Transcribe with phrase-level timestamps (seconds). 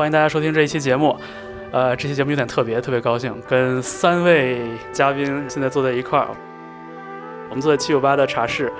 [0.00, 1.14] 欢迎大家收听这一期节目。
[1.72, 4.62] 呃，这期节目有点特别，特别高兴，跟三位
[4.94, 6.28] 嘉宾现在坐在一块儿。
[7.50, 8.72] 我们坐在七九八的茶室，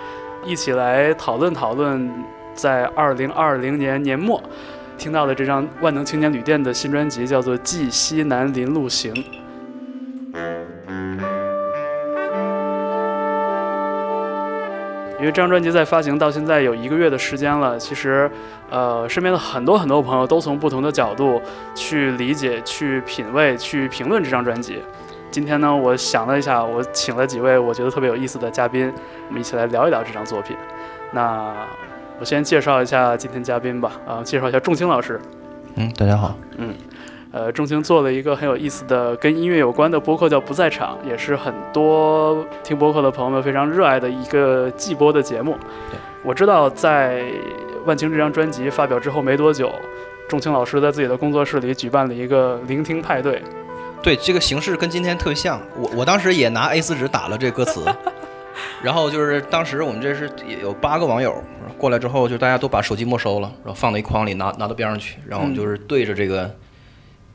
[0.46, 2.10] 一起来讨论讨论，
[2.55, 4.43] 在二零二零年年末
[4.96, 9.12] 听到的这张万能青年旅店的新专辑，叫做《记西南林路行》。
[15.20, 18.29] 因为这张专辑在发行到现在有一个月的时间了，其实，
[18.71, 21.40] 呃，身边的很多很多朋友都从不同的角度
[21.74, 24.82] 去理解、去品味、去评论这张专辑。
[25.30, 28.91] 今天呢，我想了一下，我请了几位我觉得特别有意思的嘉宾，
[29.29, 30.57] 我们一起来聊一聊这张作品。
[31.13, 31.54] 那
[32.18, 35.21] 我先介绍一下今天嘉宾吧，啊，介绍一下仲青老师。
[35.74, 36.35] 嗯，大家好。
[36.57, 36.74] 嗯。
[37.32, 45.56] 呃，仲青做了一个很有意思的跟音乐有关的播客，叫《不在场》，也是很多听播客的朋友们非常热爱的一个季播的节目。
[46.24, 47.23] 我知道在
[47.86, 49.73] 万青这张专辑发表之后没多久，
[50.28, 53.40] 仲青老师在自己的工作室里举办了一个聆听派对。
[54.02, 55.60] 对，这个形式跟今天特别像。
[55.76, 57.84] 我我当时也拿 A4 纸打了这歌词，
[58.82, 60.28] 然后就是当时我们这是
[60.60, 61.40] 有八个网友
[61.78, 66.50] 过来之后，就大家都把手机没收了，然后放到一筐里拿拿到边上去，然后我们就是对着这个。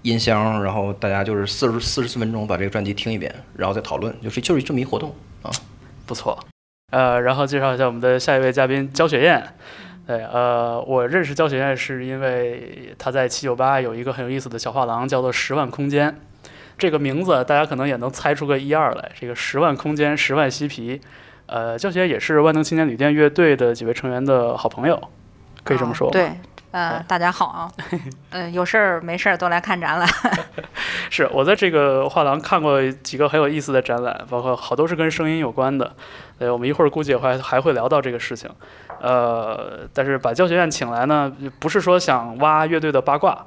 [0.06, 5.50] 音箱，然后大家就是四十四十四分钟把这个专辑听一遍，然后再讨论，就是就是这么一活动啊，
[6.06, 6.38] 不错。
[6.92, 9.44] 呃，然后介绍一下我们的下一位嘉宾焦雪燕。
[10.06, 16.16] 对，呃，我认识焦雪燕是因为她在七九八有一个很有意思的小画廊，叫做十万空间。
[16.78, 19.12] 这个名字大家可能也能猜出个一二来。
[19.20, 21.02] 这个十万空间，十万嬉皮。
[21.48, 25.10] 呃，焦雪燕也是万能青年旅店乐队的几位成员的好朋友，
[25.64, 26.12] 可以这么说。
[26.12, 26.30] 对。
[26.76, 27.72] 呃，大家好啊，
[28.32, 30.06] 呃， 有事儿没事儿都来看展览。
[31.10, 35.96] 是我在这个画廊看过几个很有意思的展览，包括好多是跟声音有关的。
[36.38, 38.50] 呃，我们一会儿估计还还会聊到这个事情。
[39.00, 41.32] 呃，但是把教学院请来呢，
[41.62, 43.46] 不是说想挖乐队的八卦，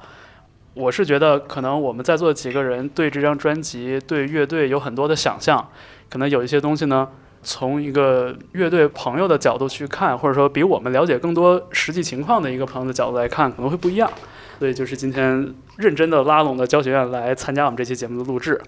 [0.72, 5.68] 我是觉得可能我们在座几个人对这张专辑、对乐队有很多的想象，
[6.08, 7.06] 可能有一些东西呢。
[7.48, 14.12] 从一个乐队朋友的角度去看，或者说比我们了解更多实际情况的一个朋友的角度来看，可能会不一样。
[14.58, 18.60] 所以就是今天认真的拉拢了教学院来参加我们这期节目的录制，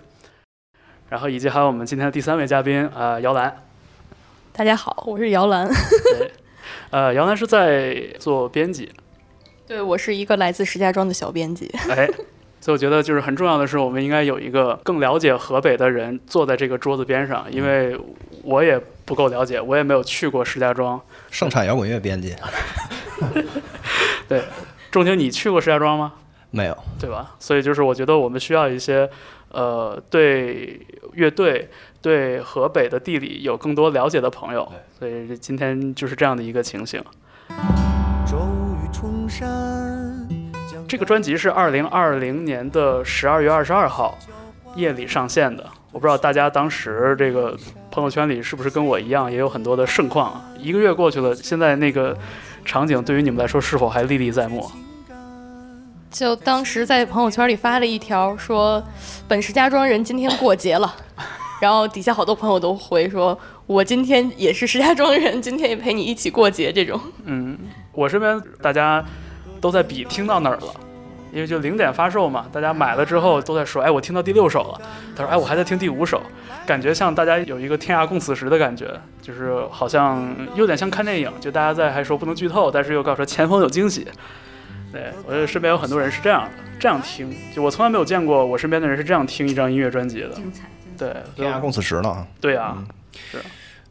[1.11, 3.55] 然后以及还有我们今天的第三位嘉宾啊，姚兰。
[4.55, 5.69] 大家好，我是姚兰。
[5.69, 6.33] 对，
[6.91, 8.91] 呃，姚兰是在做编辑。
[9.67, 11.71] 对，我是一个来自石家庄的小编辑。
[11.91, 12.09] 哎。
[12.61, 17.99] 所以我觉得就是很重要的是，我们应该有一个更了解河北的人坐在这个桌子边上，因为
[18.43, 21.01] 我也不够了解，我也没有去过石家庄。
[21.31, 22.37] 盛产摇滚乐编辑。
[24.29, 24.43] 对，
[24.91, 26.13] 仲卿，你去过石家庄吗？
[26.51, 27.35] 没有，对吧？
[27.39, 29.09] 所以就是我觉得我们需要一些，
[29.49, 30.81] 呃，对
[31.15, 31.71] 乐队、
[32.03, 34.71] 对河北的地理有更多了解的朋友。
[34.99, 37.03] 所以今天就是这样的一个情形。
[40.91, 44.19] 这个专辑是二零二零年的十二月二十二号
[44.75, 45.65] 夜里上线的。
[45.93, 47.57] 我不知道大家当时这个
[47.93, 50.33] 朋友圈里是不是跟我一样，也有很多的盛况。
[50.33, 52.19] 啊一个月过去了，现在那个
[52.65, 54.69] 场景对于你们来说是否还历历在目？
[56.11, 58.83] 就当时在朋友圈里发了一条说
[59.29, 60.93] ：“本石家庄人今天过节了。”
[61.63, 67.01] 然后底下好多朋友都回说：“我今天也是石家庄人，今天也陪你一起过节。”这种。
[67.27, 67.57] 嗯，
[67.93, 69.05] 我身边大家。
[69.61, 70.75] 都在比听到哪儿了，
[71.33, 74.81] 因为就零点发售嘛，大家买了之后都在说，哎，我听到第六首了。
[75.17, 76.23] 他说，哎，我还在听第五首，
[76.67, 78.89] 感觉像大家有一个天涯共此时的感觉，
[79.23, 84.07] 就是好像有点像看电影，就大家在还说不能剧透，但是又告诉说前方有惊喜。
[84.93, 86.51] 对我觉得身边有很多人是这样的，
[86.81, 90.31] 这样听，就我从来没有见过我身边的人是这样听一张音乐专辑的。
[90.99, 92.27] 对，天涯共此时呢。
[92.41, 92.77] 对呀，
[93.31, 93.39] 是。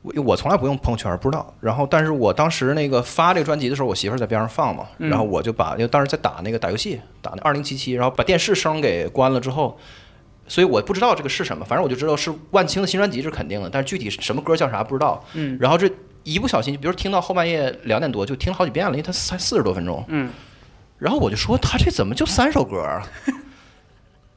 [0.02, 1.54] 我我从来不用朋友圈，不知道。
[1.60, 9.78] 然后，但是我当时那个发这个专辑的时候，我媳妇在边上放嘛，然后我就把，因为当时在打那个打游戏，打那二零七七，然后把电视声给关了之后，
[10.48, 15.24] 所以我不知道这个是什么，反正我就知道是万青的新专辑是肯定的，但是具体什么歌叫啥不知道。
[15.34, 15.58] 嗯。
[15.60, 15.90] 然后这
[16.24, 20.04] 一不小心，比如听到后半夜两点多，就听了好几遍了，因为它才四十多分钟。
[20.08, 20.30] 嗯。
[20.98, 23.02] 然后我就说他这怎么就三首歌啊？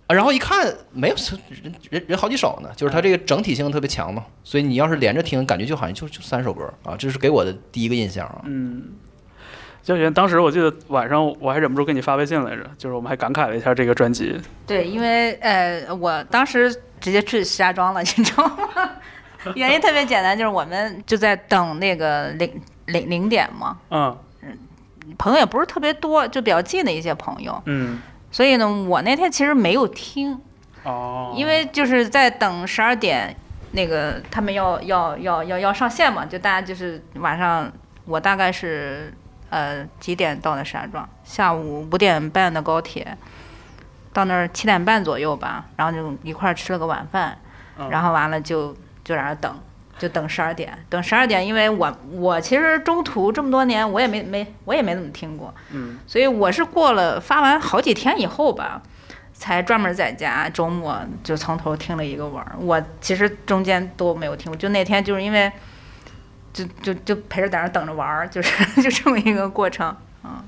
[0.06, 1.16] 啊，然后一看没有
[1.62, 8.42] 人人人好几首呢，就是它这个整体性特别强嘛，所以你要是连着听，感觉就好像就就三首歌啊，这是给我的第一个印象啊。
[8.44, 8.92] 嗯，
[9.82, 14.40] 焦雪，当时我记得晚上我还忍不住给你发微信来着，就是我们还感慨了一下这个专辑。
[14.66, 18.90] 对，因为呃，我当时直接去石家庄了，你知道吗？
[19.56, 24.16] 原因特别简单，就是我们就在等那个零零零点嘛，嗯
[25.18, 28.00] 朋友也不是特别多，就比较近的一些朋友，嗯，
[28.32, 30.40] 所以呢，我那天其实没有听，
[30.82, 33.36] 哦，因为就是在等十二点，
[33.72, 37.70] 那个他们要要要要要上线嘛，就大家就是晚上，
[38.06, 39.12] 我大概是
[39.50, 41.06] 呃几点到的石家庄？
[41.22, 43.16] 下午五点半的高铁，
[44.12, 47.38] 到那儿七点半左右吧，然后就一块儿吃了个晚饭，
[47.78, 48.72] 嗯然后完了就
[49.04, 49.54] 就在那儿等。
[50.02, 58.82] 就等十二点，等十二点，因为我我其实中途这么多年我也没没我也没怎么听过，嗯所以我是过了发完好几天以后吧，
[59.32, 62.56] 才专门在家周末就从头听了一个玩儿。
[62.58, 65.52] 我其实中间都没有听过，就那天就是因为
[66.52, 69.96] 就就就陪着在那儿等着玩儿，就是 就这么一个过程。
[70.24, 70.42] 嗯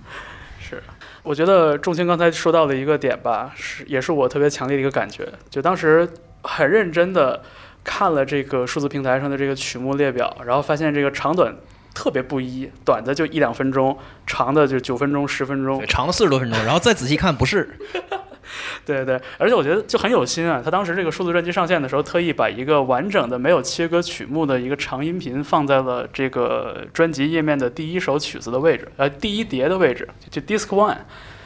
[0.59, 0.83] 是。
[1.23, 6.06] 我觉得仲卿刚才说到的一个点吧，是也是我特别强烈的一个感觉，就当时
[6.43, 7.43] 很认真的
[7.84, 11.54] 看了这个数字平台上的这个曲目列表，然后发现这个长短
[11.94, 13.96] 特别不一，短的就一两分钟，
[14.26, 17.78] 长的就九分钟、十分钟，，长了四十多分钟，然后再仔细看，不是，
[18.84, 20.60] 对对，而且我觉得就很有心啊。
[20.64, 30.96] 他当时这个数字专辑上线的时候，特意把一个完整的没有切割曲目的一个长音频放在了这个专辑页面的第一首曲子的位置，呃，第一碟的位置，就 Disc One。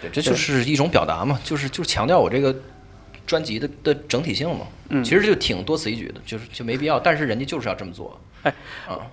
[0.01, 2.55] 对，这就是一种表达嘛，就是就是强调我这个
[3.29, 4.67] 专辑的的整体性嘛。
[4.89, 8.19] 嗯其实就挺多此一举的，就是就没必要，但是人家就是要这么做。
[8.43, 8.55] 哎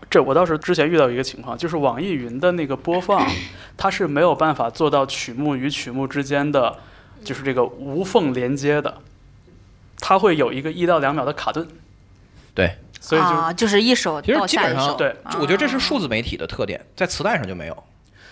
[0.09, 3.27] 这我倒是之前遇到一个情况，就是网易云的那个播放，
[3.75, 6.79] 它是没有办法做到曲目与曲目之间的，
[7.23, 9.01] 就是这个无缝连接的，
[9.99, 11.67] 它会有一个一到两秒的卡顿。
[12.53, 17.83] 对，所以就、啊，就是一首其实到下一首，基本上对我觉得这是数字媒体的特点，在磁带上就没有。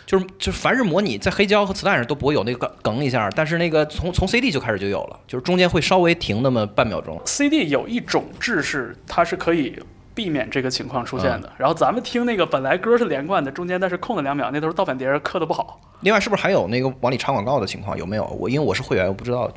[0.06, 7.20] 就是就是凡是模拟在黑胶和磁带上都不会有那个梗一下，但是那个从从 CD 就开始就有了，就是中间会稍微停那么半秒钟。
[7.26, 9.78] CD 有一种制式，它是可以
[10.14, 11.52] 避免这个情况出现的。
[11.58, 15.80] 然后咱们听那个本来歌是连贯的，中间但是空了两秒，那都是盗版碟刻的不好。
[16.02, 17.98] 另外，是不是还有那个往里插广告的情况？
[17.98, 18.26] 有没有？
[18.40, 19.52] 我因为我是会员，我不知道。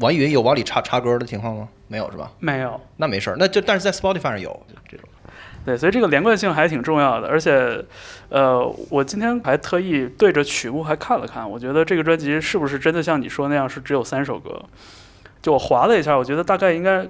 [0.00, 1.68] 网易云有往里插插歌的情况吗？
[1.88, 2.30] 没有是吧？
[2.38, 5.08] 没有，那没事儿，那就但是在 Spotify 上有这种。
[5.64, 7.28] 对，所以这个连贯性还挺重要的。
[7.28, 7.84] 而且，
[8.28, 14.62] 呃，我今天还特意对着曲目还看了看，我觉得这个专辑是不是真的像你说那样是只有三首歌？
[15.42, 17.06] 就我划了一下，我觉得大概应该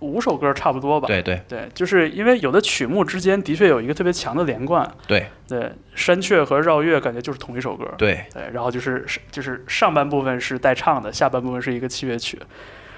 [0.00, 1.06] 五首歌差不多吧。
[1.06, 4.86] 对对对，就是因为有的曲目之间的确有一个特别强的连贯。
[5.06, 7.88] 对对，山雀和绕月感觉就是同一首歌。
[7.96, 12.38] 对对，然后就是是就是上半部分是带唱的，下半部分是一个器乐曲。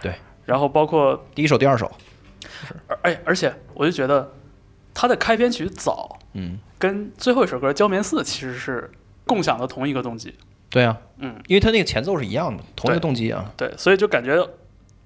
[0.00, 1.90] 对，然后包括第一首、第二首，
[2.88, 4.32] 而哎，而且我就觉得
[4.98, 8.90] 它的开篇曲早嗯，跟最后一首歌《焦棉寺》其实是
[9.26, 10.34] 共享的同一个动机。
[10.70, 13.52] 对啊，嗯，因为它那个前奏是一样的，同一个动机啊。
[13.58, 14.36] 对，所以就感觉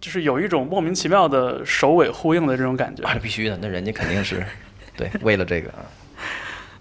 [0.00, 3.02] 就是有一种莫名其妙的首尾呼应的这种感觉。
[3.02, 4.46] 啊，必须的，那人家肯定是
[4.96, 5.82] 对为了这个啊。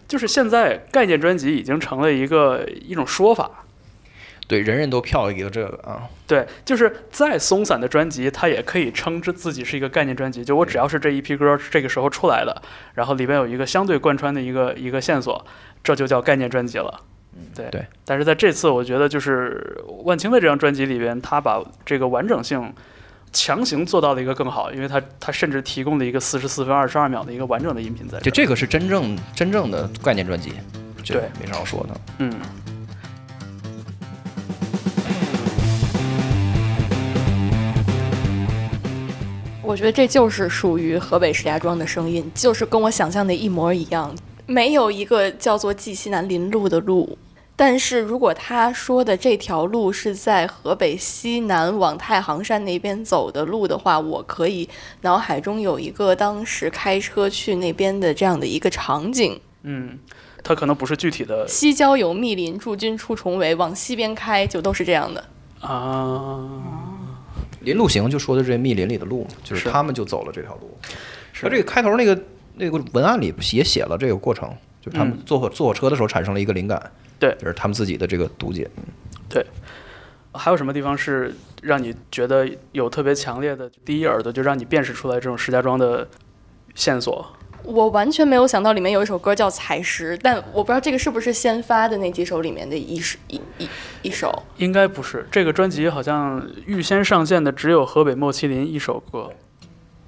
[0.07, 3.65] 就是现在概念专辑已经成了一个一种说法。
[4.49, 6.09] 对，人人都票一个这个啊。
[6.25, 10.43] 对，就是再松散的专辑，它也可以称之自己是一个概念专辑。
[10.43, 12.59] 就我只要是这一批歌是这个时候出来的，
[12.95, 15.45] 然后里边有一个相对贯穿的一个一个线索，
[15.83, 16.99] 这就叫概念专辑了。
[17.53, 17.85] 对对。
[18.03, 22.73] 但是在这次，我觉得就是万青的这张专辑里边，他把这个完整性
[23.31, 28.25] 强行做到了一个更好，因为他他甚至提供了一个四十四分二十二秒的一个完整的音频在这。
[28.25, 30.53] 就这个是真正真正的概念专辑，
[31.05, 32.01] 对没啥好说的。
[32.17, 32.33] 嗯。
[39.69, 44.11] 我觉得这就是属于河北石家庄的声音，就是跟我想象的一模一样。
[44.47, 47.15] 没有一个叫做冀西南林路的路，
[47.55, 54.67] 但是如果他说的这条路是在河北西南往太行山那边走的路的话，我可以
[55.01, 59.39] 脑海中有一个当时开车去那边的这样的一个场景。
[59.61, 59.99] 嗯，
[60.43, 65.23] 它可能不是具体的西郊有密林，驻军出重围，往西边开就都是这样的。
[65.61, 66.78] 啊，
[67.61, 70.77] 林路行就说的这密林里的路嘛，就是是他们就走了这条路。
[71.33, 72.19] 是他这个开头那个
[72.55, 74.49] 那个文案里也写了这个过程，
[74.81, 78.69] 就是他们嗯坐火坐火车的时候产生了一个灵感，对就是他们自己的这个读解。
[79.27, 79.45] 对
[80.33, 86.07] 还有什么地方是让你觉得有特别强烈的第一耳朵就让你辨识出来这种石家庄的
[86.75, 87.25] 线索？
[87.63, 93.69] 我完全没有想到里面有一首歌叫《采石》，但我不知道这个是不是先发的那几首里面的一首一一
[94.01, 94.43] 一首。
[94.57, 99.31] 应该不是，这个专辑好像预先上线的只有河北莫麒麟一首歌。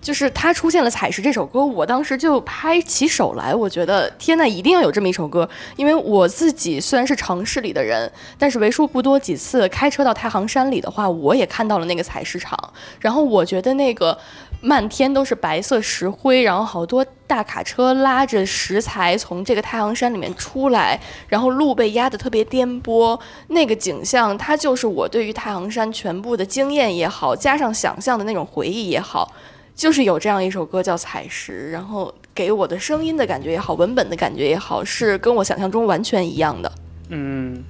[0.02, 5.48] 就是他出现了《采石》这首歌，我当时就拍起手来，我觉得天呐，一定要有这么一首歌。
[5.76, 12.58] 因为我自己虽然是城市里的人，但是为数不多几次开车到太行山里的话，我也看到了那个采石场。
[13.00, 14.18] 然后我觉得那个
[14.62, 29.34] 漫天都是白色石灰，然后好多大卡车拉着石材从这个太行山里面出来，然后路被压得特别颠簸，那个景象，它就是我对于太行山全部的经验也好，加上想象的那种回忆也好。
[29.74, 36.72] 就是有这样一首歌叫《采石》，然后给我的声音的感觉也好，文本的感觉也好，是跟我想象中完全一样的。
[37.10, 37.64] 嗯，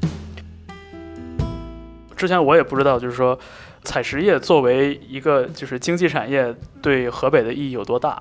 [2.18, 3.38] 之前我也不知道，就是说
[3.84, 8.18] 采石业作为一个就是经济产业，对河北的意义有多大。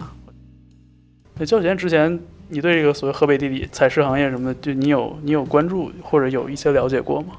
[1.38, 7.35] 那教学之前，你对这个所谓河北地理采石行业什么的，就你有你有关注或者有一些了解过吗？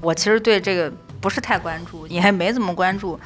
[0.00, 3.18] 我其实对这个不是太关注，也还没怎么关注。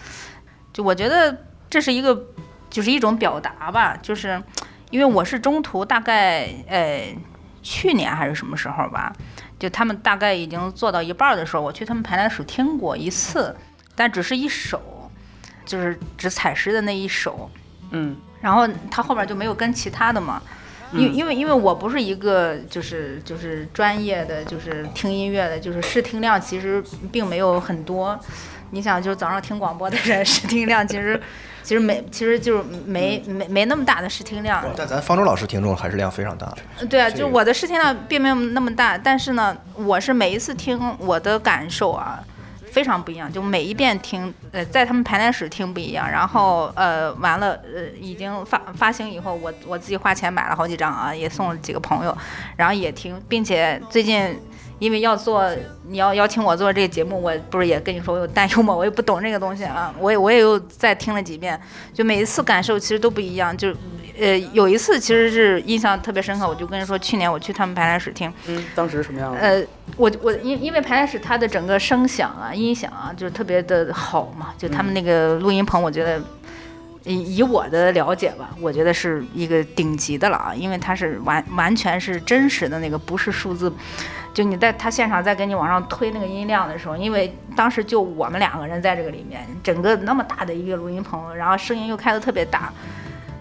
[0.73, 1.37] 就我觉得
[1.71, 2.27] 这是一个，
[2.69, 3.97] 就是一种表达吧。
[4.03, 4.43] 就是
[4.91, 7.17] 因为我是中途大概呃
[7.63, 9.13] 去年还是什么时候吧，
[9.59, 13.55] 就他们大概已经做到一半的时候，我去他们排练室听过一次，
[13.95, 15.11] 但只是一首，
[15.65, 17.51] 就是只采诗的那一首。
[17.91, 20.43] 嗯然后他后面就没有跟其他的嘛，
[20.93, 28.19] 因因为因为我不是一个就是就是专业的就是听音乐的，就是试听量其实并没有很多。
[28.71, 31.19] 你想，就是早上听广播的人 试听量其实
[31.63, 34.63] 其实没其实就是没没没那么大的试听量。
[34.77, 36.47] 但咱方舟老师听众还是量非常大
[36.81, 36.87] 的。
[36.87, 42.23] 对啊，就我的试听量并没有那么大，但是呢，我是每一次听我的感受啊。
[42.75, 52.19] 非常不一样，就每一遍听，呃，在他们排练室听不一样，然后呃，完了，呃，已经发发行以后，我我自己花钱买了好几张啊，也送了几个朋友，
[52.57, 54.37] 然后也听，并且最近
[54.81, 55.49] 因为要做，
[55.87, 58.75] 你要邀请我做这个节目，我不是也跟你说我有担忧吗？
[58.75, 61.59] 我也不懂这个东西啊，我也我也又再听了几遍，
[61.93, 63.73] 就每一次感受其实都不一样，就
[64.19, 69.39] 呃有一次其实是印象特别深刻，我就跟你说，去年我去他们排练室听，嗯，当时什么样的？
[69.39, 69.65] 呃，
[69.97, 76.21] 我我因因为排练室它的整个声响啊、音响啊，就是特别的好嘛，就他们那个录音棚，我觉得
[77.05, 83.73] 以以我的了解吧，我觉得是一个顶级的了啊，因为它是完完全是真实的那个，不是数字。
[84.33, 92.73] 就你在他现场在给你往上推那个音量的时候，因为当时就我们两个人在这个里面，整个那么大的一个录音棚，然后声音又开得特别大，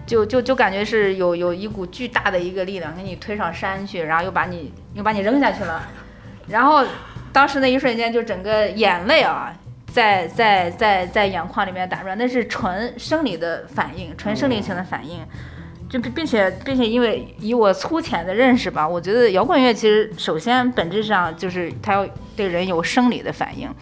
[0.06, 5.88] 就就就感觉是有有一股巨大的一个力量给你推上山去，然后又把你又把你扔下去了，
[6.48, 6.84] 然后
[7.32, 9.54] 当时那一瞬间就整个眼泪啊，
[9.92, 15.20] 在在在在眼眶里面打转，那是纯生理的反应，纯生理性的反应。
[15.86, 23.72] 就并并且并且，因为以我粗浅的认识吧，我觉得摇滚乐其实首先本质上就是它要对人有生理的反应，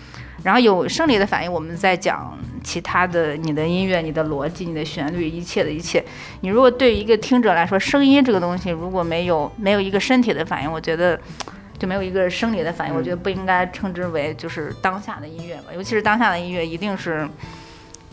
[0.42, 6.04] 然后有生理的反应，我们再讲其他的，你的音乐、你的逻辑、你的旋律，一切的一切。
[6.40, 11.18] 你如果对于一个听者来说，声音这个东西如果没有没有一个身体的反应，我觉得
[11.78, 17.28] 就没有一个生理的反应，我觉得不应该称之为就是当下的音乐吧，尤其是当下的音乐，一定是。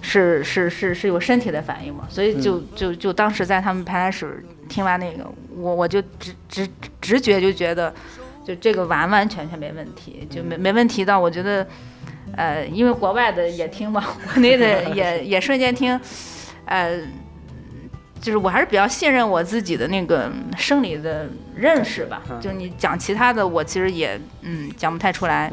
[0.02, 6.66] 是是是是有身体的反应嘛，所以就就就当时在他们排练室听完那个，我我就直直
[7.02, 7.94] 直觉就觉得，
[8.46, 11.68] 就这个完完全全没问题，就没没问题到我觉得，
[12.36, 16.00] 呃，因为国外的也听嘛， 国内的 也也瞬间听，
[16.66, 17.00] 呃，
[18.22, 25.52] 就是我还是比较信任我自己的那个生理的认识吧，就你讲其他的，我其实也嗯讲不太出来。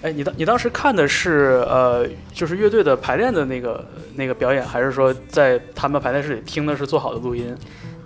[0.00, 7.56] 哎，你当你当时看的是呃，就是乐队的排练的那个那个表演，还是说在他们排练室里听的是做好的录音？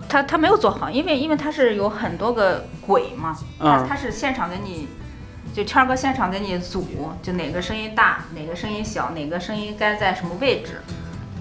[0.09, 4.89] 他他没有做好，因为因为他是有很多个轨嘛，他嗯他是现场给你，
[5.55, 6.85] 就圈儿哥现场给你组，
[7.23, 10.81] 就哪个声音大，哪个声音小，哪个声音该在什么位置。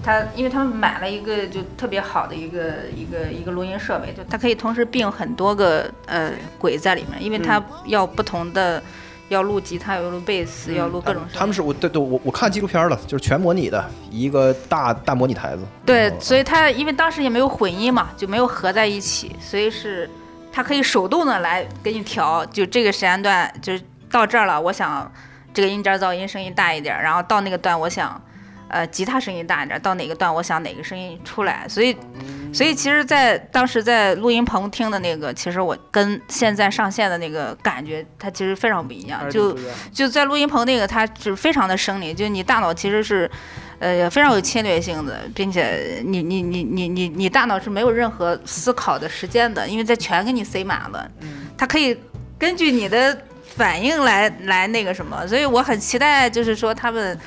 [0.04, 8.82] 他因为他们买了一个就特别好的一个一个一个录音设备，就它可以同时并很多个呃轨在里面，因为它要不同的。
[9.28, 11.22] 要录吉他，要录贝斯，要录各种。
[11.32, 15.62] 他们是我对对我我看纪录片了，就是全模拟的一个大大模拟台子。
[15.86, 20.10] 对所以它因为当时也没有混音嘛，就没有合在一起，所以是
[20.52, 25.10] 它可以手动的来给你调，就这个时间段就是到这儿了，我想
[25.52, 28.22] 这个音阶噪音声音大一点儿，然后到那个段我想，
[28.68, 31.96] 呃，吉他声音大一点，到哪个段我想哪个声音出来，所以，
[32.52, 39.28] 所以其实，在当时在录音棚听的那个，其实我跟现在上线的那个感觉，它其实非常不一样。
[39.30, 39.56] 就
[39.92, 43.30] 就在录音棚那个，它是非常的生理，就你大脑其实是，
[43.78, 51.10] 呃，非常有侵略性的，并且你你你你你你大脑是没有任何思考的时间的，因为它全给你塞满了，
[51.58, 51.98] 它可以
[52.38, 53.16] 根据你的
[53.56, 57.18] 反应来来那个什么，所以我很期待，就是说他们。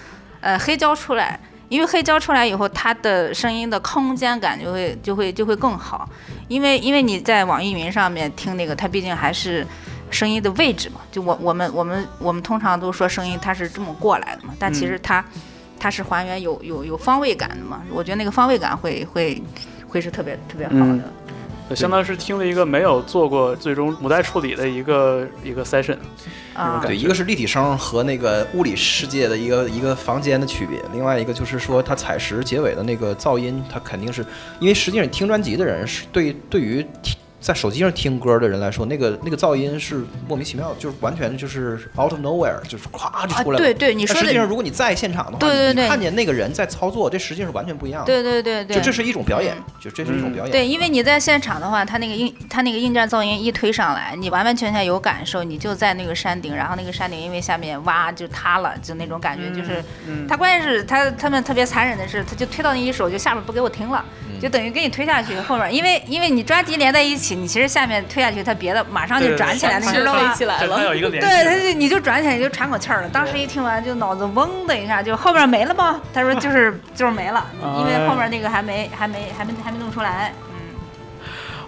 [0.42, 1.40] 呃，黑胶出来，
[1.70, 6.08] 因为黑胶出来以后，它的声音的空间感就会就会就会更好，
[6.48, 9.66] 因为因为你在网易云上面听那个，它毕竟还是
[10.12, 15.26] 声音的位置嘛，就我我们我们我们通常都说声音它是这么过来的嘛，但其实它
[15.80, 19.42] 它是还原有有有方位感的嘛，我觉得那个方位感会会
[19.88, 21.00] 会是特别特别好的。
[21.74, 25.98] 相当于是听了一个没有做过最终母带处理的一个一个 session，
[26.54, 34.24] 啊，对，一个是立体声和那个物理世界的一个一个房间的区别，另外一个就是说它采石结尾的那个噪音，它肯定是
[34.60, 37.16] 因为实际上听专辑的人是对对于听。
[37.46, 43.64] 在手机上听歌的人来说，那个那个噪音是莫名其妙，就是完全就是 out of nowhere，就是咵就出来了。
[43.64, 48.08] 对对，你说实际上，如果你在现场的话，对对对，看见那个人在操作，这实际上是完全不一样的。
[48.08, 50.52] 对对对对，就这是一种表演，就这是一种表演。
[50.52, 55.44] 对，因为你在现场的话，他那个硬他那个硬件噪音一推上来，你完完全全有感受。
[55.44, 59.84] 你就在那个山顶，然后那个山顶因为下面哇就塌了，就那种感觉，就是
[60.28, 64.04] 他关键是他他们特别残忍的是，他就推到你一手，就下面不给我听了。
[64.42, 70.34] 就等于给你推下去，后面因为因为你专辑连在一起，你其实下面推下去，它别的马上就转起来，你知道吗？
[70.34, 70.76] 起来了，
[71.22, 73.10] 对，它就你就转起来你就喘口气儿了。
[73.10, 76.00] 当时一听完就脑子嗡的一下，就后边没了吗？
[76.14, 77.46] 他说就是就是没了，
[77.80, 80.34] 因为后面那个还没还没还没还没弄出来。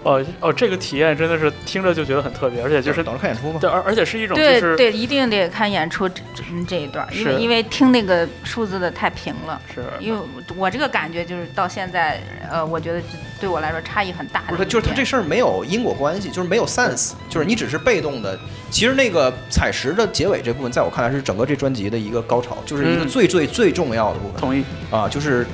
[0.02, 3.58] 哦哦，这个体验真的是听着就觉得很特别，而且就是等着看演出嘛。
[3.60, 6.22] 对，而而且是一种对对，一定得看演出这
[6.66, 9.60] 这一段，因为因为听那个数字的太平了。
[9.74, 10.20] 是，因为
[10.56, 13.02] 我这个感觉就是到现在，呃，我觉得
[13.40, 14.42] 对我来说差异很大。
[14.48, 18.38] 不是，就是他这事儿没有因果关系，就是没有 sense，就是你只是被动的。
[18.70, 24.40] 其实那个采石的结尾这部分，在我看来是整个这专辑的一个高潮，就是一个最最最重要的部分。
[24.40, 25.46] 同意啊，就是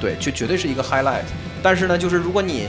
[0.00, 1.24] 对，就绝对是一个 highlight。
[1.62, 2.68] 但是呢，就是如果你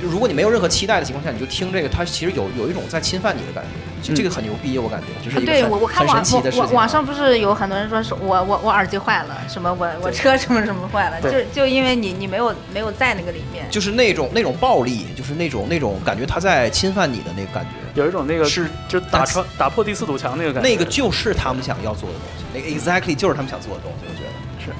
[0.00, 6.22] 就如果你没有任何期待的情况下，你就听这个，它其实有有一种在侵犯你的感觉，就这个很牛逼，我感觉就是对我我看网
[6.56, 24.28] 网网上不是有很多人说是我我我耳机坏了，什么我我车什么什么坏了，就就因为你你没有没有在那个里面，就是那种那种暴力，就是那种那种感觉他在侵犯你的那个感觉，有一种那个是就打穿打破第四堵墙那个感觉，那个就是他们想要做的东西，那个 exactly 就是他们想做的东西，我觉得。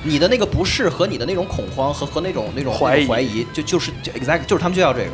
[0.03, 5.11] 你的那个不适和你的那种恐慌和和那种那种怀疑怀疑，就就是就 exactly 就是他们就要这个。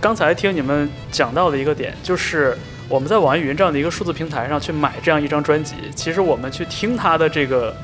[0.00, 2.56] 刚才听你们讲到的一个点，就是
[2.88, 7.74] 我们在网易云这样的一个数字平台上去买这样一张专辑，其实我们去听它的这个。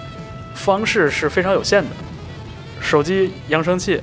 [0.54, 1.90] 方式是非常有限的，
[2.80, 4.00] 手机扬声器，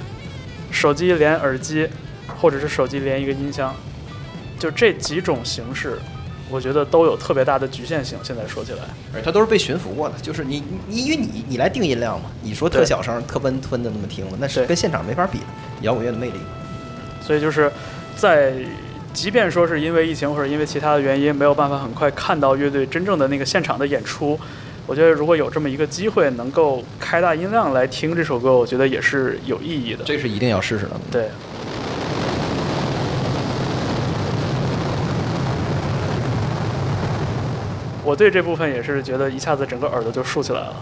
[0.69, 1.87] 手机连耳机，
[2.27, 3.73] 或者是手机连一个音箱，
[4.59, 5.97] 就这几种形式，
[6.49, 8.17] 我觉得都有特别大的局限性。
[8.21, 8.79] 现在说起来，
[9.13, 15.45] 而它都是被驯服过的，就是你你因为你你来定音量嘛，你说特小声、特温吞的那么听了，那是跟现场没法比的，
[15.81, 16.39] 摇滚乐的魅力。
[17.21, 17.71] 所以就是
[18.15, 18.53] 在，
[19.13, 24.37] 即便说是因为疫情或者因为其他的原因，没有办法很快看到乐队真正的那个现场的演出。
[24.91, 30.03] 我觉得如果有这么一个机会，能够开大音量来听这首歌，我觉得也是有意义的。
[30.03, 30.91] 这是一定要试试的。
[31.09, 31.29] 对。
[38.03, 40.75] 我对这部分也是觉得一下子整个耳朵就竖起来了。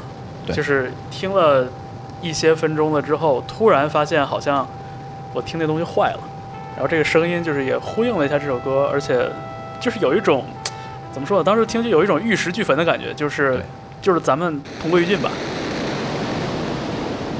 [0.52, 1.68] 就是听了
[2.20, 4.68] 一些分钟了之后，突然发现好像
[5.36, 6.20] 我听那东西坏了，
[6.74, 9.30] 然后这个声音就是也呼应了一下这首歌，而且
[9.80, 10.46] 就是有一种
[11.14, 11.44] 怎么说呢？
[11.44, 13.64] 当时听就有一种玉石俱焚的感觉，就是。
[14.02, 15.30] 就是咱们同归于尽吧。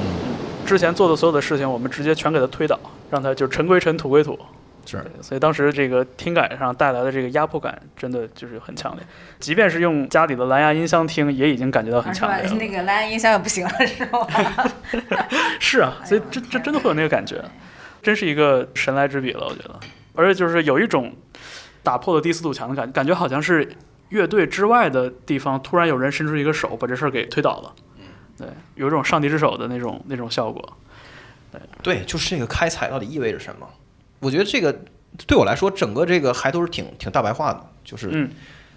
[0.00, 2.78] 嗯，之前做的所有的事情，我们直接全给他推倒，
[3.10, 4.38] 让他就尘归尘，土归土。
[4.86, 9.06] 是，所以当时这个听感上带来的这个压迫感，真的就是很强烈。
[9.38, 12.54] 即便是用家里的蓝牙音箱听，也已经感觉到很强烈了。
[12.56, 14.26] 那个蓝牙音箱也不行了，是吗？
[15.60, 17.40] 是啊，所以这这真的会有那个感觉，
[18.02, 19.78] 真是一个神来之笔了，我觉得。
[20.14, 21.12] 而且就是有一种
[21.84, 23.68] 打破了第四堵墙的感觉，感觉好像是。
[24.10, 27.74] 乐队之外的地方，突然有人伸出一个手，把这事儿给推倒了。
[28.38, 30.76] 对，有一种上帝之手的那种那种效果。
[31.50, 33.68] 对，对，就是这个开采到底意味着什么？
[34.20, 34.84] 我觉得这个
[35.26, 37.66] 对我来说，整个这个还都是挺挺大白话的。
[37.84, 38.28] 就是，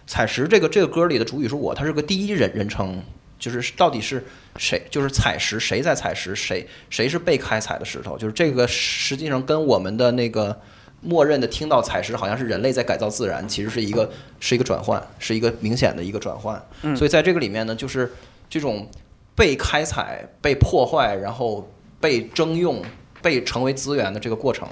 [0.08, 3.04] 采石这个这个歌里的主语是我，它是个第一人人称。
[3.40, 4.24] 就是到底是
[4.56, 10.58] 谁，就是采石谁在采石，谁谁是被开采的石头，就是这个实际上跟我们的那个
[11.04, 16.62] 默认的听到采石好像是人类在改造自然，其实是一个是一个转换，是一个明显的一个转换。
[16.82, 18.12] 嗯所以在这个里面呢，就是
[18.50, 18.88] 这种
[19.36, 22.82] 被开采、被破坏，然后被征用、
[23.22, 24.68] 被成为资源的这个过程，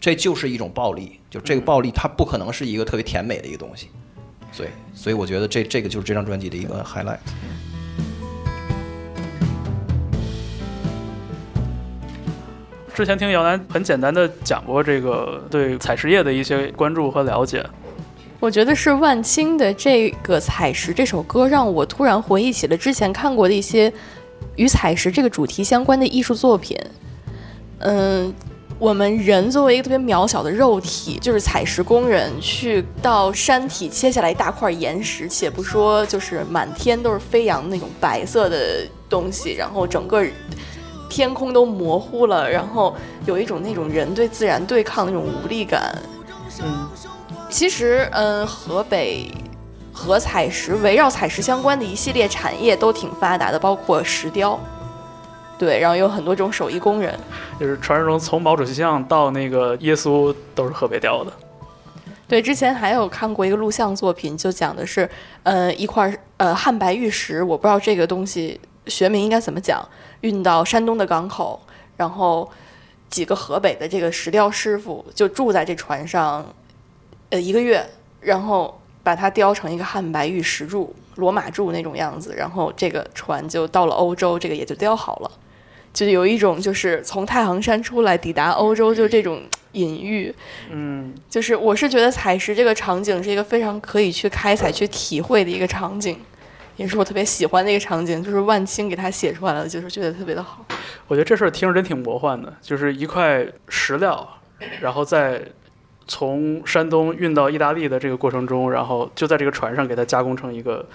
[0.00, 1.20] 这就是一种暴力。
[1.28, 3.88] 就这个暴力，它不可能是一个特别甜美的一个东西。
[4.52, 7.18] 所以，所以我觉得这这个就是这张专辑的一个 highlight。
[12.96, 17.62] 之前听姚楠很简单的讲过这个对采石业的一些关注和了解，
[18.40, 23.92] 我觉得是万青的这个《采石》这首歌，让我突然回忆起了之前看过的一些
[24.54, 26.74] 与采石这个主题相关的艺术作品。
[27.80, 28.32] 嗯，
[28.78, 40.24] 我们人作为一个特别渺小的肉体，就是采石工人去到山体切下来一大块岩石，且不说就是满天都是飞扬那种白色的东西，然后整个
[41.16, 45.98] 天空都模糊了，然后有一种那种人对自然对抗的那种无力感。
[46.62, 46.86] 嗯，
[47.48, 49.30] 其实，嗯，河北
[49.94, 54.60] 和采石围绕采石相关的一系列产业都挺发达的，包括石雕，
[55.58, 57.18] 对，然后有很多这种手艺工人。
[57.58, 61.32] 就是传说中从毛主席像到那个耶稣都是河北雕的。
[62.28, 65.08] 对，之前还有看过一个录像作品，就讲的是，
[65.44, 69.86] 呃，一块儿呃汉白玉石，我不知道这个东西学名应该怎么讲，
[70.20, 71.60] 运到山东的港口，
[71.96, 72.50] 然后
[73.08, 76.44] 几个河北的这个石雕师傅就住在这船上，
[77.30, 77.84] 呃一个月，
[78.20, 85.30] 然后把它雕成一个汉白玉石柱、罗马柱那种样子，然后这个船就到了欧洲，这个也就雕好了。
[85.94, 89.40] 就有一种就是从太行山出来抵达欧洲，就这种
[89.72, 90.34] 隐喻。
[90.68, 96.20] 嗯，就是我是觉得采石这个场景是一个非常可以去开采、去体会的一个场景，
[96.76, 98.22] 也是我特别喜欢的一个场景。
[98.22, 100.64] 就是万青给他写出来了，就是觉得特别的好。
[101.08, 104.28] 我觉得这事儿听着真挺魔幻的，就是一块石料，
[104.80, 105.42] 然后在
[106.06, 110.86] 从山东运到意大利的这个过程中，然后就在这个船上给它加工成一个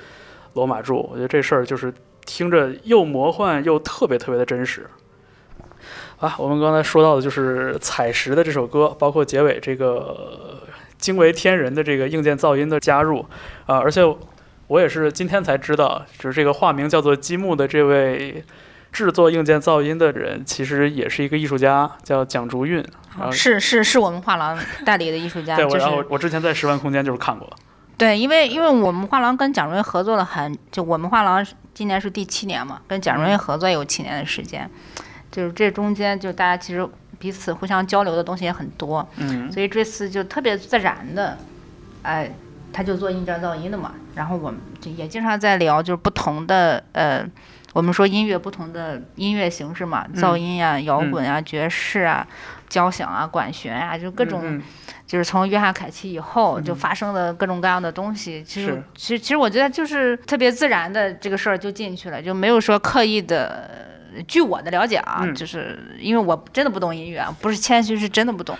[0.53, 1.07] 罗马柱。
[1.11, 1.93] 我觉得这事儿就是
[2.25, 4.87] 听着又魔幻又特别特别的真实。
[6.19, 10.61] 啊，我们刚才说到的就是采石的这首歌，包括结尾这个
[10.99, 13.25] 惊为天人的这个硬件噪音的加入
[13.65, 14.01] 啊，而且
[14.71, 18.41] 我也是今天才知道，就是这个化名叫做积木的这位
[18.89, 22.81] 制作硬件噪音的人，其实也是一个艺术家，叫蒋竹韵。
[23.33, 27.49] 是是是我们画廊代理的艺术家， 对，我就是然后我之前在十万空间就是看过。
[27.97, 34.69] 对，因为因为我们画廊跟蒋竹韵合作了很，就我们画廊今年是第七年嘛，跟蒋竹韵合作有七年的时间，
[35.29, 36.87] 就是这中间就大家其实
[37.19, 41.37] 彼此互相交流的东西也很多，嗯所以这次就特别自然的，
[42.03, 42.31] 哎，
[42.73, 47.25] 他就做硬件噪音的嘛，然后我们就也经常在聊，就是不同的呃，
[47.73, 52.27] 我们说音乐不同的音乐形式嘛，噪音呀、摇滚啊、爵士啊、
[52.69, 54.41] 交响啊、管弦啊，就各种。
[54.43, 54.61] 嗯
[55.07, 63.89] 就是从约翰凯奇以后就发生的各种各样的东西，其实其实其实我觉得就是特别自然的这个事儿就进去了，就没有说刻意的。
[64.25, 68.57] 据我的了解啊，嗯就是因为我真的不懂音乐啊，不是谦虚，是真的不懂。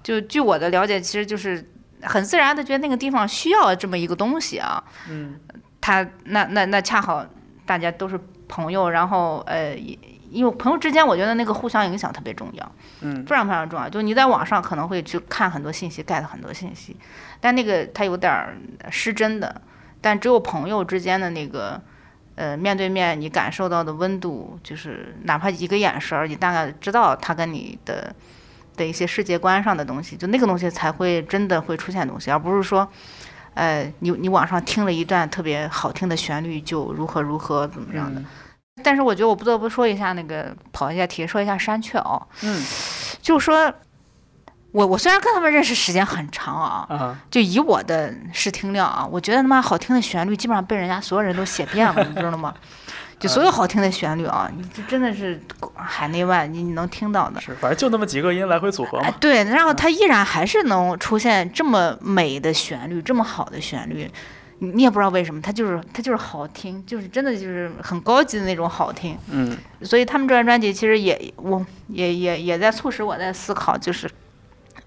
[0.00, 1.68] 就据我的了解，其实就是
[2.02, 4.82] 很自然的觉得那个地方需要这么一个东西啊。
[5.08, 5.38] 嗯
[5.80, 7.24] 他那那那恰好
[7.64, 9.98] 大家都是朋友，然后呃，也
[10.30, 12.72] 因为朋友之间，我觉得那个互相影响特别重要。
[13.00, 13.88] 嗯非常非常重要。
[13.88, 16.96] 就你在网上可能会去看很多信息，get 很多信息，
[17.40, 18.56] 但那个它有点儿
[18.90, 19.62] 失真的。
[20.00, 21.80] 但只有朋友之间的那个，
[22.34, 28.14] 呃，面对面你感受到的温度，就是哪怕一个眼神儿，你大概知道他跟你的
[28.78, 32.88] 的一些世界观上的东西，就那个东西才会真的会出现东西，而不是说。
[33.54, 38.20] 呃，你你网上听了一段特别好听的旋律，就如何如何怎么样的？
[38.20, 38.26] 嗯
[38.84, 42.64] 但是我觉得我不得不说一下那个跑一下题，说一下山雀哦，嗯
[43.20, 43.74] 就是说，
[44.70, 52.54] 我我虽然跟他们认识时间很长啊，啊就以我的视听量啊，我觉得他妈好听的旋律基本上被人家所有人都写遍了，你知道吗？
[53.18, 55.40] 就所有好听的旋律啊，你这真的是
[55.74, 57.40] 海内外你你能听到的。
[57.40, 59.06] 是，反正就那么几个音来回组合嘛，。
[59.06, 64.08] 哎对，然后它依然还是能出现这么美的旋律，这么好的旋律，
[64.60, 69.16] 你你也不知道为什么，它就是它就是好听，就是真的就是很高级的那种好听。
[69.30, 74.10] 嗯所以他们这张专辑其实也，我也也也在促使我在思考，就是，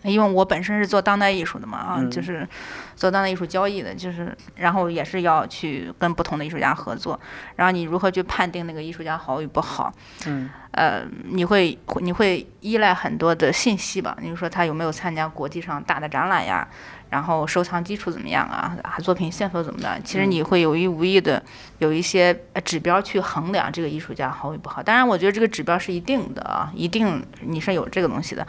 [0.04, 2.48] 因为我本身是做当代艺术的嘛，啊，嗯就是
[2.96, 7.20] 做当代艺术交易的，就是然后也是要去跟不同的艺术家合作，
[7.56, 9.94] 然后你如何去判定那个艺术家好与不好？
[10.26, 16.66] 嗯呃，你会你会依赖很多的信息吧，比如说他有没有参加国际上大的展览呀，
[17.12, 21.44] 然后收藏基础怎么样啊，啊作品线索怎么的，其实你会有意无意的
[21.80, 24.82] 有一些呃指标去衡量这个艺术家好与不好。
[24.82, 28.48] 当然，我觉得这个指标是一定的啊，一定你是有这个东西的，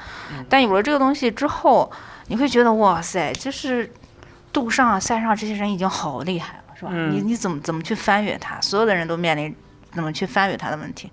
[0.48, 1.90] 但有了这个东西之后，
[2.28, 3.92] 你会觉得哇塞，就是
[4.52, 6.90] 杜尚啊、塞尚这些人已经好厉害了，是吧？
[6.94, 8.60] 嗯你你怎么怎么去翻越它？
[8.60, 9.52] 所有的人都面临
[9.90, 11.10] 怎么去翻越它的问题。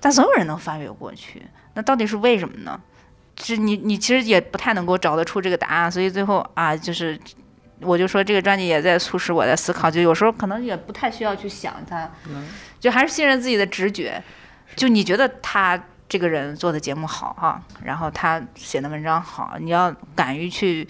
[0.00, 1.42] 但总有人能翻越过去，
[1.74, 2.80] 那到底是为什么呢？
[3.42, 7.18] 是你你其实也不太能够找得出这个答案，所以最后啊，就是
[7.80, 12.10] 我就说这个专辑也在促使我在思考，就有时候可能也不太需要去想它，
[12.78, 14.22] 就还是信任自己的直觉。
[14.76, 20.86] 就你觉得他这个人做的节目好哈、然后他写的文章好，你要敢于去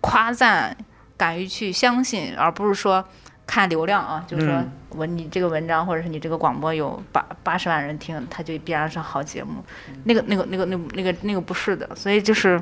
[0.00, 0.74] 夸赞，
[1.16, 3.04] 敢于去相信，而不是说
[3.46, 9.64] 看流量啊，就是说嗯我你这个文章或者是你这个广播有八八十万人听，它就必然是好节目。
[10.04, 12.60] 那个那个那个那个那个那个不是的，所以就是，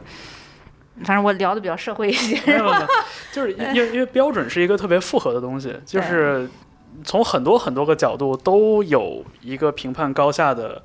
[1.04, 2.38] 反正我聊的比较社会一些。
[2.46, 2.86] 没有没 有，
[3.32, 6.46] 就是 因因为因为标准是一个特别复合的东西，就是
[7.02, 10.82] 从很多很多个角度都有一个评判高下的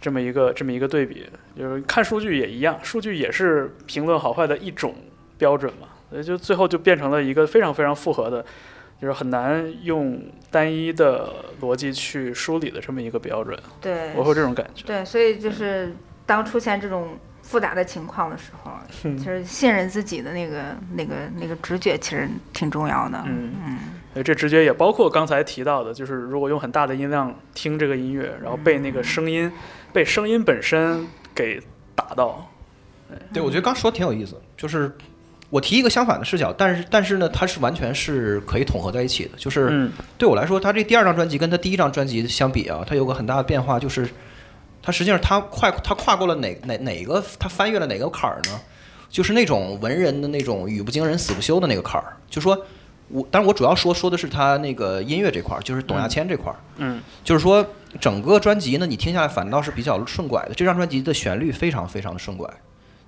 [0.00, 1.26] 这么一个这么一个对比。
[1.58, 4.94] 就是看数据也一样，数据也是评论好坏的一种
[5.36, 8.44] 标准嘛，所以就最后就变成了一个非常非常复合的。
[9.00, 14.84] 就是很难用单一的逻辑去梳理的这么一个标准，对我会有这种感觉。
[14.86, 15.94] 对，所以就是
[16.26, 18.72] 当出现这种复杂的情况的时候，
[19.16, 23.22] 其实信任自己的那个那个那个直觉其实挺重要的。
[23.26, 23.78] 嗯嗯
[24.14, 29.52] 呃，这直觉也包括刚才提到的，就是如果用很大的音量听这个音乐，然后被那个声音，
[29.92, 31.60] 被声音本身给
[31.94, 32.50] 打到。
[33.32, 34.90] 对，我觉得刚说的挺有意思，就是
[35.50, 39.30] 我提一个相反的视角，但是但是呢，它是完全是可以统合在一起的。
[39.36, 44.08] 就是嗯对我来说，他这第二张专辑跟他第一张专辑相比啊，它有个很大的变化，就是
[44.82, 48.60] 他实际上他跨他跨过了哪哪哪个他翻越了哪个坎儿呢？
[49.08, 52.12] 就是那种文人的那种语不惊人死不休的那个坎儿。
[52.28, 52.66] 就说
[53.08, 56.56] 我，但是我主要说说的是他那个音乐这块儿，就是董亚千这块儿。
[56.76, 57.64] 嗯就是说，
[57.98, 60.54] 整个专辑呢，你听下来反倒是比较顺拐的。
[60.54, 62.46] 这张专辑的旋律非常非常的顺拐，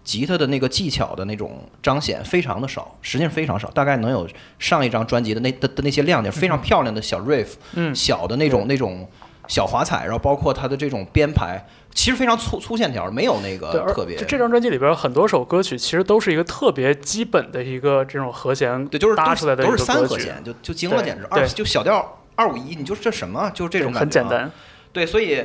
[0.02, 7.94] 吉他的那个技巧的那种彰显非常的少，实际上非常少，大概能有上一张专辑的那的的那些亮点，非常漂亮的小 riff，嗯。
[7.94, 9.08] 小的那种那种
[9.46, 23.50] 小华彩，然后包括它的这种编排，其实非常粗粗线条，没有那个特别这这张专辑里边很多首歌曲其实都是一个特别基本的一个这种和弦对，就是都搭出来的都是三和弦，就就惊了，简直对二就小调二五一，你就是这什么啊？
[23.50, 24.50] 就是这种感觉、啊，很简单。
[24.92, 25.44] 对，所以，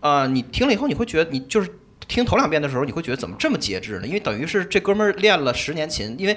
[0.00, 1.70] 呃，你听了以后，你会觉得你就是
[2.08, 4.06] 听头两遍的时候，你会觉得怎么这么节制呢？
[4.06, 6.36] 因为等于是这哥们儿练了十年琴，因为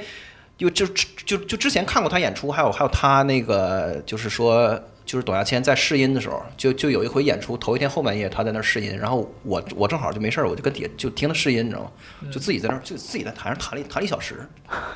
[0.58, 0.86] 就就
[1.26, 4.80] 就就之前看过他演出，还有还有他那个就是说。
[5.08, 11.92] 就是董亚千在试音的时候，就就有一回演出头一天后半夜他在那儿试音，然后我我正好就没事儿，我就跟底下就听他试音，你知道吗？
[12.30, 14.46] 就自己在那儿就自己在台上弹了一弹了一小时，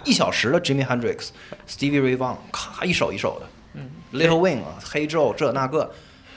[0.04, 1.30] 一小时的 Jimmy Hendrix、
[1.66, 3.80] Stevie Ray Vaughan，咔一首一首的
[4.12, 5.90] ，Little Wing 啊，黑昼这那个，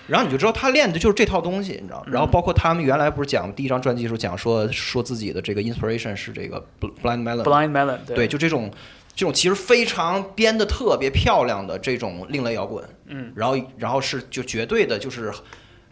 [0.06, 2.04] 然后你就知道他练的就是这套东西，你知道？
[2.06, 8.70] 然后包括他们原来不是讲第一张专辑的时候讲说说自己的这个 inspiration 是这个 Blind Melon，Blind Melon，对，就这种
[9.14, 15.32] 这种其实非常编的特别漂亮的这种另类摇滚，嗯，然后然后是就绝对的就是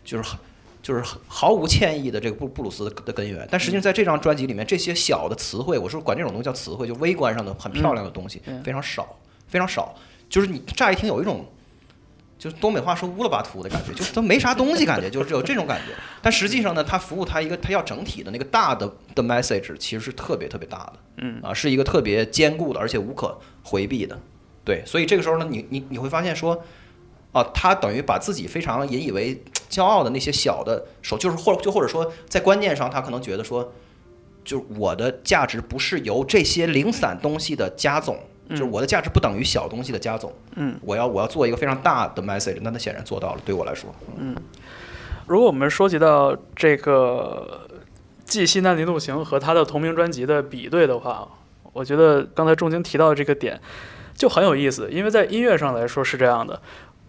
[0.05, 0.37] 就是
[0.83, 8.63] 就是毫无歉意的这个布布鲁斯的的根源，但实际上在这张专辑里面，这些小的词汇，我说管这种东西叫词汇，就微观上的很漂亮的东西、嗯。
[8.63, 9.95] 非常少，非常少，
[10.29, 11.47] 就是你乍一听有一种。
[12.43, 15.95] 就是东北话说乌了巴秃的感觉，就是都没啥东西感觉，就是有这种感觉。
[16.21, 20.93] 但实际上呢，它服务它一个它要整体的那个大的的 message 其实是特别特别大的。
[21.19, 24.19] 嗯啊，是一个特别坚固的，而且无可回避的。
[24.65, 26.61] 对，所以这个时候呢，你你你会发现说，
[27.31, 33.73] 啊，他等于把自己非常引以为骄傲的那些小的手，就是或就或者说在观念上，他可能觉得说，
[34.45, 38.19] 就是我的价值不是由这些零散东西的加总，
[38.53, 40.33] 就是我的价值不等于小东西的加总。
[40.55, 43.93] 嗯，我要我要做一个非常大的 message，那他显然做到了，对我来说。
[44.17, 44.37] 嗯
[45.27, 47.67] 如果我们说及到这个
[48.25, 51.27] 记《西南林路行》和他的同名专辑的比对的话，
[51.73, 53.59] 我觉得刚才仲京提到的这个点
[54.15, 56.61] 就很有意思，因为在音乐上来说是这样的，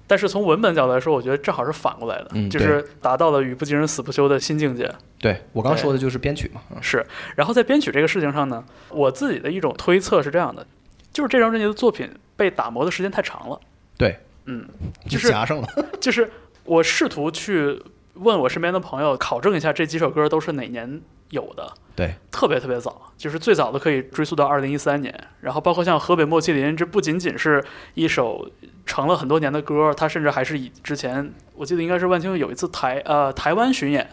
[0.05, 4.89] 但是从文本角度来说，我觉得正好是反过来的，嗯就是达到了语不惊人死不休的新境界。
[5.19, 10.65] 对我刚说的就是编曲嘛，嗯是，然后在编曲这个事情上呢，我自己的一种推测是这样的，
[11.13, 13.59] 就是这张专辑的作品被打磨的时间太长了。
[13.97, 14.67] 对，嗯，
[15.05, 15.67] 就就是夹上了。
[16.01, 16.29] 就是
[16.65, 17.81] 我试图去
[18.15, 25.27] 问我身边的朋友，考证一下这几首歌都是哪年有的，对，特别特别早，就是最早的可以追溯到二零一三年。
[25.41, 28.49] 然后包括像河北莫麒麟，这不仅仅是一首
[28.85, 34.09] 成了很多年的歌，它甚至还是以之前我记得应该是万青有一次台呃台湾巡演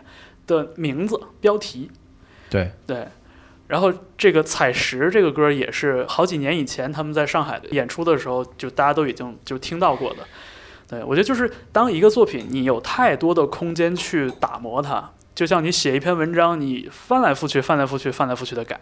[0.47, 1.91] 的名字标题，
[2.51, 3.07] 对对。
[3.71, 10.27] 然后这个《采石》这个歌也是好几年以前他们在上海演出的时候，就大家都已经就听到过的。
[10.89, 15.09] 对我觉得就是当一个作品你有太多的空间去打磨它，
[15.41, 18.79] 就像你写一篇文章，你翻来覆去、翻来覆去、翻来覆去的改。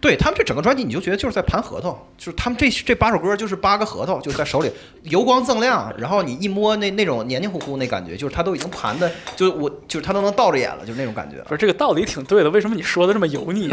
[0.00, 13.70] 对他们这整个专辑，你就觉得就是在盘核桃，就是他们这这八首歌就是八个核桃，就是在手里油光锃亮，然后你一摸那那种黏黏糊糊那感觉，就是他都已经盘的，就是我就是他都能倒着演了，就是那种感觉，不是这个道理挺对的，为什么你说的这么油腻？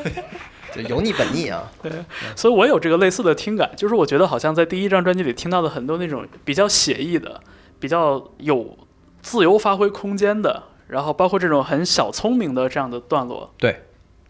[0.76, 1.72] 就油腻本腻啊。
[1.82, 1.90] 对，
[2.36, 7.40] 所以我有这个类似的听感，就是我觉得好像在第一张专辑里听到的很多那种比较写意的、
[7.80, 8.76] 比较有
[9.22, 13.80] 自由发挥空间的，然后包括这种很小聪明的这样的段落，对，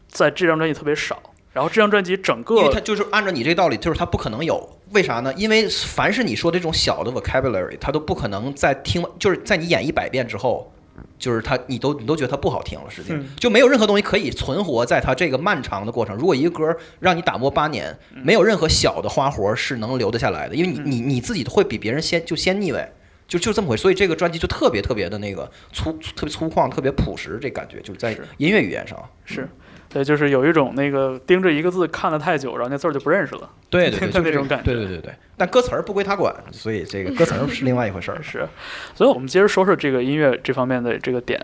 [0.09, 1.21] 在这张专辑特别少。
[1.53, 5.33] 然后这张专辑整个因为个他就是按照你这个道理，就是它不可能有，为啥呢？
[5.39, 10.71] 因为凡是你说这种小的 vocabulary，它都不可能在听，就是在你演一百遍之后，
[11.19, 16.15] 就是它你都你都觉得它不好听了，实际就没有任何东西可以存活在它这个漫长的过程。
[16.15, 22.87] 如果一个歌让你打磨八年，没有任何小的花活是能留得下来的，因为你你你自己会比别人先就先腻味。
[23.29, 28.97] 就就这么回事，所以这个专辑就特别特别的那个粗，特别粗犷，特别朴实，这感觉就是在音乐语言上。
[29.25, 29.49] 是，
[29.89, 33.51] 对，就是有一种那个盯着一个字看了太久，然后那字儿就不认识了。
[33.69, 38.23] 对 对就这种感觉对对对对，但歌词儿不归他管，所以这个歌词儿是另外一回事儿。
[38.23, 38.47] 是，
[38.95, 41.41] 所以我们接着说说这个音乐这方面的这个点。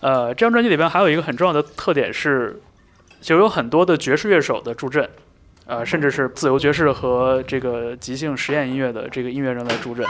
[0.00, 2.60] 呃，这张专辑里边还有一个很重要的特点是，
[3.20, 5.08] 就有很多的爵士乐手的助阵，
[5.66, 10.06] 呃，甚至是自由爵士和这个即兴实验音乐的这个音乐人来助阵。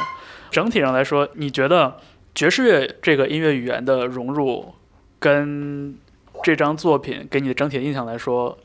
[0.54, 1.96] 整体上来说，你觉得
[2.32, 4.72] 爵士乐这个音乐语言的融入
[5.18, 5.98] 跟
[6.44, 8.56] 这张作品给你的整体的印象来说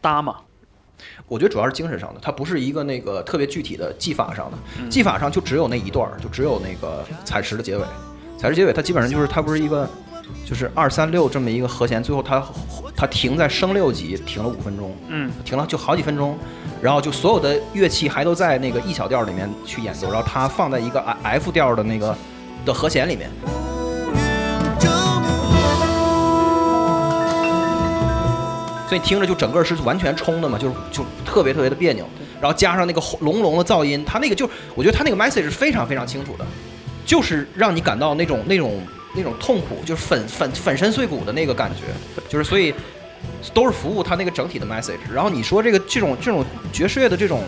[0.00, 0.36] 搭吗？
[1.26, 7.84] 我觉得主要是精神上的，它不是一个那个特别具体的技法上的，嗯技法上就只有那一段儿，就只有那个采石的结尾，
[8.38, 9.90] 采石结尾它基本上就是它不是一个，
[10.44, 12.42] 就是二三六这么一个和弦，最后它
[12.94, 16.38] 它停在升六级，停了五分钟，嗯，停了就好几分钟，
[16.82, 22.16] 然后就所有的乐器还都在那个 E 小调里面去演奏，然后它放在一个 F 调的那个
[22.64, 23.30] 的和弦里面，
[28.88, 32.06] 所以听着就整个是完全冲的嘛，就是就特别特别的别扭，
[32.40, 36.44] 然后加上那个隆隆的噪音，它那个就我觉得它那个 message 是非常非常清楚的，
[37.04, 38.80] 就是让你感到那种那种
[39.14, 41.82] 那种痛苦，就是粉粉粉身碎骨的那个感觉，
[42.28, 42.74] 就是所以
[43.52, 44.98] 都是服务它那个整体的 message。
[45.12, 47.42] 然后你说这个这种这种爵士乐的这种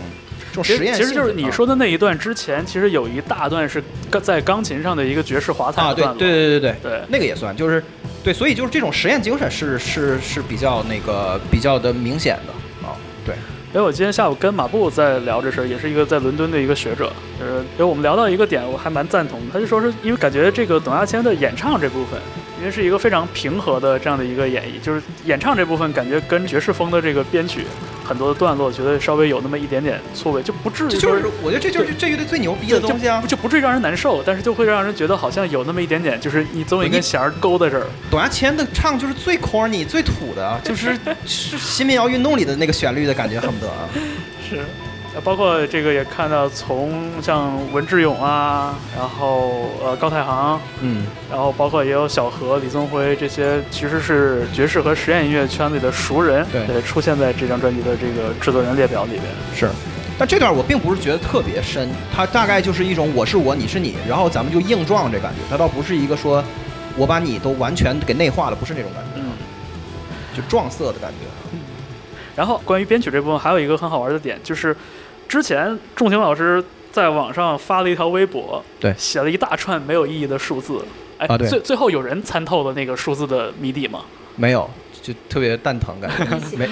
[0.49, 6.05] 这种实实验，其实就是你啊说的那一段之前，其实有一大段是钢在钢琴上的一个爵士华彩啊，对。
[6.05, 7.83] 对对对对对那个也算，就是
[8.23, 12.53] 对，所以就是这种实验精神是是是比较那个比较的明显的。
[13.77, 19.45] 因为我今天下午跟马布在聊这事儿，也是一个在伦敦的一个学者，就是因为我们聊到一个点，我还蛮赞同的。
[19.53, 22.19] 他就说是因为感觉这个董亚千的演唱这部分，
[22.59, 27.65] 因为是一个非常平和的这样的一个演绎，就是演唱这部分感觉跟爵士风的这个编曲
[28.03, 33.23] 很多的段落，觉得稍微有那么一点点错位，就不至于就是我觉得这就是这乐队最牛逼的东西啊！
[33.27, 37.85] 就不至于让人难受，但是就会让人觉得好像有那么一点点，就是你总有一根弦儿勾在这儿。
[38.09, 43.89] 董亚千的唱就是最 corny、最土的啊，就是是新民谣运动里的那个旋律的感觉，恨不得啊。
[44.49, 44.63] 是，呃
[45.23, 59.23] 包括这个也看到从像文志勇啊，然后呃高太行，嗯，然后包括也有小何、李宗辉这些，其实是爵士和实验音乐圈里的熟人，对出现在这张专辑的这个制作人列表里边。
[59.55, 59.69] 是。
[60.19, 65.41] 但这段我并不是觉得特别深，它大概就是一种我是我，你是你，然后咱们就硬撞这感觉。
[65.47, 66.43] 它倒不是一个说
[66.95, 69.31] 我把你都完全给内化了，不是那种感觉，嗯，
[70.35, 71.57] 就撞色的感觉。
[72.35, 74.75] 然后关于编曲这部分，还有一个很好玩的点，就是
[75.27, 80.83] 之前仲庭老师在网上发了一条微博，对写了一大串没有意义的数字。
[81.17, 84.05] 哎，啊对最最后有人参透了那个数字的谜底吗？
[84.35, 84.69] 没有，
[85.01, 86.57] 就特别蛋疼感觉。
[86.57, 86.69] 没，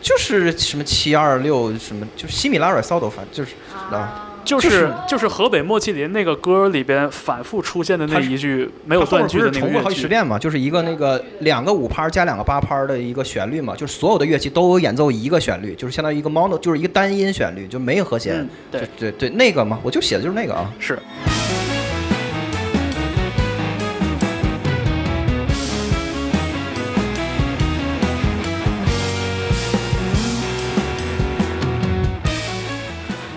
[0.00, 3.56] 就是什么七二六什么，就是西米拉瑞骚斗，反正就是
[3.94, 4.28] 啊。
[4.44, 9.96] 就是就是河北莫麒麟那个歌里边反复出现的那一句没有断句的那个重复好几。
[9.96, 18.36] 十遍嘛，就是一个那个两个五拍加两个八拍的一个旋律嘛，就是所有的乐器都有演奏一个旋律，就是相当于一个 mono，就是一个单音旋律，就没有和弦。
[18.36, 20.68] 嗯，对，对对，那个嘛，我就写的就是那个啊。
[20.78, 20.98] 是。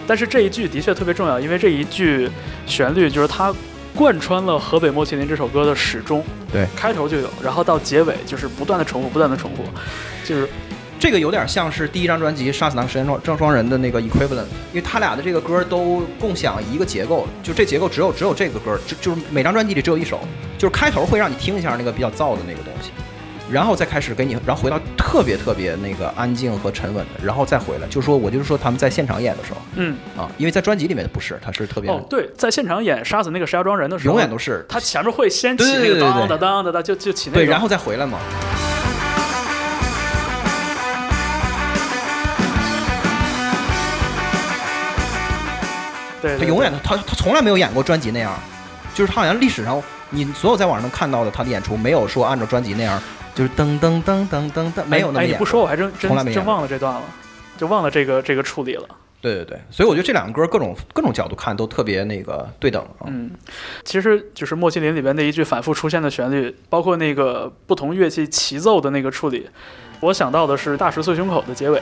[0.08, 2.30] 但是这一句的确特别重要，因为这一句
[2.66, 3.54] 旋律就是它
[3.96, 6.24] 贯穿了河北莫麒麟这首歌的始终。
[6.52, 9.64] 对，开头就有，然后到结尾就是不断的重复，不断的重复，
[10.24, 10.48] 就是
[10.98, 20.22] 这个有点像是第一张专辑《杀死那个时间庄郑双人》的那个 equivalent，因为他俩的这个歌都共享一个结构，就这结构只有只有这个歌，就就是每张专辑里只有一首，
[20.58, 22.92] 就是开头会让你听一下那个比较燥的那个东西，
[23.52, 34.66] 然后再开始给你，然后回到特别特别那个安静和沉稳的，然后再回来，就是说我就是说他们在现场演的时候嗯，啊，因为在专辑里面不是，他是特别哦，对，在现场演杀死那个石家庄人的时候，永远都是。
[34.68, 37.46] 他前面会先起那个当当当当当，就就起那个。
[37.46, 38.18] 对，然后再回来嘛。
[46.22, 48.34] 对，对他永远他他从来没有演过专辑那样，
[48.96, 49.80] 就是他好像历史上
[50.10, 53.00] 你所有在网上能看到的他的演出，没有说按照专辑那样，
[53.36, 55.34] 就是噔噔噔噔噔噔，没有那么哎，你。
[55.34, 57.04] 不说我还真真真忘了这段了，
[57.58, 58.88] 就忘了这个这个处理了。
[59.22, 63.08] 对对对，所以我觉得这两个歌各种各种角度看都特别那个对等啊。
[63.08, 63.32] 嗯，
[63.84, 69.50] 其实就是《莫西林》里边那一句反复出现的旋律，包括那个不同乐器齐奏的那个处理，
[70.00, 71.80] 我想到的是《大石碎胸口》的结尾。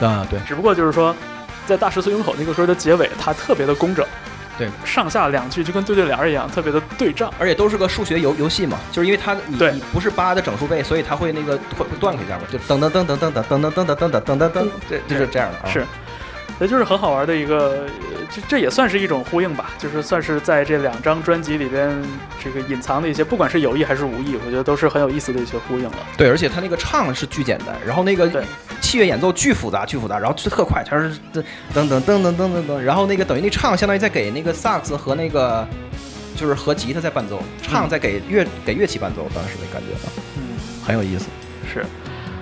[0.00, 1.16] 啊，对只不过就是说，
[1.66, 4.04] 在《大石碎胸口》那个歌的结尾，它特别的工整，
[4.58, 7.32] 对，上下两句就跟对对联儿一样，特别的对仗。
[7.38, 15.72] 而且都是个数学游游戏嘛，就是因为它你你不是八的整数倍，所以它会那个会会断开一下嘛，就噔噔噔噔噔噔噔噔噔噔噔噔噔噔，这就是这样的啊。
[15.72, 15.86] 是，
[16.60, 21.90] 也就是很好玩的一个，呃这这也算是一种呼应吧，就是算是在这两张专辑里边
[22.42, 25.96] 这个隐藏的一些，不管是有意还是无意，我觉得都是很有意思的一些呼应了。
[26.16, 28.44] 对，而且他那个唱是巨简单，然后那个对
[28.88, 31.42] 器乐演奏巨复杂，巨复杂，然后就特快，它是噔
[31.74, 35.66] 噔噔噔噔噔噔，然后那个等于那唱相当于在给那个萨克斯和那个
[36.34, 41.26] 就是和吉他在伴奏，唱在给乐给乐器伴奏，当时的感觉啊，嗯，很有意思。
[41.70, 41.84] 是。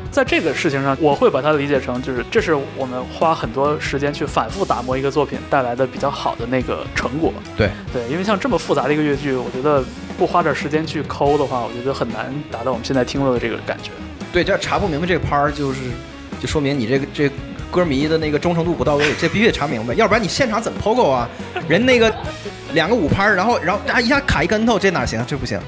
[0.09, 7.30] 在这个事情上，我会把它理解成，就是这是我们花很多时间去反复打磨一个作品带来的比较好的那个成果。
[7.55, 9.84] 对对，因为像这么复杂的一个乐剧，我觉得
[10.16, 13.90] 不花点时间去抠的话，我觉得很难达到我们现在听到的这个感觉。
[14.32, 15.80] 对，这查不明白这个拍儿，就是
[16.41, 17.30] 就说明你这个这
[17.70, 21.28] 歌迷的那个忠诚度不到位，这必须得查明白，要不然你现场怎么 POGO 啊？
[21.68, 22.14] 人那个
[22.72, 25.24] 两个五拍，然后然后啊一下卡一跟头，这哪行？
[25.26, 25.59] 这不行。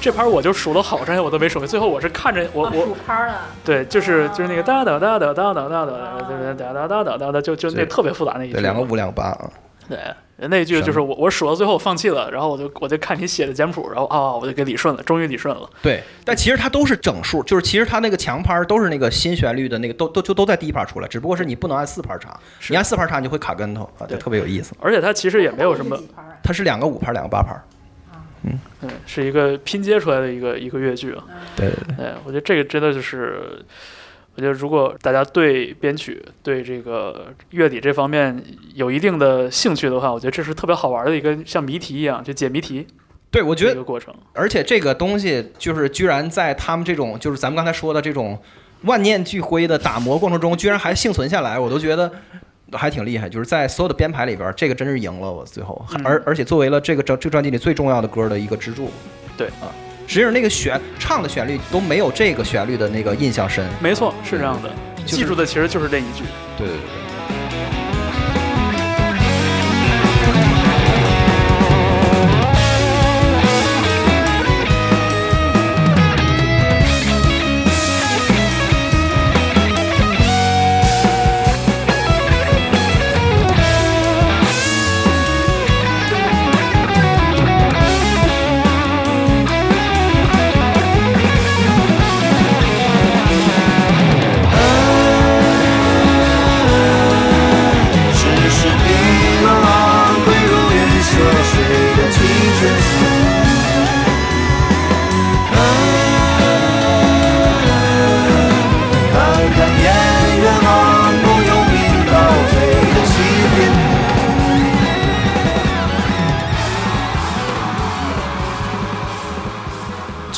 [0.00, 1.66] 这拍我就数了好长时间，我都没数。
[1.66, 3.40] 最后我是看着我我拍了。
[3.62, 8.54] 对，就是就是那个哒哒哒哒哒哒哒哒哒哒哒哒哒哒哒，就就那对特别复杂那一句。
[8.54, 9.50] 对，两个五两个八啊。
[9.90, 9.98] 对，
[10.48, 15.68] 那一句就是我我数到最后放弃了，然后我就我就看你写的简谱，然后啊我就给理顺了，终于理顺了。
[15.82, 22.34] 对，但其实它都是整数，就是其实它那个强拍儿都是那个新旋律的那个都都就都在第一拍儿出来，只不过是你不能按四拍儿唱，
[22.68, 24.74] 你按四拍儿唱你就会卡跟头啊，就对特别有意思。
[24.80, 25.98] 而且它其实也没有什么，
[26.42, 27.54] 它是两个五拍儿，两个八拍
[28.44, 28.58] 嗯。
[28.80, 31.24] 对，是一个拼接出来的一个一个乐句啊。
[31.54, 33.62] 对对对，对，我觉得这个真的就是，
[34.36, 38.42] 我觉得如果大家对编曲、对这个乐理这方面
[38.74, 42.86] 有一定的兴趣的话，我觉得这是特别好玩的一个像谜题一样，就解谜题
[43.30, 44.14] 对我觉得一个过程。
[44.32, 48.38] 而且这个东西就是居然在他们这种就是咱们刚才说的这种
[48.82, 52.10] 万念俱灰的打磨过程中，居然还幸存下来，我都觉得
[52.72, 53.28] 还挺厉害。
[53.28, 58.88] 就是在所有的编排里边儿，这个真是赢了我最后，嗯而而且作为了这个这这个专辑里最重要的歌的一个支柱。
[59.36, 59.68] 对啊，
[60.10, 63.64] 实际上那个旋唱的旋律都没有这个旋律的那个印象深。
[63.80, 64.68] 没错，是这样的。
[65.04, 66.24] 就是记住的其实就是这一句。
[66.58, 67.09] 对对对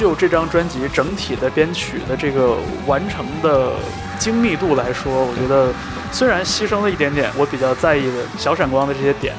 [0.02, 2.56] 就这张专辑整体的编曲的这个
[2.88, 3.70] 完成的
[4.18, 5.72] 精密度来说，我觉得
[6.10, 9.32] 虽然牺牲了一点点我比较在意的小闪光的这些点，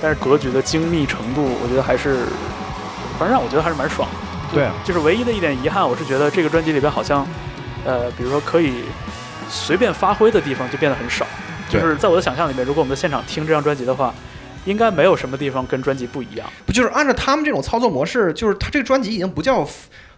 [0.00, 2.20] 但是格局的精密程度，我觉得还是，
[3.18, 4.54] 反正让我觉得还是蛮爽的。
[4.54, 7.28] 对啊就是唯一的一点遗憾，我是觉得这个专辑里边好像，
[7.84, 8.84] 呃，比如说可以
[9.50, 11.26] 随便发挥的地方就变得很少。
[11.68, 14.14] 就是在我的想象里面，如果我们在现场听这张专辑的话，
[14.64, 16.48] 应该没有什么地方跟专辑不一样。
[16.64, 19.68] 不就是按照他们这种操作模式，就是他这个专辑已经不叫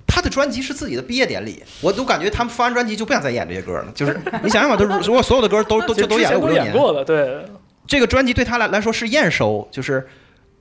[0.09, 3.93] 他的专辑是自己的毕业典礼，我都感觉他们发完专辑就不想再演这些歌了。
[3.95, 7.45] 就是 你想想吧，都如果所有的歌 都都就都演了五六年，过了，对，
[7.87, 10.09] 这个专辑对他来来说是验收，就是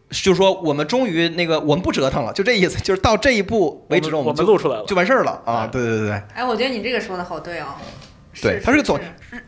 [0.10, 5.66] 就是说我们终于那个我们不折腾了，就这意思，就是到这一步为止，我们们就录出来了就完事儿了啊！
[5.66, 7.68] 嗯对对对对哎，我觉得你这个说的好对哦。
[8.40, 9.00] 对，他是个总，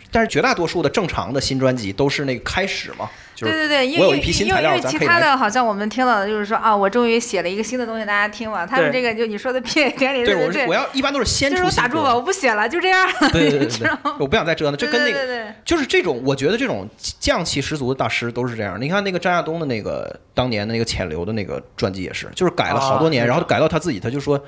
[0.10, 3.08] 但是绝大多数的正常的新专辑都是那个开始嘛，
[3.40, 8.66] 就是对对对，因我有为一批新材料因为因为其他的好像我们听到的就是说啊，我终于写了一个新的东西，大家听吧。
[8.66, 13.08] 他们这个就你说的毕业典礼，对我对是我要一般都是先就是出新我打住吧，我不写了，就这样。
[13.32, 16.88] 对对对 我不想再折腾，这跟那个对对对对就是这种，我觉得这种
[17.20, 18.80] 匠气十足的大师都是这样。
[18.80, 24.42] 你看那个张亚东的那个当年的那个潜流的那个专辑也是，就是改了好多年，啊然后改到他自己，他就说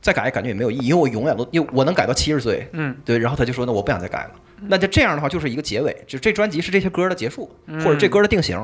[0.00, 4.30] 再改感觉也没有意义，因为我永远都因为我能改到七十岁，嗯，对，然后他就说那我不想再改了。
[4.62, 8.58] 那就这样的话就是一个结尾，就这专辑是这些歌的结束，嗯或者这歌的定型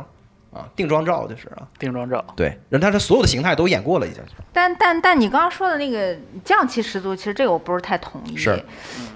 [0.53, 4.23] 啊，定妆照就是啊，定妆照，对，然后他的所有的形态都演过了已经。
[4.53, 8.37] 但但但你刚刚说的那个匠气十足，其实这个我不是太同意。
[8.37, 8.61] 是，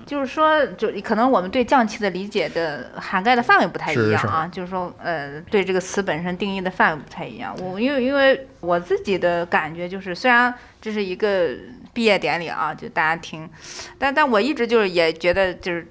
[0.04, 4.48] 就是说，就可能我们对匠气的理解的涵盖的范围不太一样是啊。
[4.50, 7.54] 就是说，呃，对这个词本身定义的范围不太一样。
[7.60, 11.50] 我因为因为我自己的感觉就是，虽然这是一个
[11.98, 13.50] 毕业典礼啊，就大家听，
[13.98, 15.84] 但但我一直就是也觉得就是。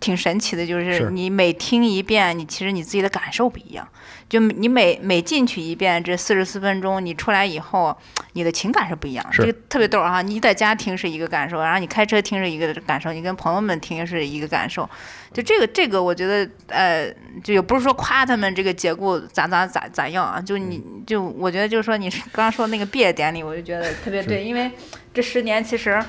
[0.00, 3.88] 挺神奇的，就是是你每听一遍，你其实你自己的感受不一样。
[4.34, 7.96] 就你每每进去一遍，这四十四分钟，你出来以后，
[8.32, 9.24] 你的情感是不一样。
[9.26, 14.90] 的这个特别逗儿哈，你在家听是一个感受，然后你开车听是一个感受，你跟朋友们听是一个感受。
[15.32, 17.08] 就这个这个，我觉得呃，
[17.44, 24.68] 就也不是说夸他们这个结构咋咋咋咋样啊，就你就我觉得就是说你刚刚说那个毕业典礼，我就觉得特别对，因为
[25.12, 26.04] 这十年其实。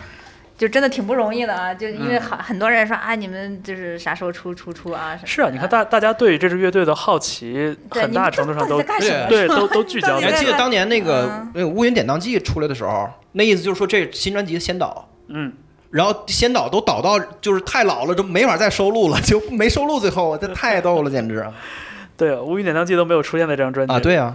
[0.57, 1.73] 就真的挺不容易的啊！
[1.73, 5.19] 就因为很很多人说啊，你们就是啥时候出出出啊？
[5.25, 9.27] 是啊，你看大大家对这支乐队的好奇，很大程度上都到底在干什么？
[9.27, 15.51] 对都都聚焦你还记得当年那个嗯那个《乌云典当记》出来的时候，那意思就是说这新专辑的先导，嗯，
[15.91, 19.99] 然后先导都导到就是太老了，就没法再收录了，就没收录。
[19.99, 21.51] 最后这太逗了，简直啊！
[22.15, 24.33] 对乌云典当记都没有出现在这张专辑啊，对啊，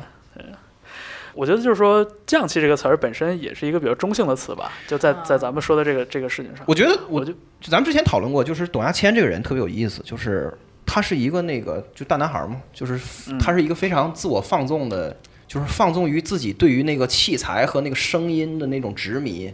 [1.34, 10.52] 我觉得就是说“匠气”这个词儿本身也是一个比较中性的词吧，就在在咱们说的这个这个事情上，我觉得我我就就咱们之前讨论过，就是董亚千这个人特别有意思，就是
[10.86, 12.98] 他是一个那个就大男孩嘛，就是
[13.30, 13.38] 嗯。
[13.38, 15.16] 他是一个非常自我放纵的，
[15.46, 19.52] 就是放纵于自己对于那个器材和那个声音的那种执迷，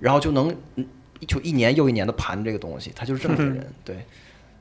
[0.00, 0.86] 然后就能嗯
[1.26, 3.96] 就一年又一年的盘这个东西，他就是这么个人， 对。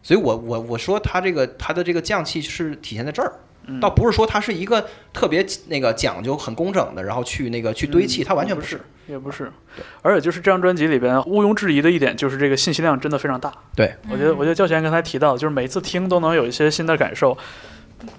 [0.06, 3.38] 所以我我我说他这个他的这个匠气是体现在这儿，嗯
[3.80, 8.80] 倒不是说它是一个特别那个讲究很工整的，然后去那个去堆砌，它完全不是。
[9.06, 9.52] 也不是，
[10.02, 13.54] 而且就是这张专辑里边毋庸置疑的一点就是这个信息量真的非常大。
[13.76, 17.38] 对，我觉得我觉得教学员刚才提到，就是每次听都能有一些新的感受，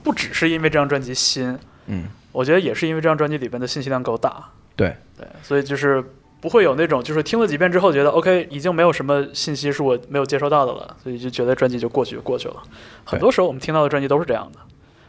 [0.02, 4.50] 不只是因为这张专辑新，嗯，我觉得也是因为这张专辑里边的信息量够大。
[4.76, 6.04] 对对，所以就是
[6.38, 12.62] 不会有那种就是听了几遍之后觉得 OK 已经没有什么信息是我没有接收到的了，所以就觉得专辑就过去就过去了。
[13.04, 14.58] 很多时候我们听到的专辑都是这样的。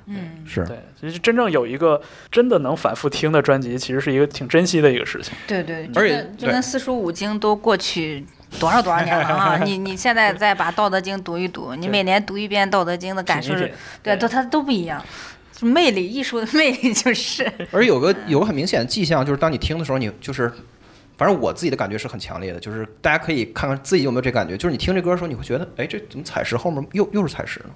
[0.08, 2.02] 嗯，是对，其实真正有一个
[2.32, 5.34] 真的能反复听的专辑，其实是一个挺珍惜的一个事情。
[5.48, 8.26] 对对，而且就跟四书五经都过去
[8.60, 9.58] 多少多少年了啊！
[9.66, 13.54] 你你现在再把《道德经》读一读，你每年读一遍《道德经》的感受
[14.04, 15.04] 对，都它都不一样。
[15.52, 20.52] 就魅力，艺术的魅力就是， 而有个有个很明显的迹象，就是当你听的时候，你就是，
[21.18, 27.70] 反正我自己的感觉是很强烈的，就是大家可以看看自己有没有这感觉，就是你听这歌的时候，你会觉得，哎，这怎么采石后面又又是采石呢？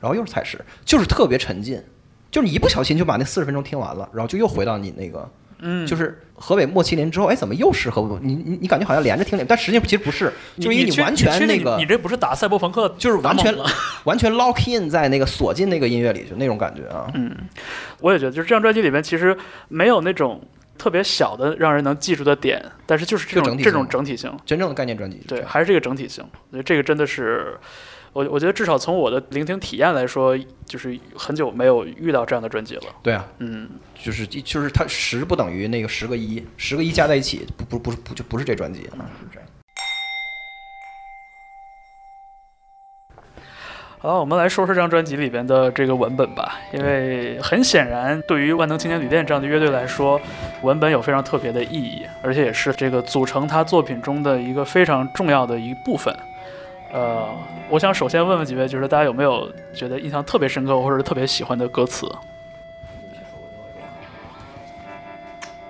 [0.00, 1.82] 然后又是采石，就是特别沉浸，
[2.30, 5.30] 就是你一不小心就把那四十分钟听完了，然后就又回到你那个，
[5.60, 8.18] 嗯，就是河北莫麒麟之后，哎，怎么又是河北？
[8.20, 13.54] 你你你感觉好像连着听，但实际上其实不是，就是因为你完全那个你你这不是打赛博朋克，就是完全
[14.04, 17.10] 完全 lock in 在那个锁进那个音乐里，就那种感觉啊。
[17.14, 17.34] 嗯，
[18.00, 19.36] 我也觉得，就是这张专辑里面其实
[19.68, 20.40] 没有那种
[20.76, 27.58] 特别小的让人能记住的点，但是就是这就整体种这种整体性，真正的概念专辑，对，还是这个整体性，所以这个真的是。
[28.16, 32.84] 我我觉得至少从我的聆听体验来说，就是很久没有遇到这样的专辑了。
[33.02, 39.46] 对啊，嗯，就是就是它十不等于那个十个一，十个一加在一起不不不是不就不是这专辑啊，是这样。
[43.98, 50.18] 好，我们来说说这张专辑里边的这个文本吧，因为很显然，对于万能青年旅店这样的乐队来说，
[50.62, 56.16] 文本有非常特别的意义，而且也是这个组成他作品中的一个非常重要的一部分。
[56.96, 57.28] 呃，
[57.68, 62.10] 我想首先问问几位，就是大家有没有觉得印象特别深刻或者特别喜欢的歌词？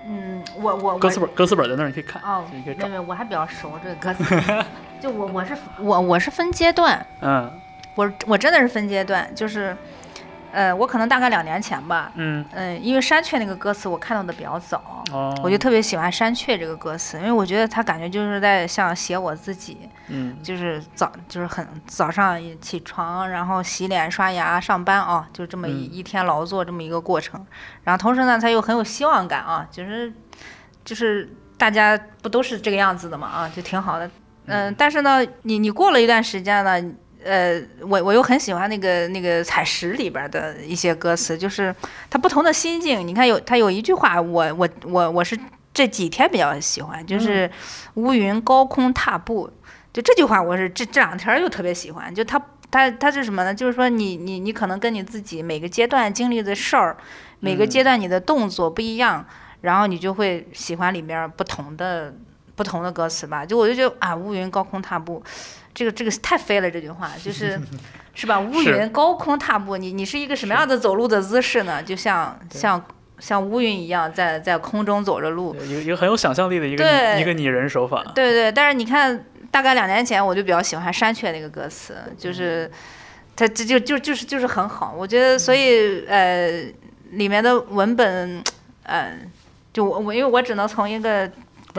[0.07, 2.93] 嗯，我我歌词本，歌词本在那儿，你可以看，哦，你可以找没。
[2.95, 4.25] 没，我还比较熟这个歌词，
[5.03, 7.51] 就我我是我我是分阶段，嗯
[7.97, 9.77] 我我真的是分阶段，就是，
[10.57, 19.77] 呃，我可能大概两年前吧，嗯，嗯，因为山雀那个歌词我看到的比较早，哦，我就特别喜欢山雀这个歌词，因为我觉得他感觉就是在像写我自己，
[20.09, 27.45] 嗯就是早就是很早上起床，然后洗脸刷牙上班啊，就这么一、嗯一天劳作这么一个过程。
[27.85, 30.11] 然后同时呢，他又很有希望感啊，就是
[30.83, 31.29] 就是
[31.59, 34.11] 大家不都是这个样子的嘛啊，就挺好的。
[34.47, 36.83] 嗯，但是呢，你你过了一段时间呢，
[37.27, 41.75] 呃，我我又很喜欢那个那个采石里边的一些歌词，就是
[42.09, 43.07] 它不同的心境。
[43.07, 45.37] 你看有它有一句话，我我我我是
[45.75, 47.51] 这几天比较喜欢，就是
[47.95, 49.51] 乌云高空踏步。
[49.93, 52.15] 就这句话，我是这这两天又特别喜欢。
[52.15, 53.55] 就它它它是什么呢？
[53.55, 56.97] 就是说你你你可能跟你自己每个阶段经历的事儿，
[57.41, 59.27] 每个阶段你的动作不一样，
[59.63, 62.15] 然后你就会喜欢里面不同的
[62.57, 63.47] 不同的歌词吧。
[63.47, 65.23] 就我就觉得啊，乌云高空踏步，
[65.73, 67.61] 这个这个太飞了，这句话 就是
[68.15, 68.41] 是吧？
[68.41, 71.83] 乌云高空踏步，你你是一个什么样的走路的姿势呢？
[71.83, 72.83] 就像像
[73.19, 75.55] 像乌云一样在在空中走着路。
[75.65, 78.03] 一个一个很有想象力的一个一个拟人手法。
[78.15, 82.71] 对对，但是你看，大概两年前我就比较喜欢山雀那个歌词，就是
[83.35, 86.65] 它这就就就是就是很好，我觉得所以呃
[87.13, 88.43] 里面的文本，
[88.83, 89.13] 呃，
[89.73, 91.31] 就我我因为我只能从一个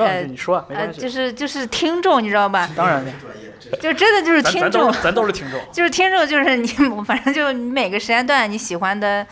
[0.05, 1.01] 呃你说呃关系。
[1.01, 2.69] 就是就是听众，你知道吧？
[2.75, 3.03] 当然，
[3.81, 5.59] 就真的就是听众咱咱都，是听众。
[5.71, 6.67] 就是听众，就是你，
[7.05, 9.25] 反正就你每个时间段你喜欢的，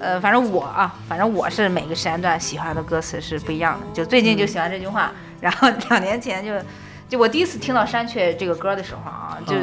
[0.00, 3.86] 呃，反正我啊，反正我是每个时间段喜欢的歌词是不一样的。
[3.92, 6.52] 就最近就喜欢这句话，然后两年前就，
[7.08, 9.54] 就我第一次听到山雀这个歌的时候啊，就。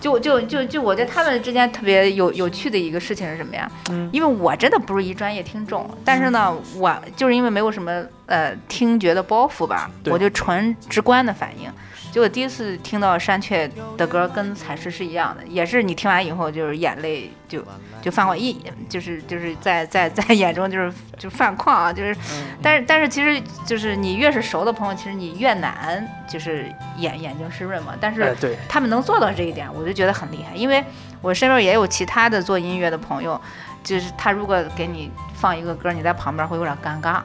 [0.00, 3.70] 就就就就我觉得他们之间特别有有趣的一个事情是什么呀？
[3.90, 11.70] 嗯因为我真的不是一专业听众，但是呢，我就是因为没有什么呃听觉的包袱吧，我就纯直观的反应。
[12.16, 17.62] 就我第一次听到山雀的歌，跟采石是一样的，也是你听完以后就是眼泪就
[18.00, 18.58] 就泛过，一
[18.88, 22.16] 就是就是在在在眼中就是就泛眶啊，就是，
[22.62, 26.64] 但是但是其实就是你越是熟的朋友，其实你越难就是
[26.96, 28.34] 眼眼睛湿润嘛，但是
[28.66, 30.56] 他们能做到这一点，我就觉得很厉害。
[30.56, 30.82] 因为
[31.20, 33.38] 我身边也有其他的做音乐的朋友，
[33.86, 37.20] 就是他如果给你放一个歌，你在旁边会有点尴尬。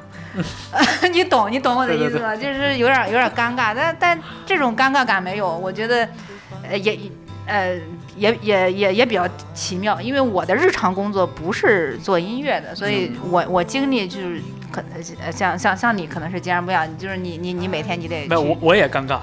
[1.12, 2.36] 你懂，你懂我的意思吗？
[2.36, 6.08] 就是有点有点尴尬，但但这种尴尬感没有，我觉得，
[6.70, 6.98] 呃，也
[7.48, 7.76] 呃
[8.16, 14.40] 也也也也比较奇妙，因为我的日常工作不是做音乐的，所以我我经历就是
[14.72, 19.20] 可能呃像像像你可能是截然不一样，就是你你你每天你得没有我我也尴尬，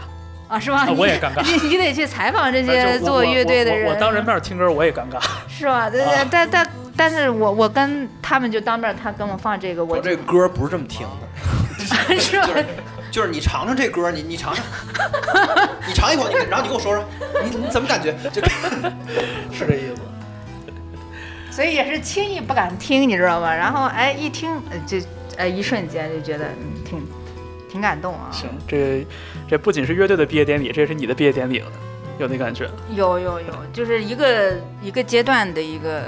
[0.49, 0.81] 啊是吗？
[0.81, 5.23] 啊你我也尴尬你你得去采访这些做乐队的人，我当人面听歌我也尴尬。
[5.49, 5.89] 是吧？
[5.89, 6.67] 对对，啊但但
[6.99, 11.07] 但是我我跟他们就当面，他跟我放这个，我我这歌不是这么听
[12.11, 12.49] 的， 是吧？
[13.11, 14.65] 就是你尝尝这歌，你你尝尝，
[15.87, 17.05] 你尝一口，你然后你跟我说说，
[17.43, 18.13] 你你怎么感觉？
[18.33, 18.43] 就
[19.57, 20.03] 是这意思。
[21.51, 23.55] 所以也是轻易不敢听，你知道吗？
[23.55, 24.99] 然后哎一听呃就
[25.37, 27.07] 哎一瞬间就觉得嗯挺
[27.71, 28.29] 挺感动啊。
[28.31, 29.07] 行，这
[29.49, 31.73] 这不仅是乐队的毕业典礼，这也是你的毕业典礼了，
[32.19, 32.69] 有那感觉。
[32.95, 36.03] 有有有，就是一个一个阶段的一个，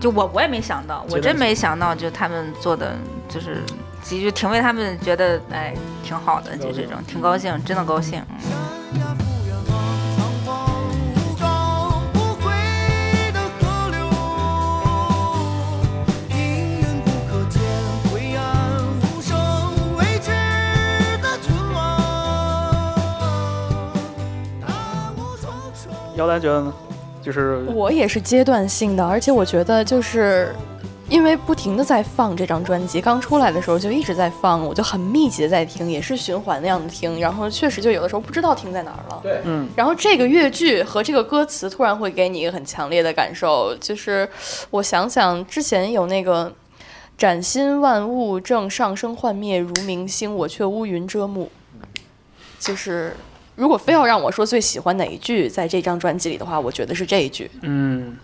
[0.00, 2.96] 就我我也没想到，我真没想到，就他们做的
[3.28, 3.62] 就是。
[4.08, 5.74] 就挺为他们觉得哎
[6.04, 8.22] 挺好的，就这种挺高兴，真的高兴。
[8.30, 9.76] 嗯呀不远望，
[10.16, 10.54] 苍黄
[11.16, 11.44] 无高
[12.12, 12.52] 不回
[13.32, 13.98] 的河流，
[16.30, 16.36] 阴
[16.78, 17.60] 云不可见，
[18.12, 18.40] 灰暗
[19.00, 19.36] 无声，
[19.96, 20.30] 未知
[21.20, 21.44] 的存
[21.74, 21.76] 亡。
[24.60, 24.64] 大
[25.16, 25.90] 雾重重。
[26.14, 26.72] 姚丹觉得呢？
[27.26, 30.54] 就是我也是阶段性的，而且我觉得就是
[31.08, 39.18] 因为不停的在放这张专辑，刚出来的时候就一直在放，我就很密集的在听，也是循环那样的听，然后确实就有的时候不知道听在哪儿了。
[39.24, 44.28] 对嗯，然后这个乐句和这个歌词突然会给你一个很强烈的感受，就是
[44.70, 46.52] 我想想之前有那个
[47.18, 51.50] “崭新万物正上升幻灭如明星，我却乌云遮目”，
[52.60, 53.16] 就是
[53.56, 58.16] 如果非要让我说最喜欢哪一句在这张专辑里的话，我觉得是这一句，嗯，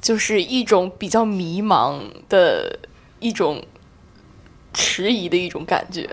[0.00, 2.78] 就是一种比较迷茫的
[3.20, 3.64] 一种
[4.74, 6.10] 迟疑的一种感觉。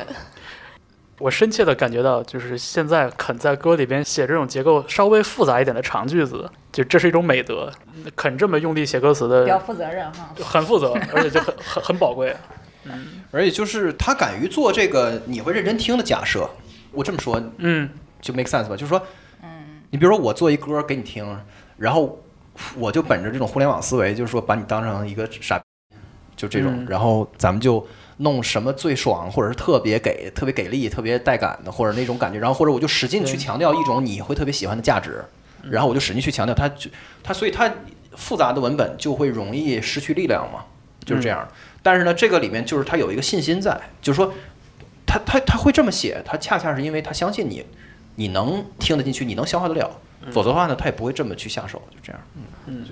[1.20, 7.72] 我深切的感觉到，就是现在肯在歌里边写这种结构稍微复杂一点的长句子，就这是一种美德。
[8.16, 10.32] 肯这么用力写歌词的，比较负责任哈。
[10.36, 12.36] 就很负责， 而且就很很很宝贵。
[12.86, 16.48] 嗯而且就是他敢于做这个你会认真听的假设。
[16.92, 17.90] 我这么说嗯，
[18.24, 18.76] 就 make sense 吧？
[18.76, 19.00] 就是说，
[19.44, 19.50] 嗯
[19.92, 21.38] 你比如说我做一歌给你听，
[21.78, 22.18] 然后
[22.76, 25.62] 我就本着这种互联网思维，就是说把你当成一个傻，
[26.36, 27.86] 就这种，嗯然后咱们就
[28.18, 35.24] 弄什么最爽，或者是特别给、特别给力、特别带感的，或者那种感觉，然后或者我就使劲去强调一种你会特别喜欢的价值，
[35.70, 36.90] 然后我就使劲去强调它，就
[37.22, 37.70] 它，所以它
[38.16, 40.64] 复杂的文本就会容易失去力量嘛，
[41.04, 41.48] 就是这样。
[41.82, 44.34] 但是呢，这个里面就是他有一个信心在，就是说
[45.06, 47.66] 他他他会这么写，他恰恰是因为他相信你，
[48.16, 49.90] 你能听得进去，你能消化得了，
[50.32, 52.22] 否则的话呢，他也不会这么去下手，就这样。
[52.68, 52.86] 嗯。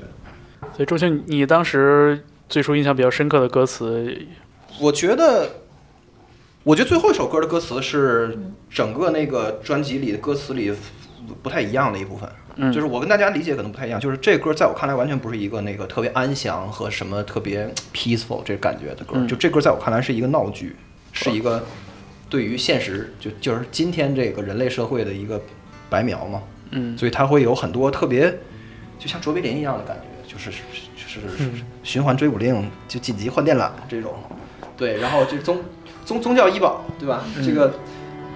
[0.74, 4.26] 所以周迅，你当时最初印象比较深刻的歌词，
[4.80, 5.50] 我觉得，
[6.64, 8.38] 我觉得最后一首歌的歌词是
[8.70, 10.72] 整个那个专辑里的歌词里
[11.42, 12.30] 不太一样的一部分。
[12.56, 12.72] 嗯。
[12.72, 19.28] 就是我跟大家理解可能不太一样，就是这歌在我看来完全不是一个那个特别安详和什么特别 peaceful 这感觉的歌，嗯。
[19.28, 20.76] 就这歌在我看来是一个闹剧，
[21.12, 21.64] 是一个
[22.32, 25.40] 对于现实就就是今天这个人类社会的一个
[25.90, 28.34] 白描嘛，嗯所以它会有很多特别
[28.98, 31.50] 就像卓别林一样的感觉，就是就是
[31.84, 34.14] 循环追捕令，就紧急换电缆这种，
[34.78, 35.60] 对，然后就宗
[36.06, 37.22] 宗宗教医保，对吧？
[37.46, 37.74] 这个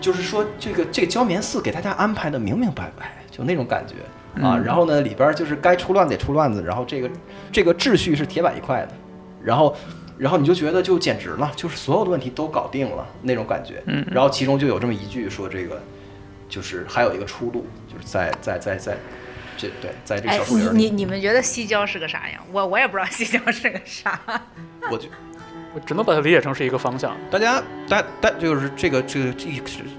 [0.02, 3.96] 就是说这个这个胶棉寺给大家安排的明明白白，就那种感觉
[4.44, 4.58] 啊。
[4.58, 7.10] 嗯然后呢，里边就是该出乱子得出乱子，然后这个
[7.50, 8.92] 这个秩序是铁板一块的，
[9.42, 9.74] 然后。
[10.18, 13.82] 然后你就觉得就简直了，就是所有的问题都搞定了那种感觉。
[13.86, 15.82] 嗯然后其中就有这么一句说这个，
[16.48, 18.98] 就是还有一个出路，就是在在在在
[19.58, 22.42] 这对，在这个哎小，树林里，你你你们觉得西郊是个啥样？
[22.52, 24.20] 我我也不知道西郊是个啥。
[24.92, 25.08] 我就
[25.74, 27.16] 我只能把它理解成是一个方向。
[27.30, 29.44] 大家大大就是这个这个这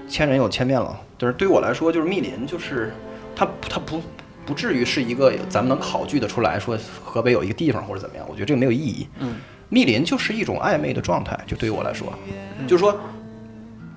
[0.07, 2.91] 千人有千面了，就是对我来说，就是密林，就是
[3.35, 4.01] 它它不
[4.45, 9.07] 不至于是一个咱们能考据的出来说河北有一个地方或者怎么样，我觉得这个没有意义。
[9.19, 9.35] 嗯，
[9.69, 12.07] 密林就是一种暧昧的状态，就对于我来说，
[12.67, 12.97] 就是说，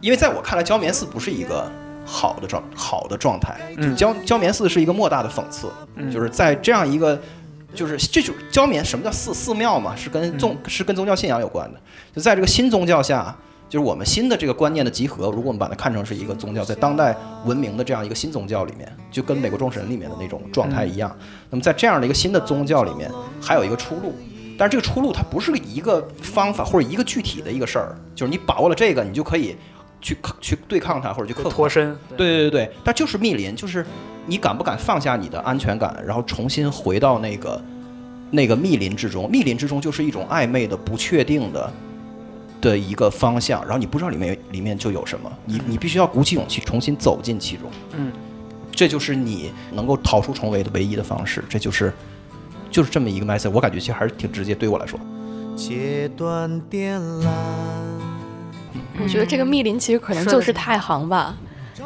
[0.00, 1.70] 因为在我看来，胶棉寺不是一个
[2.04, 7.20] 好的状好的状态，就嗯胶胶棉寺是一个莫大的讽刺，嗯就是在这样一个。
[7.72, 9.94] 就是这就是胶棉，什么叫寺寺庙嘛？
[9.94, 11.78] 是跟宗是跟宗教信仰有关的。
[12.12, 13.32] 就在这个新宗教下，
[13.68, 15.26] 就是我们新的这个观念的集合。
[15.26, 21.16] 如果我们把它看成是一个宗教，在当代文明的这样一个新宗教里面，就跟美国众神里面的那种状态一样。
[21.48, 23.08] 那么在这样的一个新的宗教里面，
[23.40, 24.16] 还有一个出路。
[24.60, 29.56] 但是这个出路它不是一个方法或者一个具体的一个事儿，就是你把握了这个，你就可以
[30.02, 33.86] 去克去对抗它或者去克服脱身，对对对对，但就是密林，就是
[34.26, 37.62] 你敢不敢放下你的安全感，然后重新回到那个
[38.30, 39.30] 那个密林之中？
[39.30, 41.72] 密林之中就是一种暧昧的、不确定的
[42.60, 47.70] 的一个方向，然后你不知道里面里面就有什么，你你必须要鼓起勇气重新走进其中。
[47.92, 48.12] 嗯，
[48.70, 51.90] 这就是你能够逃出重围的唯一的方式，这就是
[52.70, 54.98] 就是这么一个 message，我感觉其实还是挺直接，对我来说。
[55.56, 57.26] 切断电缆。
[59.02, 61.36] 我觉得这个密林其实可能就是太行吧，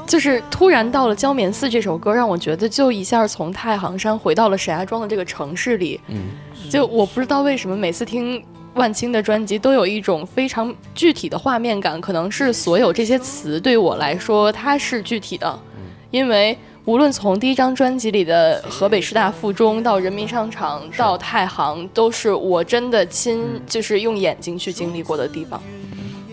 [0.07, 6.01] 就是突然到了《焦棉寺》这首歌，让我觉得就一下从太行山回到了石家庄的这个城市里。
[6.09, 6.31] 嗯，
[6.69, 8.43] 就我不知道为什么每次听
[8.75, 15.59] 万青的专辑都有一种非常具体的画面感，可能是所有这些词对我来说它是具体的，
[16.11, 16.57] 因为。
[16.87, 25.63] 无论从第一张专辑里的河北师大附中到人民商场到太行，都是我真的亲就是用眼睛去经历过的地方。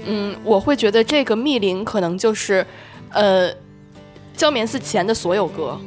[0.06, 2.66] 嗯，我会觉得这个密林可能就是，
[3.12, 3.50] 呃，
[4.36, 5.80] 焦棉寺前的所有歌。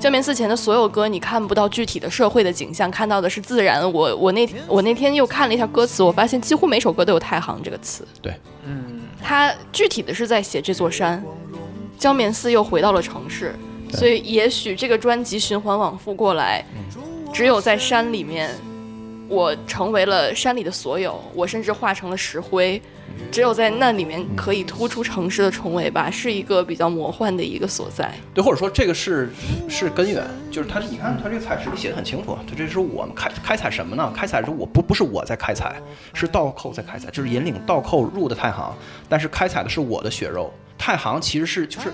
[0.00, 3.80] 胶棉寺前的所有歌，你看不到具体的社会的景象，看到的是自然。
[3.92, 8.06] 我我那我那天又看了一下歌词，我发现几乎每首歌都有“太行”这个词。
[8.22, 8.32] 对
[8.64, 11.22] 嗯，它具体的是在写这座山，
[11.98, 13.54] 胶棉寺又回到了城市，
[13.90, 16.64] 所以也许这个专辑循环往复过来，
[17.32, 18.50] 只有在山里面，
[19.28, 22.80] 我成为了山里的所有，我甚至化成了石灰。
[23.32, 28.12] 只有在那里面可以突出城市的重围吧，是一个比较魔幻的一个所在。
[28.32, 29.28] 对，或者说这个是
[29.68, 34.12] 是根源，就是它，你看它这个采石里写的很清楚，它这是我们开开采什么呢？
[34.14, 35.80] 开采是我不不是我在开采，
[36.14, 38.72] 是倒扣在开采，就是引领倒扣入的太行，
[39.08, 40.52] 但是开采的是我的血肉。
[40.78, 41.92] 太行其实是就是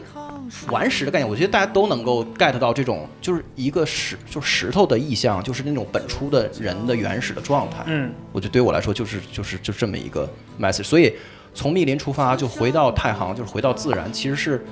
[0.68, 7.82] 顽石的概念，我觉得大家都能够 get 到这种，就是一个石就是石头的意象，就是那种本初的人的原始的状态。
[7.86, 10.28] 嗯，我觉得对我来说就是就是就这么一个
[10.60, 11.12] message，所以
[11.54, 14.64] 从密林出发就回到太行，就是回到自然，其实是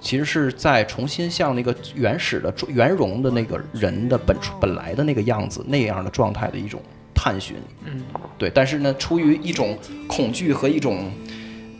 [0.00, 6.80] 其实是在重新向那个原始的圆融的那个人的本初本来的那个样子那样的状态的一种
[7.14, 7.56] 探寻。
[7.84, 8.00] 嗯，
[8.38, 9.76] 对，但是呢，出于一种
[10.06, 11.10] 恐惧和一种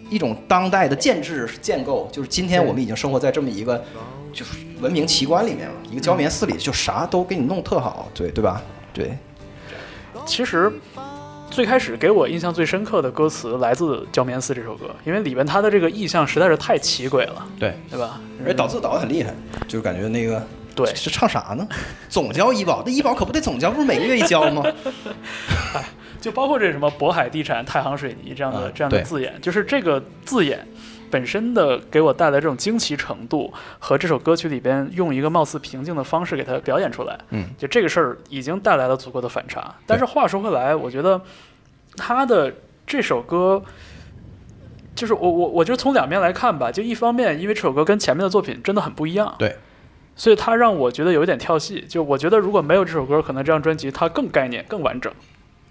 [0.09, 3.82] 一种当代的建制建构，就是今天我们已经生活在这么一个
[4.32, 8.62] 就是文明奇观里面了，一个胶棉寺里就啥都给你弄特好，对对吧？
[8.92, 9.16] 对，
[10.26, 10.72] 其实
[11.50, 18.20] 最开始给我印象最深刻的歌词来自《胶棉寺》这首歌，因为里面它的这个意象实在是太奇诡了，对，对吧？
[18.44, 19.34] 而且导字导的很厉害，
[19.66, 20.46] 就是感觉那个
[20.85, 21.66] 对，是唱啥呢？
[22.09, 24.62] 总交医保，那医保可不得总交，不是每个月一交吗？
[26.20, 30.66] 就包括这什么渤海地产、太行水泥这样的、啊这样的字眼，就是这个字眼，
[31.11, 39.74] 本身的给我带来这种惊奇程度，和这首歌曲里边用一个貌似平静的方式给它表演出来，嗯，就这个事儿已经带来了足够的反差。
[39.87, 41.20] 但是话说回来，我觉得
[41.97, 42.53] 他的
[42.87, 43.62] 这首歌。
[44.95, 49.57] 就是我我我就从两面来看吧，就一方面，因为这首歌跟前面的作品真的很不一样，对，
[50.18, 51.80] 所以它让我觉得有一点跳戏。
[51.88, 55.10] 就我觉得如果没有这首歌，可能这张专辑它更概念、更完整，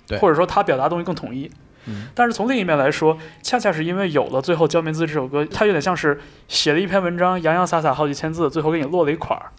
[0.07, 1.51] 对或者说它表达东西更统一。
[1.89, 6.19] 嗯但是从另一面来说，恰恰是因为有了最后《焦明字》这首歌，它有点像是
[6.49, 9.51] 写了一篇文章，洋洋洒洒好几千字，最后给你落了一块儿，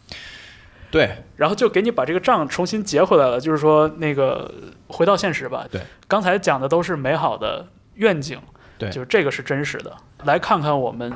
[0.91, 3.41] 对，然后就给你把这个账重新结回来了。
[3.41, 4.53] 就是说，那个
[4.89, 5.67] 回到现实吧。
[5.71, 8.39] 对，刚才讲的都是美好的愿景，
[8.77, 9.97] 对就是这个是真实的。
[10.25, 11.11] 来看看我们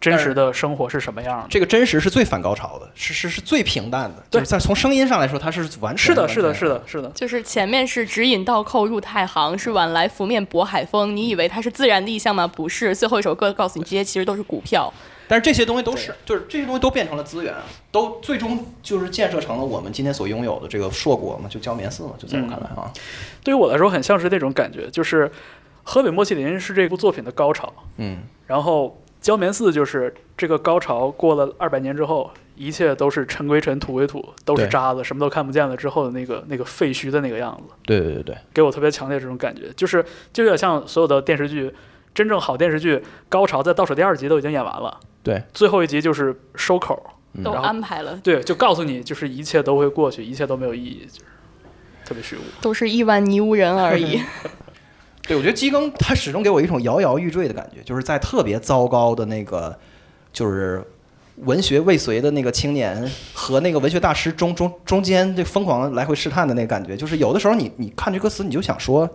[0.00, 1.46] 真实的生活是什么样的。
[1.50, 7.08] 这个真实是最反高潮的，是是是最平淡的，对就是在从声音上来说，它是完全是的，是的，是的，是的。
[7.10, 11.14] 就是前面是指引倒扣入太行，是晚来拂面渤海风。
[11.14, 12.46] 你以为它是自然的意象吗？
[12.46, 12.94] 不是。
[12.94, 14.92] 最后一首歌告诉你，这些其实都是股票。
[15.28, 17.54] 但是这些东西都是，就是这些东西都变成了资源，
[17.92, 22.90] 都最终就是建设成了我们今天所拥有的这个硕果嘛，就焦棉寺嘛，就在我看来啊，
[23.44, 25.30] 对于我来说，很像是那种感觉，就是
[25.84, 41.72] 河北莫契林是这部作品的高潮，嗯，然后焦棉寺就是这个高潮过了二百年之后，一切都是尘归尘，土归土，都是渣子，什么都看不见了之后的那个那个废墟的那个样子，对对对对，给我特别强烈这种感觉，就是就有点像所有的电视剧，
[42.14, 47.02] 真正好电视剧高潮在倒数第二集都已经演完了，对，最后一集就是收口，
[47.34, 47.42] 嗯。
[47.44, 51.24] 都安排了，对，就告诉你就是一切都会过去，一切都没有意义，就是
[52.04, 52.40] 特别虚无。
[52.60, 54.20] 都是亿万泥无人而已。
[55.30, 59.78] 对，我觉得基更他始终给我一种摇摇欲坠的感觉，就是在特别糟糕的那个，
[60.32, 60.82] 就是
[61.36, 69.08] 文学未遂的那个青年和那个文学大师中中中间这疯狂来回试探的那个感觉，就是有的时候你你看这歌词，你就想说，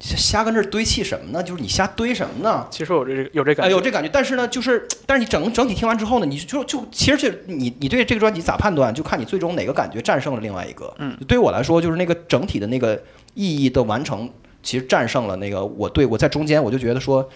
[0.00, 1.42] 瞎跟这儿堆砌什么呢？
[1.42, 2.66] 就是你瞎堆什么呢？
[2.70, 10.90] 其实我这有这感哎，觉，有这感觉，但是呢，就是，但是你整整体听完之后呢，你就就其实这你你对这个专辑咋判断，就看你最终哪个感觉战胜了另外一个。
[10.96, 12.98] 嗯，对于我来说，就是那个整体的那个
[13.34, 14.30] 意义的完成，
[14.68, 17.26] 其实战胜了那个我对我在中间，我就觉得说，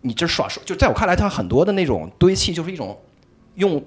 [0.00, 2.98] 你这耍帅，就在我看来，它很多的那种堆砌就是一种
[3.56, 3.84] 用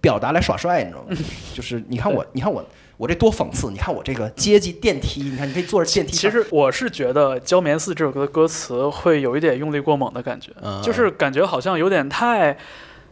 [0.00, 1.14] 表达来耍帅，你知道吗？
[1.52, 2.64] 就是你看我， 你看我。
[2.96, 3.70] 我这多讽刺！
[3.70, 6.12] 你看我这个阶级电梯，你看你可以坐着电梯。
[6.12, 12.54] 其实我是觉得《焦棉寺》这首歌的歌词会有一点用力过猛的感觉，嗯就是感觉好像有点太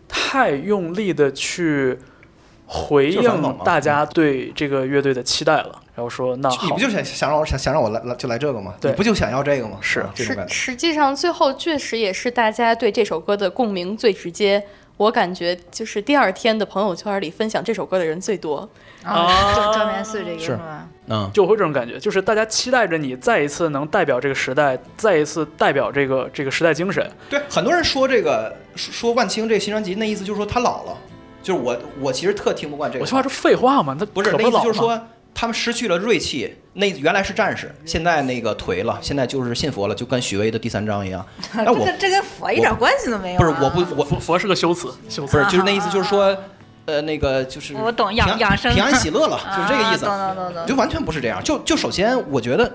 [0.07, 1.99] 太用力的去
[2.71, 8.75] 回应大家对这个乐队的期待了，然后说那好你不，就想想让我想想让我来来就来这个吗？
[8.79, 9.79] 对你不就想要这个吗？
[9.81, 10.53] 是啊这种感觉。
[10.53, 14.63] 实实际上，最后确实也是大家对这首歌的共鸣最直接。
[14.99, 18.69] 我感觉就是第二天的朋友圈里分享这首歌的人最多。
[19.05, 20.89] 啊，就正面四这个是是吧？
[21.07, 27.09] 嗯，就会这种感觉，就是大家期待着你再一次能代表这个时代，再一次代表这个这个时代精神。
[27.31, 30.97] 对，很多人说这个说说万青这个新专辑，那意思就是说他老了，
[31.49, 33.07] 就是我我其实特听不惯这个话。
[33.07, 33.97] 我说话是废话吗？
[33.99, 35.01] 那不是那意思就是说
[35.35, 41.25] 他们失去了锐气，那原来是战士，现在那个颓了，现在就是信佛了，就跟许巍的第三章一样。
[41.57, 43.41] 那我这跟这跟佛一点关系都没有、啊。
[43.41, 46.37] 不是我不我佛佛是个修辞，修辞不是就是那意思就是说，
[46.85, 50.05] 呃，那个就是我懂养平安养生平安喜乐了， 就是这个意思。
[50.05, 50.67] 啊懂懂懂懂。
[50.67, 51.43] 就完全不是这样。
[51.43, 52.71] 就就首先，我觉得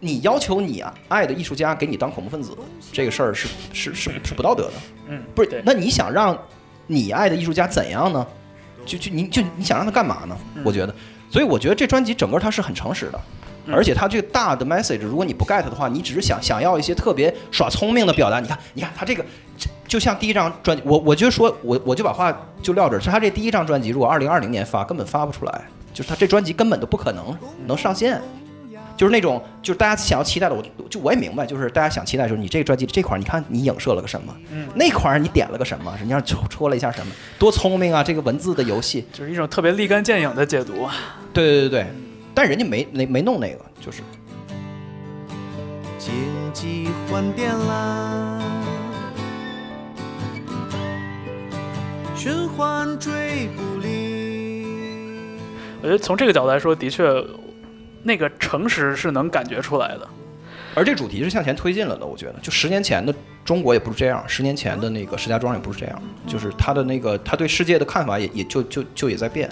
[0.00, 2.50] 你要求你啊爱的艺术家给你当恐怖分子，
[2.92, 4.72] 这个事儿是是是是不道德的。
[5.06, 6.36] 嗯，不是，那你想让
[6.88, 8.26] 你爱的艺术家怎样呢？
[8.84, 10.36] 就就你就你想让他干嘛呢？
[10.56, 10.94] 嗯我觉得，
[11.30, 13.20] 所以我觉得这专辑整个它是很诚实的。
[13.66, 18.40] 嗯而且它这个大的 message，如果你不 get 的话，你只是想想要一些特别耍聪明的表达。
[18.40, 19.22] 你看，你看他这个，
[19.86, 27.36] 就像第一张专辑，我我就说，我我就把话就撂这儿，是他这第一张专辑，如果二零二零年发，根本发不出来，就是他这专辑根本都不可能
[27.66, 28.22] 能上线。
[28.98, 38.02] 就是那种，就是大家想要期待的，我就我也明白，就是大家想期待的时候，你这个专辑这块儿，你看你影射了个什么，嗯那块儿你点了个什么，人家戳戳了一下什么，多聪明啊！
[38.02, 40.88] 这个文字的游戏，就是一种特别立竿见影的解读。
[41.32, 41.86] 对对对对，
[42.34, 44.02] 但人家没没没弄那个，就是
[45.96, 46.12] 经
[46.52, 48.42] 济换电啦，
[52.16, 54.66] 循环追不离。
[55.80, 57.04] 我觉得从这个角度来说，的确，
[58.02, 60.08] 那个诚实是能感觉出来的。
[60.74, 63.12] 而这主题是向前推进了的，我觉得，就十年前的
[63.44, 69.50] 中国也不是这样，十年前的那个石家庄也不是这样，就是他的那个他对世界的看法也也就就就也在变。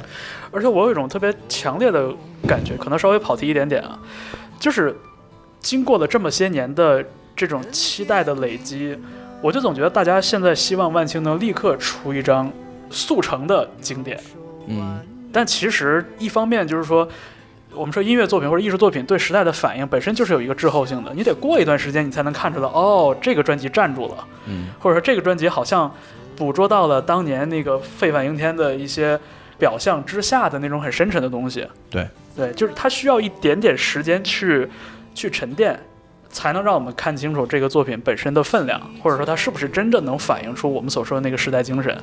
[0.53, 2.15] 而且我有一种特别强烈的
[2.47, 3.99] 感觉，可能稍微跑题一点点啊，
[4.61, 4.95] 就是
[5.59, 8.97] 经过了这么些年的这种期待的累积，
[9.43, 12.53] 我就总觉得大家现在希望万青能立刻出一张
[12.89, 14.21] 速成的经典。
[14.69, 15.01] 嗯，
[15.33, 17.09] 但其实一方面就是说，
[17.77, 25.93] 我们说音乐作品或者艺术作品对时代的反应本身就是有一个滞后性的，你得过一段时间你才能看出来，哦，这个专辑站住了，嗯，或者说这个专辑好像
[26.35, 29.19] 捕捉到了当年那个沸反应天的一些
[29.59, 31.67] 表象之下的那种很深沉的东西。
[31.91, 34.69] 对，对，就是它需要一点点时间去
[35.15, 35.79] 去沉淀，
[36.29, 41.97] 才能让我们看清楚这个作品本身的分量，或者说它是不是真正能反映出我们所说的那个时代精神。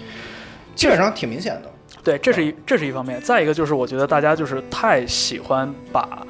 [0.75, 1.71] 基本上挺明显的。
[2.03, 3.21] 对，这是一这是一方面。
[3.21, 6.25] 再一个就是，我觉得大家就是太喜欢把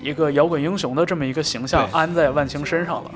[0.00, 3.10] 一个摇滚英雄的这么一个形象安在万青身上了，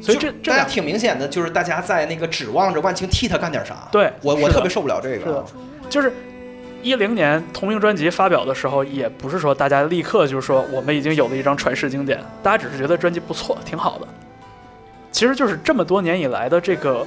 [0.00, 3.88] 所以这就大家这两挺明显的，就是大家在那个指望着万青替他干点啥。
[3.92, 5.44] 对我我特别受不了这是的个。
[5.90, 6.10] 就是
[6.82, 14.08] 一零年同名专辑发表的时候，也不是说大家立刻就是说我们已经有了一张传世经典，大家只是觉得专辑不错，挺好的。
[15.12, 17.06] 其实就是这么多年以来的这个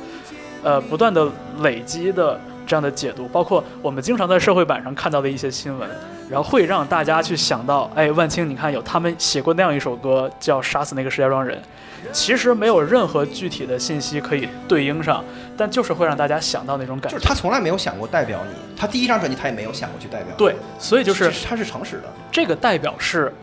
[0.63, 1.27] 呃不断的
[1.61, 5.89] 累积的这样的解读，包括我们经常在社会版上看到的一些新闻，
[6.29, 11.57] 然后会让大家去想到，哎，万青，你看有他们写过那样一首歌叫《杀死那个石家庄人》，
[12.11, 15.23] 其实没有任何具体的信息可以对应上，
[15.55, 17.17] 但就是会让大家想到那种感觉。
[17.17, 20.37] 就是他从来没有想过代表你，他第一张专辑他也没有想过去代表你。
[20.37, 22.03] 对，所以就是他是诚实的。
[22.31, 23.33] 这个代表是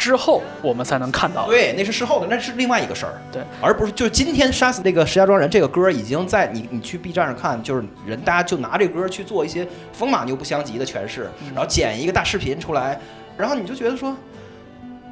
[0.00, 1.46] 之后我们才能看到。
[1.46, 3.12] 对，那是事后的，那是另外一个事儿。
[3.30, 12.98] 对，而不是就是今天杀死那个石家庄人这个歌已经在你你去 B 站上看，就是人大家就拿这歌去做一些风马牛不相及的诠释，嗯然后剪一个大视频出来，
[13.36, 14.16] 然后你就觉得说，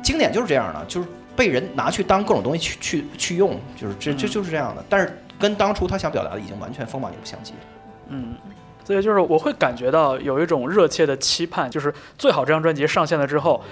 [0.03, 4.82] 经典就是这样的，就是被人拿去当各种东西去去去用，就是这这嗯就是这样的。
[4.89, 7.59] 但是跟当初他想表达的已经完全风马牛不相及了。
[8.09, 8.34] 嗯，
[8.84, 13.62] 所以就是我会感觉到有一种热切的期盼，就是最好这张专辑上线了之后，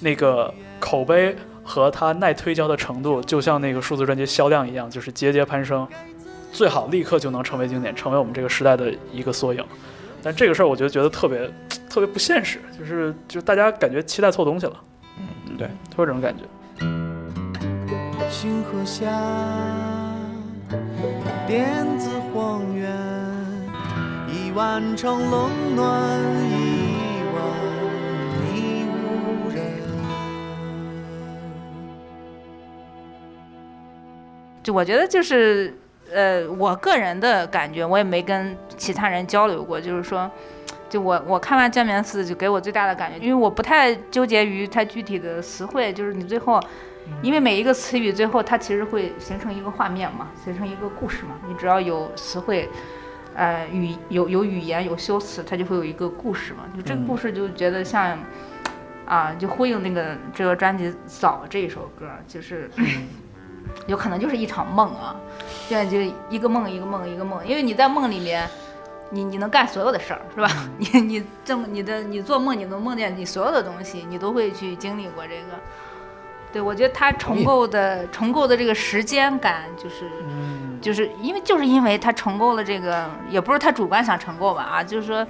[0.00, 5.86] 那个口碑和它耐推销的程度，就像那个数字专辑销量一样，就是节节攀升，
[6.52, 9.64] 最好立刻就能成为经典，成为我们这个时代的一个缩影。
[10.22, 11.50] 但这个事儿，我觉得觉得特别
[11.88, 14.72] 特别不现实，就是就大家感觉期待错东西了，
[15.18, 16.44] 嗯，对，会有这种感觉。
[18.28, 19.06] 星河下，
[21.46, 21.66] 电
[21.98, 22.90] 子荒原，
[24.28, 25.88] 一万场冷暖，
[34.68, 35.72] 就我觉得就是
[36.12, 40.30] 呃，我个人的感觉，我也没跟其他人交流过，就是说，
[40.90, 46.60] 就我我看完《降眠寺》，就给我最大的感觉，因为我不太纠结于它具体的词汇，就是你最后，
[47.22, 52.68] 因为每一个词语最后它其实会形成一个画面嘛，形成一个故事嘛，你只要有词汇。
[53.34, 56.64] 呃，语有有语言有修辞，它就会有一个故事嘛。
[56.76, 58.18] 就这个嗯故事就觉得像，
[59.06, 62.68] 啊，就呼应那个这个专辑《早》这一首歌，就是
[63.86, 65.14] 有可能就是一场梦啊，
[65.68, 65.98] 现在就
[66.28, 68.48] 一个梦一个梦一个梦，因为你在梦里面，
[69.10, 70.50] 你你能干所有的事儿，是吧？
[70.78, 75.58] 你你这么你的你做梦，你能梦见你所有的东西，你都会去经历过这个。
[76.50, 85.26] 对，我觉得他重构的重构的这个时间感，就是嗯，就是因为就是因为他重构了这个，也不是他主观想重构吧啊，就是说，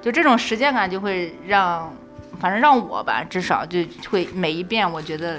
[0.00, 1.92] 就这种时间感就会让，
[2.38, 5.36] 反正让我吧，至少就会每一遍我觉得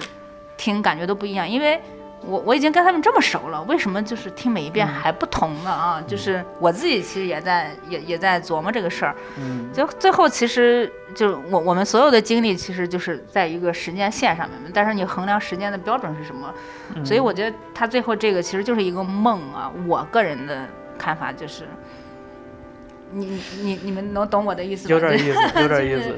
[0.57, 1.80] 听感觉都不一样，因为
[2.24, 6.02] 我我已经跟他们这么熟了，为什么就是听每一遍还不同呢啊？
[6.08, 16.54] 就是我自己其实也在也也在琢磨这个事儿，嗯，就最后其实就我我们所有的经历其实就是在一个时间线上面，但是你衡量时间的标准是什么？
[16.96, 19.72] 嗯所以我觉得他最后这个其实就是一个梦啊。
[19.88, 20.68] 我个人的
[20.98, 21.64] 看法就是，
[23.12, 24.94] 你你你们能懂我的意思吗？
[24.94, 26.16] 有点就 意思，有点意就是思。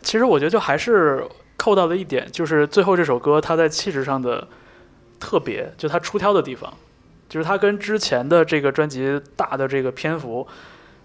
[0.00, 1.24] 其实我觉得就还是
[1.56, 4.46] 扣到了一点，就是最后这首歌它在气质上的
[5.22, 6.72] 特别，就它出挑的地方，
[7.28, 10.44] 就是它跟之前的这个专辑大的这个篇幅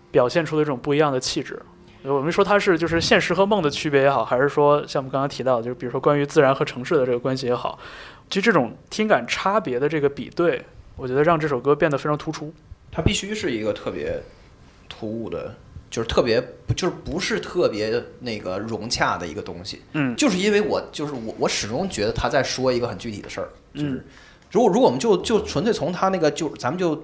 [0.10, 1.62] 表现出了一种不一样的气质。
[2.04, 7.78] 我们说它是就是现实和梦的区别也好，还是说像我们刚刚提到的，就是比如说关于自然和城市的这个关系也好，
[8.30, 10.64] 其实这种听感差别的这个比对，
[10.96, 12.52] 我觉得让这首歌变得非常突出。
[12.92, 14.20] 它必须是一个特别
[14.88, 15.54] 突兀的，
[15.90, 19.82] 就是特别不就是不是特别那个融洽的一个东西。
[19.94, 24.04] 嗯就是因为我就是我我始终觉得他在说一个很具体的事儿，就是嗯
[24.52, 27.04] 如果如果我们就就纯粹从他那个就咱们就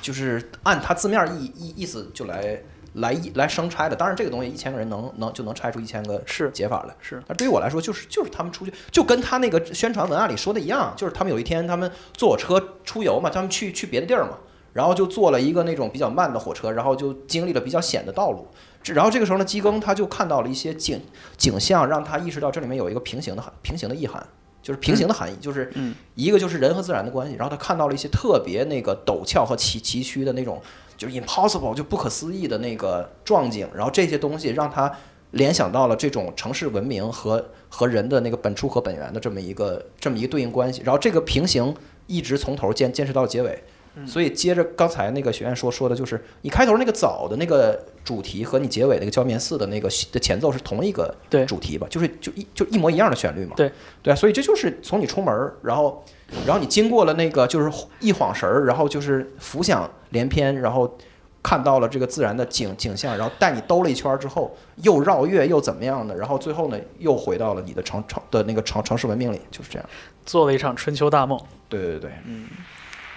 [0.00, 2.60] 就是按他字面意意意思就来
[2.94, 6.94] 来来生拆的，当然这个东西一千个人能能就能拆出一千个是解法来。
[7.00, 14.38] 是，那对于我来说，就是就是他们出去，就跟他那个宣传文案里说的一样，就是他们有一天他们坐火车出游嘛，他们去去别的地儿嘛，
[14.72, 18.46] 然后就坐了一个那种比较慢的火车，然后就经历了比较险的道路。
[18.80, 21.00] 这然后这个时候呢，基更他就看到了一些景
[21.36, 24.24] 景象，让他意识到这里面有一个平行的平行的意涵，
[24.64, 25.94] 就是平行的含义，就是嗯。
[26.16, 30.62] 一个就是人和自然的关系，然后他看到了一些特别那个陡峭和崎崎岖的那种，
[30.96, 34.90] 就是 impossible 就不可思议的那个壮景，然后这些东西让他
[35.32, 41.74] 联想到了这种城市文明和和人的那个本初和本源的这么一个这么一个对应关系，然后这个平行
[42.06, 43.62] 一直从头坚坚持到结尾。
[44.06, 51.14] 所以接着刚才那个学院说说的就是，你开头那个早的那个主题和你结尾那个焦棉四的那个的前奏是同一个
[51.46, 51.86] 主题吧？
[51.88, 53.54] 就是就一就一模一样的旋律嘛。
[53.56, 53.70] 对
[54.02, 56.04] 对啊，所以这就是从你出门儿，然后
[56.44, 57.70] 然后你经过了那个就是
[58.00, 60.98] 一晃神儿，然后就是浮想联翩，然后
[61.42, 69.88] 看到了这个自然的景景象，然后带你兜了一圈儿之后，又绕月又怎么样的，然后最后呢又回到了你的城城的那个城城市文明里，就是这样。
[70.26, 71.38] 做了一场春秋大梦。
[71.68, 72.10] 对对对，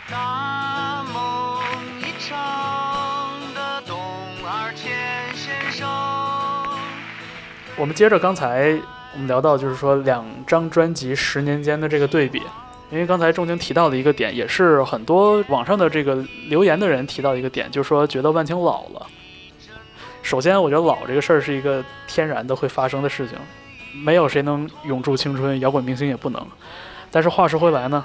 [0.09, 1.61] 大梦
[1.99, 2.37] 一场
[3.53, 3.97] 的东
[4.45, 4.89] 儿千
[5.35, 5.85] 先生。
[7.75, 8.79] 我们接着刚才
[9.13, 12.41] 我们聊到，就是说两张专辑十年间的这个对比，
[12.89, 16.15] 因为刚才仲青提到的一个点，也是很多网上的这个
[16.47, 19.05] 留言的人提到一个点，就是说觉得万青老了。
[20.21, 23.37] 首先，我觉得老这个事儿是一个天然的会发生的事情，
[24.05, 26.47] 没有谁能永驻青春，摇滚明星也不能。
[27.11, 28.03] 但是话说回来呢，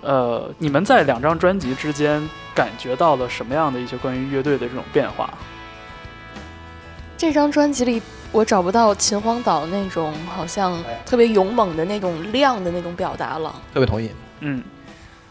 [0.00, 2.22] 呃，你们在两张专辑之间
[2.54, 5.32] 感觉到了什么样的一些关于乐队的这种变化？
[7.16, 13.52] 这张专辑里，我找不到秦皇岛那种好像特别勇猛的那种亮的那种表达了。
[13.74, 14.08] 特别同意。
[14.40, 14.62] 嗯，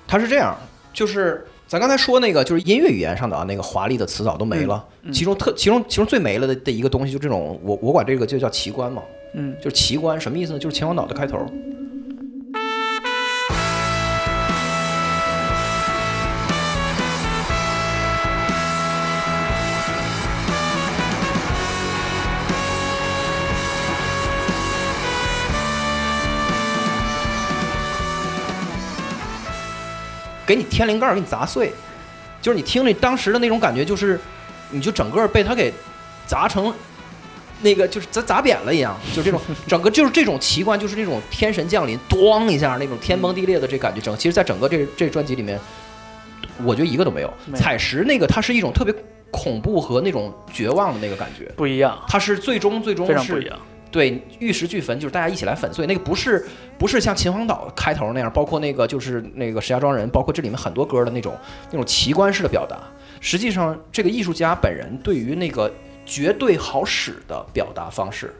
[0.05, 0.53] 它是这样，
[0.91, 4.83] 就是咱刚才说那个，就是音乐语言上的啊，那个华丽的词藻都没了。
[5.03, 9.01] 嗯嗯其中特其中其中最没了的的一个东西，就这种我我管这个就叫奇观嘛，
[9.33, 10.59] 嗯，就是奇观什么意思呢？
[10.59, 11.37] 就是秦皇岛的开头。
[30.47, 31.71] 给你天灵盖儿给你砸碎，
[32.41, 34.19] 就是你听着当时的那种感觉，就是
[34.71, 35.71] 你就整个被他给
[36.25, 36.73] 砸成
[37.61, 45.59] 那个就是砸砸扁了一样，就这种 整个就是这种奇观，就是这种天神降临，咣一下那种天崩地裂的这感觉，整其实在整个这这专辑里面，
[46.63, 47.33] 我觉得一个都没有。
[47.53, 48.93] 采石那个它是一种特别
[49.31, 53.59] 恐怖和那种绝望的那个感觉，不一样，它是最终最终不一样。
[53.91, 55.85] 对，玉石俱焚，就是大家一起来粉碎。
[55.87, 56.45] 那个不是
[56.77, 61.35] 不是像秦皇岛开头那样，包括那个就是那个石家庄人，包括这里面很多歌的那种
[61.71, 62.77] 那种奇观式的表达。
[63.19, 65.71] 实际上，这个艺术家本人对于那个
[66.05, 68.33] 绝对好使的表达方式，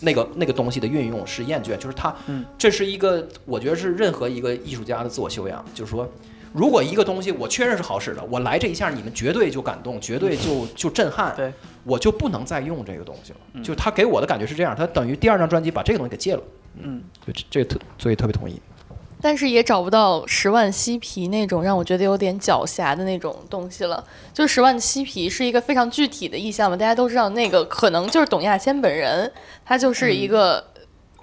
[0.00, 6.10] 那个那个东西的运用是厌倦，就是他，嗯，这是一个我觉得是任何一个艺术家的自我修养，就是说。
[6.54, 11.34] 如果一个东西我确认是好使的，我来这一下，你们绝对就感动，绝对就就震撼。
[11.34, 11.52] 对，
[11.82, 13.38] 我就不能再用这个东西了。
[13.54, 16.42] 嗯就他给我的感觉是这样，他等于第二张专辑把这个东西给戒了。
[16.80, 18.60] 嗯，对，这这个特所以特别同意。
[19.20, 24.04] 但是也找不到十万嬉皮那种让我觉得有点狡黠的那种东西了。
[24.34, 29.32] 就是十万嬉皮是一个非常具体的意象嘛，大家都知道那个可能就是董亚千本人，
[29.64, 30.62] 他就是一个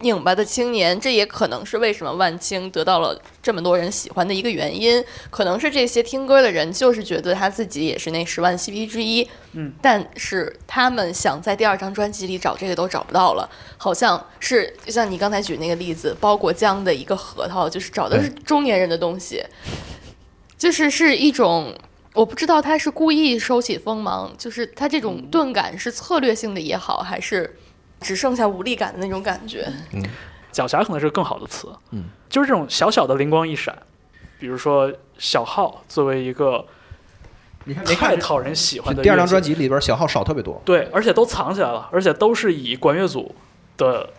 [0.01, 5.03] 拧巴的青年，这也可能是为什么万青得到了这么多人喜欢的一个原因。
[5.29, 19.43] 可能是这些听歌的人就是觉得他自己也是那十万 CP 之一，嗯，但是他们想在第二张专辑里找这个都找不到了，好像是就像你刚才举那个例子，包裹浆的一个核桃，就是找的是中年人的东西，
[20.57, 21.73] 就是是一种。
[22.13, 27.55] 我不知道他是故意收起锋芒，就是他这种钝感是策略性的也好，还是
[28.01, 29.65] 只剩下无力感的那种感觉。
[29.93, 30.03] 嗯
[30.51, 33.73] 狡黠可能是更好的词，嗯，就是这种小小的灵光一闪，
[34.37, 36.65] 比如说小号作为一个
[37.63, 40.61] 你看太讨人喜欢的第二张专辑里边小号少特别多。
[40.65, 43.33] 对，而且都藏起来了，而且都是以管乐组
[43.77, 44.09] 的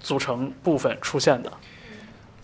[0.00, 1.52] 组成部分出现的。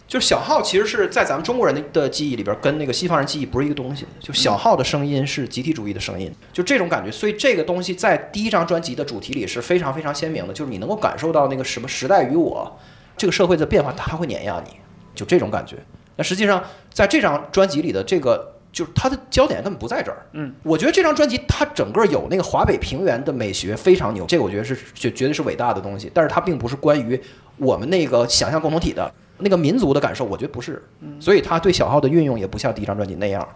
[0.09, 4.07] 就是小号其实是在咱们中国人的的记忆里边，跟那个西方人记忆不是一个东西。
[4.21, 7.11] 就小号的声音是集体主义的声音，就这种感觉。
[7.11, 12.79] 所以这个东西在第一张专辑的主题里是非常非常鲜明的，就是你能够感受到那个什么时代与我，
[13.17, 14.73] 这个社会的变化，它会碾压你，
[15.15, 15.77] 就这种感觉。
[16.17, 18.53] 那实际上在这张专辑里的这个。
[18.73, 27.19] 就是它的焦点根本不在这儿，嗯，我觉得这张专辑它整个有那个华北平原的美学非常牛，这个我觉得是绝绝对是伟大的东西，但是它并不是关于
[27.57, 30.83] 我们那个想象共同体的那个民族的感受，我觉得不是，
[31.21, 33.47] 所以他对小号的运用也不像第一张专辑那样，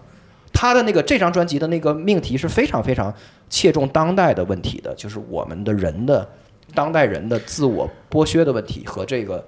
[0.52, 3.12] 他的那个这张专辑的那个命题是非常非常
[3.48, 6.28] 切中当代的问题的，就是我们的人的
[6.74, 9.44] 当代人的自我剥削的问题和这个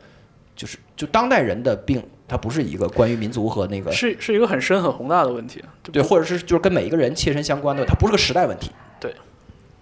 [0.57, 5.63] 就是就当代人的病，它不是一个关于民族和那个是是一个很深很宏大的问题。
[5.91, 8.71] 对，或者是就是跟每一个人切身相关的，它不是个时代问题。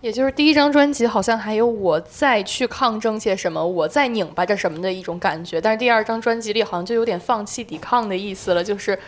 [0.00, 8.98] 也就是第一张专辑好像还有我在去抗争些什么，我在拧巴着什么的一种感觉，但是第二张专辑里好像就有点放弃抵抗的意思了，就是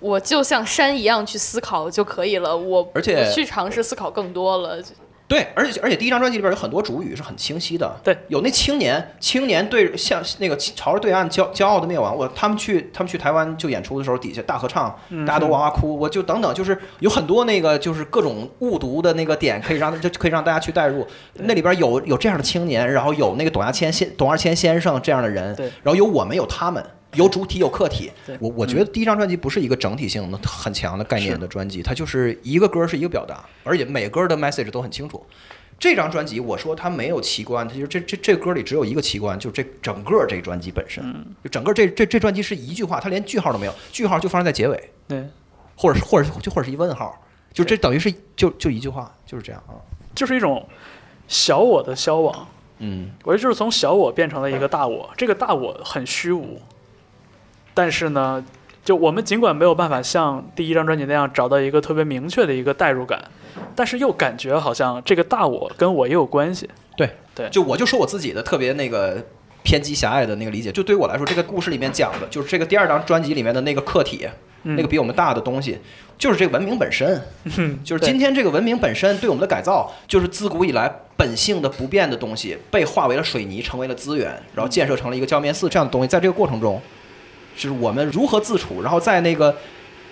[0.00, 4.82] 我就像山一样去思考就可以了，我而且不去尝试思考更多了。
[5.30, 21.06] 对，而且而且第一张专辑里边有很多主语是很清晰的，对，有那青年青年对向那个朝着对岸骄骄傲的灭亡，我他们去他们去台湾就演出的时候，底下大合唱，嗯大家都哇哇哭，我就等等，就是有很多那个就是各种误读的那个点，可以让就可以让大家去代入。
[21.38, 26.84] 那里边有有这样的青年，然后有那个董亚千先董二千先生这样的人，然后有我们有他们。
[27.14, 35.24] 有主体有客体，我我觉得第一张专辑不是一个整体性的很强的概念的专辑，它就是一个歌是一个表达，而且每歌的 message 都很清楚。
[35.78, 41.02] 这张专辑，我说它没有奇观，它就是这这这歌里只有一个奇观，就是这整个这专辑本身，
[41.42, 45.26] 就整个这这这专辑是一句话，它连句号都没有，句号就发生在结尾，对，
[45.74, 47.18] 或者是或者是就或者是一问号，
[47.52, 49.74] 就这等于是就就一句话，就是这样啊。
[50.14, 50.68] 就是一种
[51.28, 52.46] 小我的消亡。
[52.82, 56.60] 嗯，我觉得就是从小我变成了一个大我，这个大我很虚无，
[57.74, 58.44] 但是呢，
[58.84, 63.22] 就我们尽管没有办法像第一张专辑那样找到一个特别明确的一个代入感，
[63.74, 66.68] 但是又感觉好像这个大我跟我也有关系。
[66.96, 69.24] 对对就我就说我自己的特别那个
[69.62, 74.28] 偏激狭隘的那个理解，就对于我来说，这个故事里面讲的就是这个第二张专辑里面的那个客体，
[74.64, 75.78] 嗯那个比我们大的东西，
[76.18, 77.20] 就是这个文明本身。
[77.56, 86.08] 嗯就是今天这个文明本身对我们的改造，就是自古以来本性的不变的东西，被化为了水泥，成为了资源，然后建设成了一个教面寺这样的东西。
[86.08, 86.80] 在这个过程中，
[87.56, 89.56] 是我们如何自处，然后在那个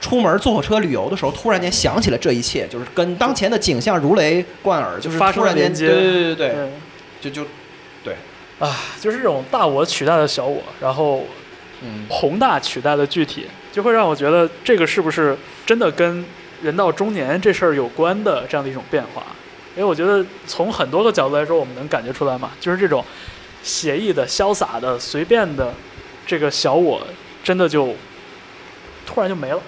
[0.00, 6.70] 出门坐火车旅游的时候，突然间想起了这一切，就是跟当前的景象如雷贯耳，就是发生突然间，连接对对对对，对
[7.20, 7.48] 就就
[8.58, 11.24] 啊，就是这种大我取代了小我，然后
[11.80, 16.24] 嗯，宏大取代了具体，就会让我觉得这个是不是真的跟
[16.60, 19.22] 人到中年这事儿有关的这样的一种变化？
[19.76, 23.04] 因为我觉得从很多个角度来说，我们能感觉出来嘛，就是这种
[23.62, 25.72] 写意的、潇洒的、随便的
[26.26, 27.00] 这个小我，
[27.48, 27.94] 真的就
[29.06, 29.58] 突然就没了，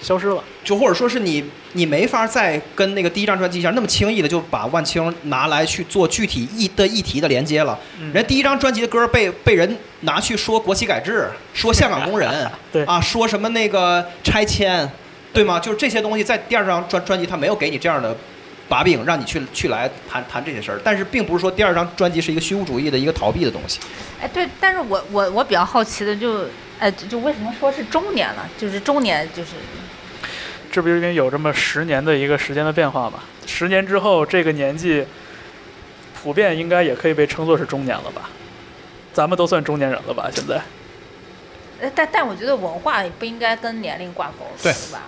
[0.00, 0.40] 消失了。
[0.62, 7.76] 就或者说是你你没法再跟那个第一张专辑一样那么轻易的就把万青拿来去做具体议的议题的连接了。
[8.00, 14.88] 嗯人第一张专辑的歌被被人拿去说国企改制， 说香港工人， 对啊，说什么那个拆迁，
[15.32, 15.58] 对吗？
[15.58, 18.16] 就是这些东西在第二张专专辑他没有给你这样的
[18.68, 20.80] 把柄，让你去去来谈谈这些事儿。
[20.82, 23.80] 但是并不是说第二张专辑是一个虚无主义的一个逃避的东西。
[24.20, 26.46] 哎，对，但是我我我比较好奇的就，
[26.78, 28.48] 哎，就就为什么说是中年了？
[28.58, 29.50] 就是中年，就是
[30.72, 33.20] 这不是因为有这么十年的一个时间的变化吗？
[33.46, 35.04] 十年之后，这个年纪
[36.20, 38.30] 普遍应该也可以被称作是中年了吧？
[39.12, 40.28] 咱们都算中年人了吧？
[40.34, 40.60] 现在
[41.80, 45.02] 呃，但但我觉得文化不应该跟年龄挂钩，对吧？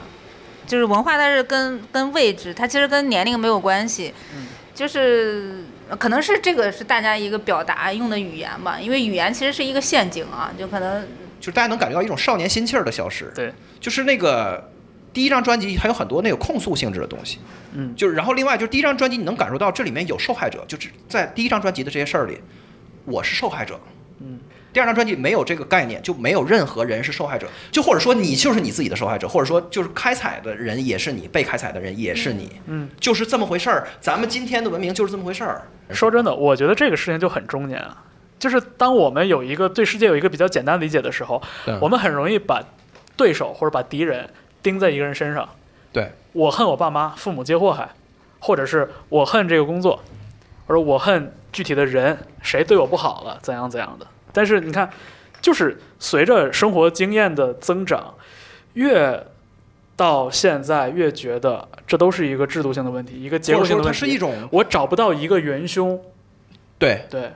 [0.67, 4.13] 就是文化，它是跟跟位置，它其实跟年龄没有关系。
[4.35, 11.03] 嗯就是呃可能是这个是大家一个表达用的语言吧，因为语言其实是一个陷阱啊，就可能
[11.41, 13.33] 就是大家能感觉到一种少年心气儿的消失。
[13.35, 14.71] 对，就是那个
[15.15, 17.39] 第一张专辑还有很多那个控诉性质的东西。
[17.73, 22.39] 嗯，就是然后另外就是第一张专辑你能感受到这里面有受害者，就是在第一张专辑的这些事儿里，
[23.07, 23.81] 我是受害者。
[24.77, 24.77] 嗯。
[24.77, 33.89] 第二张专辑没有这个概念，就没有任何人是受害者，就或者说你就是你自己的受害者，或者说就是开采的人也是你，被开采的人也是你，嗯，就是这么回事儿。
[34.03, 35.63] 咱们今天的文明就是这么回事儿。
[35.93, 38.05] 说真的，我觉得这个事情就很中年啊。
[38.39, 41.43] 就是当我们有一个对世界有一个比较简单理解的时候，
[41.81, 42.63] 我们很容易把
[43.17, 44.29] 对手或者把敌人
[44.63, 45.49] 盯在一个人身上。
[45.91, 47.89] 对，我恨我爸妈，父母皆祸害，
[48.41, 50.03] 或者是我恨这个工作，
[50.67, 54.07] 或者我恨具体的人，谁对我不好了，怎样怎样的。
[54.37, 54.91] 但是你看，
[55.41, 58.13] 就是随着生活经验的增长，
[58.75, 59.27] 越
[59.97, 63.99] 到现在越觉得这都是一个制度性的问题，一个结构性的问题。
[63.99, 65.99] 是一种我找不到一个元凶，
[66.79, 67.33] 对对，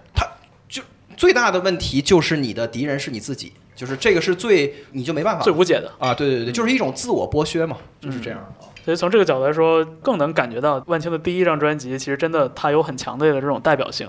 [1.17, 5.91] 最大的问题就是你的敌人是你自己，就是这个是最你就没办法最无解的。
[5.99, 8.55] 啊，对对对，就是一种自我剥削嘛，就是这样。
[8.85, 14.07] 所以从这个角度来说，更能感觉到万青的第一张专辑，其实真的它有很强烈的这种代表性，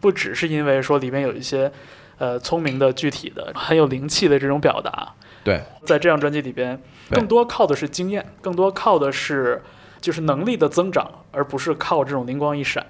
[0.00, 1.72] 不只是因为说里面有一些
[2.18, 5.12] 呃聪明的、具体的、很有灵气的这种表达。
[5.42, 6.80] 对，在这张专辑里边，
[7.10, 9.62] 更多靠的是经验，更多靠的是
[10.00, 12.84] 就是能力的增长，而不是靠这种灵光一闪。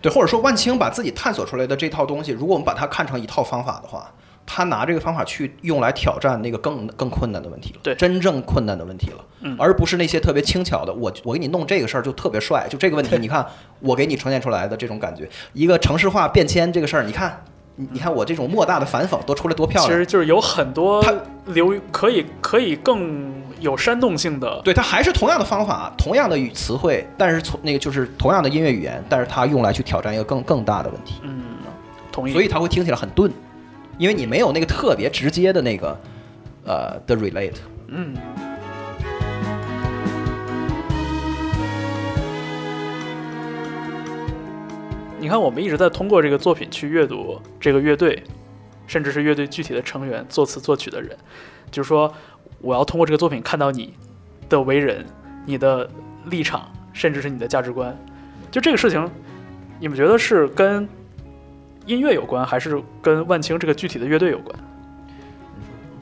[0.00, 4.12] 对，或者说万青把自己探索出来的这套东西，如果我们把它看成一套方法的话，
[4.46, 7.94] 他拿这个方法去用来挑战那个更更困难的问题了，对。
[7.96, 9.56] 真正困难的问题了，嗯。
[9.58, 13.44] 而不是那些特别轻巧的，我我给你弄这个事儿就特别帅，就这个问题， 你看
[13.80, 17.44] 我给你呈现出来的这种感觉，一个城市化变迁这个事儿，你看，
[17.80, 21.14] 你你看我这种莫大的反讽都出来多漂亮其实，就是有很多它
[21.46, 24.60] 留可以可以更有煽动性的。
[24.64, 31.20] 对，它还是同样的方法，同样的语词汇，但是从那个就是同样的音乐语言，但是它用来去挑战一个更更大的问题。
[31.22, 31.40] 嗯，
[32.10, 32.32] 同意。
[32.32, 33.32] 所以它会听起来很钝，
[33.96, 35.96] 因为你没有那个特别直接的那个
[36.64, 37.54] 呃的 relate。
[37.86, 38.12] 嗯。
[45.20, 48.22] 你看，我们一直在通过这个作品去阅读这个乐队，
[48.86, 51.16] 甚至是乐队具体的成员、作词作曲的人，
[51.72, 52.12] 就是说，
[52.60, 53.94] 我要通过这个作品看到你
[54.48, 55.04] 的为人、
[55.44, 55.90] 你的
[56.26, 57.96] 立场，甚至是你的价值观。
[58.50, 59.10] 就这个事情，
[59.80, 60.88] 你们觉得是跟
[61.84, 64.56] 音乐有关，还是跟万青这个具体的乐队有关？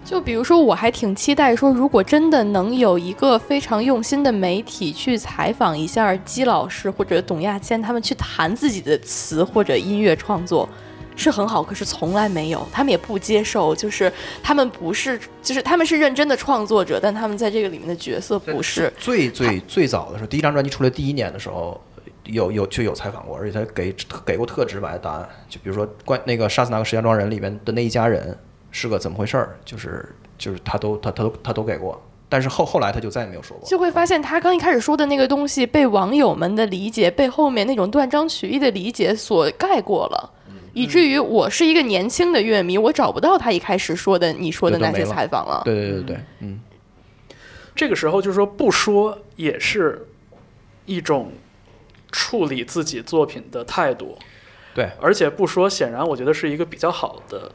[0.06, 10.68] 就比如说，我还挺期待说，如果真的能有一个非常用心的媒体去采访一下姬老师或者董亚千，他们去谈自己的词或者音乐创作，
[11.16, 11.60] 是很好。
[11.60, 14.10] 可是从来没有，他们也不接受，就是
[14.44, 18.92] 他们不是，就是他们是认真的创作者，但他们在这个里面的角色不是。
[18.96, 21.80] 最最最早的时候，第一张专辑出来第一年的时候，
[22.26, 23.92] 有有就有采访过，而且他给
[24.24, 25.28] 给过特直白的答案。
[25.48, 28.38] 就比如说关那个杀死那个石家庄人里面的那一家人。
[28.76, 29.56] 是个怎么回事儿？
[29.64, 31.98] 就是就是他都他他都他都给过，
[32.28, 33.66] 但是后后来他就再也没有说过。
[33.66, 40.30] 就会发现他刚一开始说的那个东西被网友们的理解，被后面那种断章取义的理解所盖过了，
[40.74, 45.62] 以至于我是一个年轻的乐迷，我找不到他一开始说的你说的那些采访了。
[45.64, 46.60] 对对对对，嗯。
[47.74, 50.06] 这个时候就是说不说也是
[50.84, 51.32] 一种
[52.12, 54.18] 处理自己作品的态度。
[54.74, 57.50] 对，而且不说显然我觉得是一个比较好的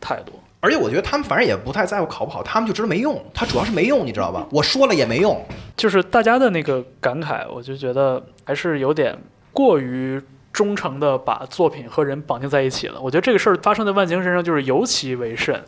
[0.00, 0.32] 态度。
[0.64, 3.22] 而且我觉得他们反正也不太在乎考不好，他们就知道没用。
[3.34, 4.46] 他主要是没用，你知道吧？
[4.50, 5.38] 我说了也没用。
[5.76, 9.14] 就是大家的那个感慨，我就觉得还是有点
[9.52, 10.18] 过于
[10.54, 12.98] 忠诚的把作品和人绑定在一起了。
[12.98, 15.62] 我觉得这个事儿发生在万青身上就是尤其为甚。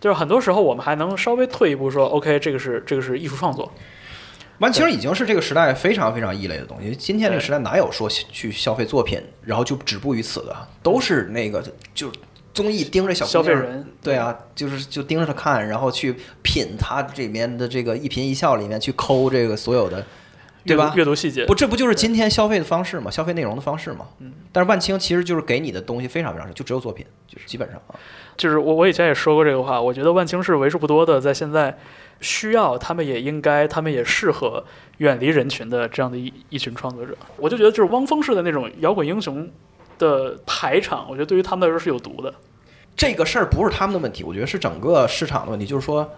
[0.00, 3.72] 就是很多时候我们还能稍微退一步说，OK，这个是这个是艺术创作。
[4.58, 6.92] 万青已经是这个时代非常非常异类的东西。
[6.96, 10.56] 今天这个时代哪有说去消费作品，然后就止步于此的？
[10.82, 11.62] 都是那个
[11.94, 12.10] 就。
[12.54, 20.04] 综艺盯着小消费人，对啊，就是就盯着他看，然后去品他这边的这个一颦一笑里面去抠这个所有的，
[20.64, 20.92] 对吧？
[20.96, 23.10] 阅读细节，不，这不就是今天消费的方式吗？
[23.10, 24.06] 消费内容的方式吗？
[24.18, 24.32] 嗯。
[24.50, 27.94] 但是万青其实就是给你的东西非常非常少，就只有作品，就是基本上啊。
[28.36, 31.76] 就是我我以前也说过这个话，我觉得万青是为数不多的在现在
[32.20, 34.64] 需要，他们也应该，他们也适合
[34.98, 37.16] 远离人群的这样的一一群创作者。
[37.36, 39.48] 我就觉得就是汪峰式的那种摇滚英雄
[39.98, 42.32] 的排场，我觉得对于他们来说是有毒的。
[42.96, 45.66] 这个事儿不是他们的问题，我觉得是整个市场的问题。
[45.66, 46.08] 就是说，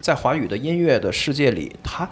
[0.00, 2.08] 在华语的音乐的世界里，他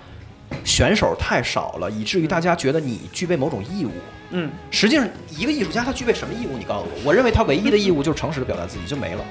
[0.64, 3.90] 选手太少了，以至于大家觉得你具备某种义务。
[4.30, 6.56] 嗯，实际上，一个艺术家他具备什么义务？
[6.58, 7.02] 你告诉我。
[7.04, 9.24] 我认为他唯一的义务就是诚实的表达自己，就没了。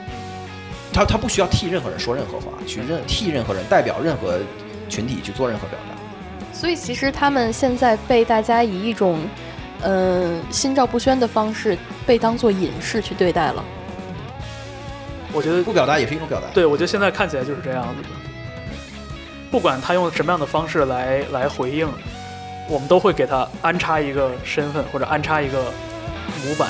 [0.94, 4.40] 他他不需要替任何人说任何话，去任替任何人代表任何
[4.88, 6.54] 群体去做任何表达。
[6.54, 9.20] 所以，其实他们现在被大家以一种
[9.84, 13.64] 嗯心照不宣的方式被当做隐士去对待了。
[15.32, 16.48] 我觉得不表达也是一种表达。
[16.54, 18.10] 对，我觉得现在看起来就是这样子的。
[19.52, 21.88] 不管他用什么样的方式来来回应，
[22.68, 25.60] 我们都会给他安插一个身份或者安插一个
[26.44, 26.70] 模板。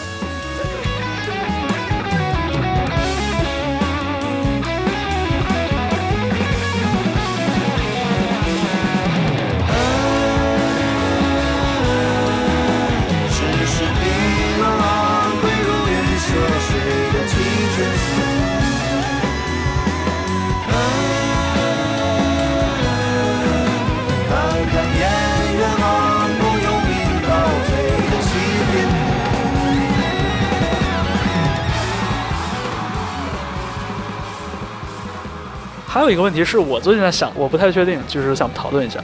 [36.03, 39.03] 有一个问题是我最近在想，我不太确定，就是想讨论一下。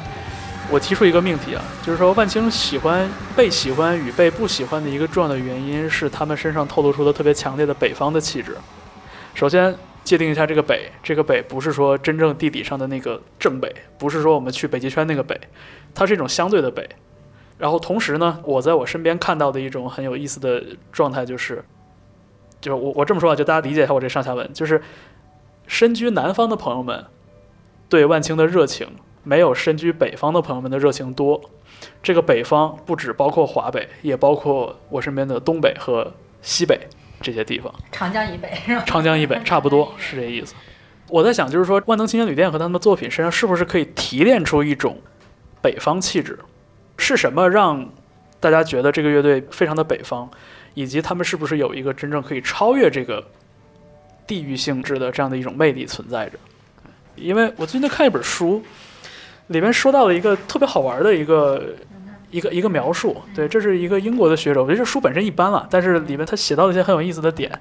[0.71, 8.55] 我提出一个命题啊，就是说万青喜欢被喜欢与被不喜欢的一个重要的原因是他们身上透露出的特别强烈的北方的气质。
[9.33, 15.39] 首先界定一下这个北，这个北不是说真正地理上的那个正北，不是说我们去北极圈那个北，
[15.95, 16.87] 它是一种相对的北。
[17.57, 21.63] 然后同时呢，我在我身边看到的一种很有意思的状态就是，
[22.61, 24.79] 就是我我这么说啊，就大家理解一下我这上下文，就是。
[25.69, 27.05] 身居南方的朋友们
[27.87, 28.87] 对万青的热情，
[29.23, 31.39] 没有身居北方的朋友们的热情多。
[32.01, 36.87] 这个北方不只包括华北，也包括我身边的东北和西北
[37.21, 37.71] 这些地方。
[37.91, 38.83] 长江以北是吧？
[38.83, 40.55] 长江以北差不多是这意思。
[41.07, 44.97] 我在想，就是说万能青年旅店和他们的作品身上是不是可以提炼出一种
[45.61, 46.39] 北方气质？
[46.97, 47.87] 是什么让
[48.39, 50.27] 大家觉得这个乐队非常的北方？
[50.73, 53.23] 以及他们是不是有一个真正可以超越这个？
[54.29, 56.37] 地域性质的这样的一种魅力存在着，
[57.15, 58.63] 因为我最近在看一本书，
[59.47, 61.73] 里面说到了一个特别好玩的一个
[62.29, 63.19] 一个一个描述。
[63.33, 67.51] 对，这是一个英国的学者，我觉得这书本身一般了，但是里面他写到了一些很有意思的点，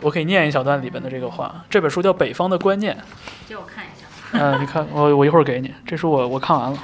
[0.00, 1.64] 我可以念一小段里面的这个话。
[1.68, 2.94] 这本书叫《北方的观念》，
[3.48, 4.06] 借我看一下。
[4.38, 5.74] 嗯，你看，我我一会儿给你。
[5.84, 6.78] 这书我我看完了。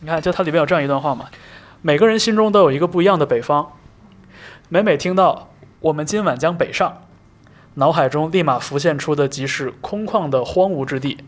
[0.00, 1.26] 你看，就它里面有这样一段话嘛：
[1.82, 3.70] 每个人心中都有一个不一样的北方。
[4.70, 7.02] 每每听到“我们今晚将北上”，
[7.78, 11.18] 脑海中立马浮现出的即是空旷的荒芜之地，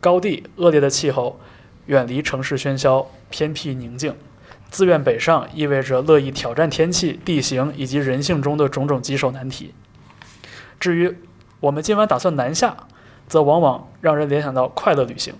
[0.00, 1.38] 高地、恶劣的气候，
[1.84, 4.14] 远离城市喧嚣，偏僻宁静。
[4.70, 9.74] 自愿北上意味着乐意挑战天气、地形以及人性中的种种棘手难题。
[10.80, 11.14] 至于
[11.60, 12.74] 我们今晚打算南下，
[13.26, 15.34] 则往往让人联想到快乐旅行。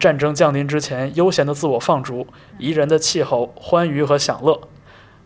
[0.00, 2.26] 战争降临之前，悠闲的自我放逐，
[2.58, 4.60] 宜人的气候，欢愉和享乐。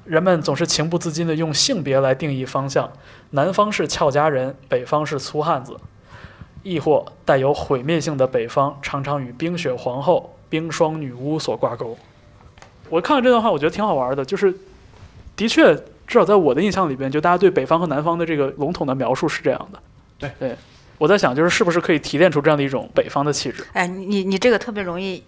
[0.08, 2.90] 人们总是情不自禁地用性别来定义方向，
[3.30, 5.76] 南方是俏佳人，北方是粗汉子，
[6.62, 11.96] 亦或带有毁灭性的北方常常与冰雪皇后、冰霜女巫所挂钩。
[12.88, 14.54] 我看了这段话，我觉得挺好玩的，就是
[15.36, 15.74] 的确，
[16.06, 19.78] 至少在我的印象里边，就大家对北方和南方的这个笼统的描述是这样的。
[20.18, 20.56] 对对，
[20.96, 23.62] 我在想，就是是不是可以提炼出这样的一种北方的气质？
[23.74, 25.22] 哎，你你你这个特别容易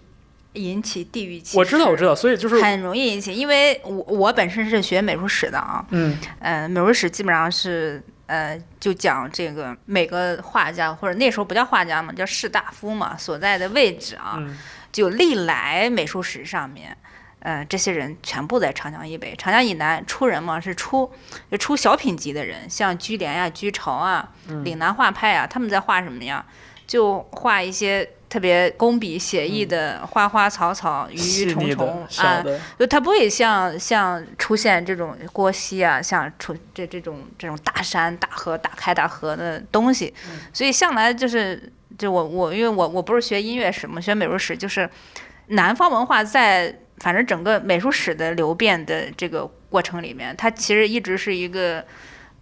[0.53, 1.57] 引起地域歧视。
[1.57, 14.57] 我知道，我知道，所以就是很容易引起，因为我我本身是学美术史的啊，嗯呃，美术史基本上是呃就讲这个每个画家或者那时候不叫画家嘛，叫士大夫嘛，所在的位置啊，嗯
[14.91, 16.95] 就历来美术史上面。
[17.43, 21.11] 呃，这些人全部在长江以北，长江以南出人嘛是出
[21.49, 26.45] 就出小品级的人，像居廉呀、居巢啊、嗯岭南画派啊，他们在画什么呀？
[26.91, 32.43] 就画一些特别工笔写意的花花草草、鱼细鱼虫虫啊，
[32.77, 40.13] 就它不会像像出现这种郭熙啊，像出这这种这种大山大河大开大合的东西，
[40.51, 44.89] 所以向来就是就我我因为我我不是学音乐史嘛，学美术史，就是
[45.47, 51.85] 南方文化在反正整个美术史的流变的这个过程里面，它其实一直是一个。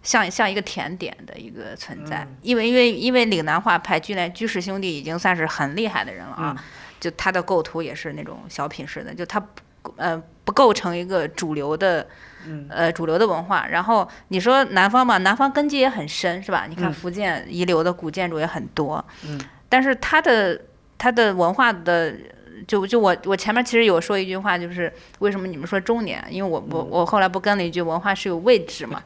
[0.02, 6.64] 像像一个甜点的一个存在，嗯因为因为因为岭南画派居连居士兄弟已经算是很厉害的人了啊，嗯
[6.98, 12.06] 就他的构图也是那种小品式的，就他不呃不构成一个主流的
[12.46, 13.66] 嗯呃主流的文化。
[13.66, 16.66] 然后你说南方嘛，南方根基也很深，是吧？
[16.68, 20.60] 你看嗯福建遗留的古建筑也很多，嗯但是它的
[20.96, 22.14] 它的文化的。
[22.66, 26.24] 就就我我前面其实有说一句话，就是为什么你们说中年？
[26.30, 29.02] 因为我我我后来不跟了一句文化是有位置嘛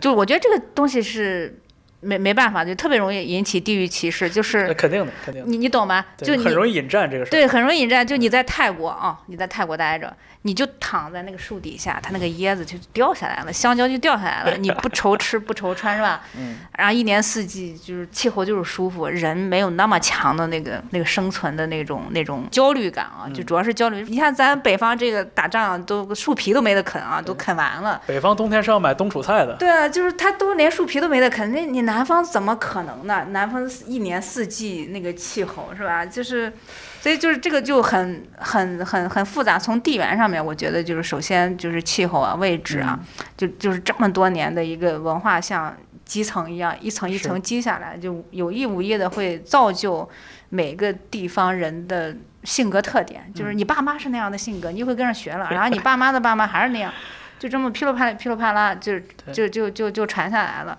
[0.00, 1.56] 就我觉得这个东西是
[2.04, 6.04] 没没办法，就特别容易引起地域歧视，就是那肯定的，肯定的，你你懂吧？
[6.18, 7.32] 就很容易引战这个事儿。
[7.32, 8.06] 对，很容易引战。
[8.06, 16.20] 就你在泰国啊，你在泰国待着，你就躺在那个树底下，它那个椰子就掉下来了，香蕉就掉下来了，你不愁吃不愁穿是吧？
[16.36, 16.58] 嗯。
[16.76, 24.02] 然后一年四季就是气候就是舒服，人没有那么强的那个那个生存的那种那种焦虑感啊，就嗯主要是焦虑。
[24.08, 28.00] 你看咱北方这个打仗都树皮都没得啃啊，都啃完了。
[28.06, 29.54] 北方冬天是要买冬储菜的。
[29.58, 33.24] 对啊，就是他都连树皮都没得啃，那你南方怎么可能呢？
[33.30, 36.04] 南方一年四季那个气候是吧？
[36.04, 36.52] 就是，
[37.00, 39.56] 所以就是这个就很很很很复杂。
[39.56, 42.98] 从地缘上面，我觉得就是首先就是气候啊、位置啊，
[43.36, 45.72] 就就是这么多年的一个文化像
[46.04, 50.08] 基层一样，一层一层积下来，就有意无意的会造就
[50.48, 53.32] 每个地方人的性格特点。
[53.32, 56.92] 就是你爸妈是那样的性格，你就会跟着学了，然后你爸妈的爸妈还是那样。
[57.38, 58.98] 就这么噼里啪啦噼里啪啦，就
[59.32, 60.76] 就就就就传下来了。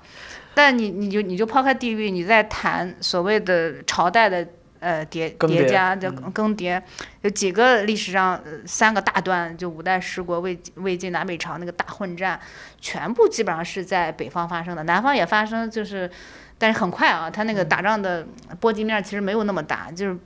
[0.56, 4.48] 但你你就你就抛开地域，你再谈所谓的朝代的
[4.80, 6.32] 呃叠叠加的嗯。
[6.32, 6.82] 更迭，
[7.22, 12.40] 有几个历史上呃三个大段，就五代十国、魏魏晋南北朝那个大混战，
[12.80, 16.10] 全部基本上是在北方发生的，南方也发生，就是
[16.58, 18.26] 但是很快啊，它那个打仗的
[18.60, 20.18] 波及面其实没有那么大，就是。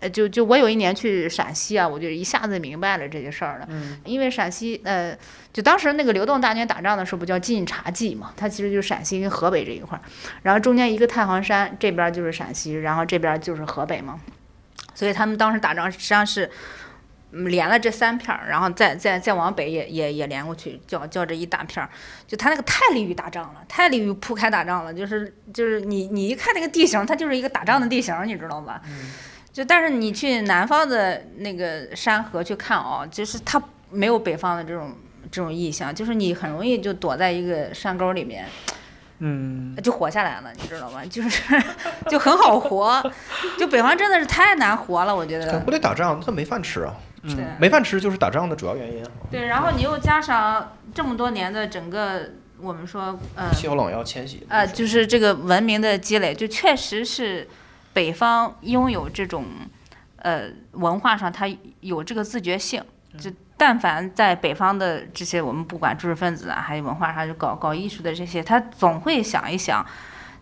[0.00, 3.66] 呃，就就我有一年去陕西啊，我就一下子明白了这些事儿了。
[3.70, 5.16] 嗯因为陕西，呃，
[5.52, 10.02] 就当时那个刘邓大军打仗的时候，不叫晋察冀嘛，它其实就是陕西跟河北这一块儿，
[10.42, 14.20] 然后中间一个太行山，这边儿就是陕西，然后这边儿就是河北嘛，
[14.94, 16.46] 所以他们当时打仗实际上是。
[16.46, 16.50] 嗯
[17.30, 21.90] 连了这三片儿，然后再再再往北也也也连过去，叫叫这一大片儿，
[22.26, 28.80] 就他那个太利于打仗了，太利于铺开打仗了，就是就是你你一看那个地形，它就是一个打仗的地形，你知道吧？
[29.52, 33.60] 就但是你去南方的那个山河去看哦，就是它
[33.90, 34.94] 没有北方的这种
[35.30, 38.46] 这种意象，就是你很容易就躲在一个山沟里面
[39.20, 41.04] 嗯，就活下来了，你知道吗？
[41.06, 41.42] 就是
[42.08, 43.02] 就很好活，
[43.58, 45.58] 就北方真的是太难活了，我觉得。
[45.60, 49.10] 不得打仗，他没饭吃啊，嗯没饭吃就是打仗的主要原因啊。
[49.28, 52.30] 对，然后你又加上这么多年的整个
[52.60, 54.46] 我们说呃气候冷要迁徙。
[54.48, 57.48] 呃，就是这个文明的积累，就确实是
[57.98, 59.44] 北方拥有这种
[60.18, 61.48] 呃文化上，它
[61.80, 62.80] 有这个自觉性。
[63.18, 69.84] 就但凡在北方的这些，我们不管知识分子啊，还有文化上就搞搞艺术的这些，他总会想一想，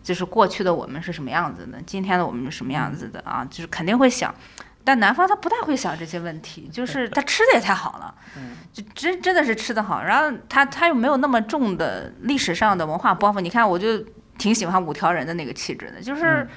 [0.03, 4.31] 就是过去的我们是什么样子的，今天的我们是什么样子的啊，就是肯定会想。
[4.83, 8.13] 但南方他不太会想这些问题，就是他吃的也太好了，
[8.71, 13.41] 就真真的是吃的好，然后他他又没有那么重的历史上的文化包袱。
[13.41, 13.97] 你看，我就
[14.37, 16.47] 挺喜欢五条人的那个气质的，就是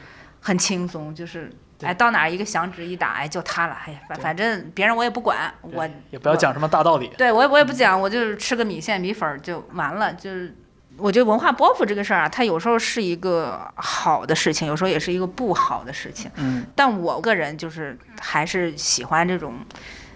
[0.40, 1.52] 很轻松，就是
[1.82, 7.10] 哎到哪儿一个响指一打，哎就他了，哎呀反反正别人我也不管，我也不要讲什么大道理。
[7.16, 10.12] 对我也我也不讲，我就是吃个米线米粉儿就完了。
[10.14, 10.54] 就是
[10.96, 16.30] 我觉得文化包袱这个事儿啊，它有时候是一个好的事情，有时候也是一个不好的事情。
[16.36, 19.54] 嗯，但我个人就是还是喜欢这种，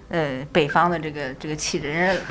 [0.09, 1.89] 呃，北方的这个这个气质。
[1.89, 2.23] 人家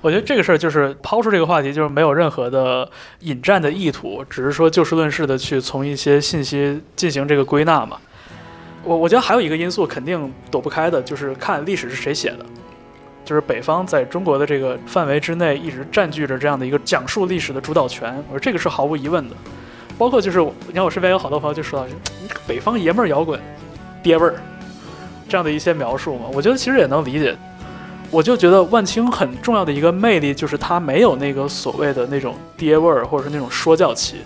[0.00, 2.88] 我觉得这个事儿就是抛出这个话题，就是没有任何的
[3.20, 7.98] 引战的意图，只是说就事论事的去从一些信息进行这个归纳嘛。
[8.84, 12.46] 我我觉得还有一个因素肯定躲不开的，就是看历史是谁写的。
[13.24, 19.36] 就是北方在中国的这个范围之内一直占据着这样的一个讲述历史的主导权，我说这个是毫无疑问的。
[19.98, 21.94] 包括就是你看我身边有好多朋友就说到，你
[22.46, 23.38] 北方爷们儿摇滚，
[24.02, 24.36] 爹味儿，
[25.28, 27.36] 这样的一些描述嘛，我觉得其实也能理解。
[28.10, 34.16] 我就觉得万青很重要的一个魅力就是他没有那个所谓的那种爹味儿，或者是那种说教气，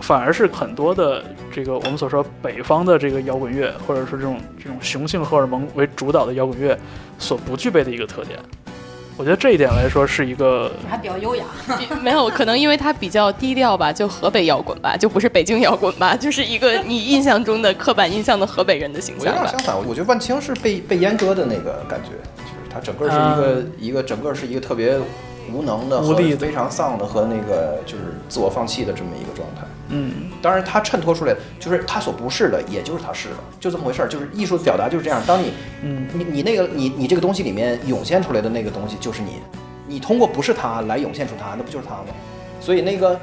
[0.00, 1.22] 反而是很多的
[1.52, 6.78] 这个我们所说北方的这个摇滚乐，或者是这种这种雄性荷尔蒙为主导的摇滚乐
[7.18, 8.38] 所不具备的一个特点。
[9.18, 11.44] 我觉得这一点来说是一个还比较优雅。
[12.02, 22.10] 没有，可能因为它比较低调吧，就河北摇滚吧，就不是北京摇滚吧，就是一个你印象中的刻板印象的河北人的形我有象相反，我觉得万青是被被阉割的那个感觉，
[22.80, 24.98] 整个是一个、一个整个是一个特别
[25.52, 29.66] 无能的、和无力的非常丧的和那个就是自我放弃的这么一个状态。
[29.90, 34.08] 嗯当然，他衬托出来的就是他所不是的，也就是他是的，就这么回事儿。
[34.08, 35.22] 就是艺术表达就是这样。
[35.26, 35.52] 当你
[35.82, 39.40] 嗯你你那个你你这个东西里面涌现出来的那个东西就是你，
[39.86, 42.04] 你通过不是他来涌现出他，那不就是他吗？
[42.60, 43.18] 所以那个，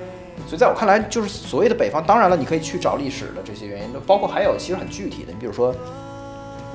[0.48, 5.74] 所以在我看来，就是所谓的北方，当然了，你可以去找历史的这些原因，包括还有其实很具体的，你比如说，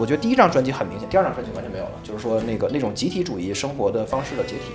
[0.00, 4.72] 我觉得第一张专辑很明显，第二张专辑完全没有了，就是说那个那种集体主义生活的方式的解体，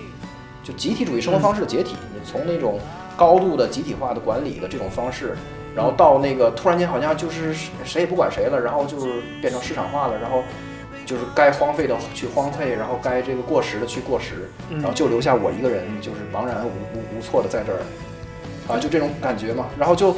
[0.63, 2.79] 就集体主义生活方式的解体，你从那种
[3.17, 5.35] 高度的集体化的管理的这种方式。
[5.75, 7.53] 然后到那个突然间好像就是
[7.83, 10.43] 谁也不管谁了，然后就是变成市场化了，然后
[11.07, 17.81] 就是该荒废的去荒废，然后该这个过时的去过时，嗯然后就留下我一个人，就是茫然无无无措的在这儿，
[18.73, 19.65] 啊，就这种感觉嘛。
[19.77, 20.15] 然后就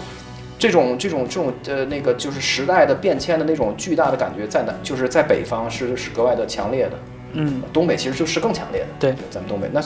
[0.59, 6.99] 这种这种这种呃那个就是时代的变迁的那种巨大的感觉，在南就是在北方是是格外的强烈的，
[7.33, 7.61] 嗯。
[7.71, 8.87] 东北其实就是更强烈的。
[8.99, 9.81] 对，咱们东北那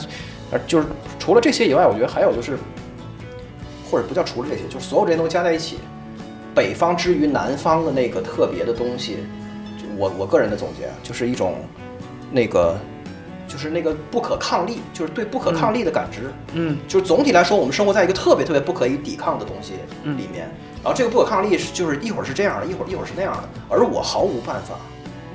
[0.66, 0.86] 就是
[1.18, 2.56] 除了这些以外，我觉得还有就是，
[3.90, 5.78] 或者不叫除了这些，就是所有这些东西加在一起，
[6.54, 9.18] 北方之于南方的那个特别的东西，
[9.78, 11.56] 就我我个人的总结啊，就是一种
[12.30, 12.78] 那个
[13.52, 16.32] 就是那个不可抗力，就是对不可抗力的感知。
[16.54, 16.78] 嗯。
[16.88, 19.74] 就是总体来说，我们生活在一个特别特别不可以抵抗的东西
[20.04, 20.16] 嗯。
[20.16, 20.50] 里面，
[20.82, 24.76] 然后这个不可抗力是就是一会儿是这样的，一会儿一会儿是那样的，而我毫无办法，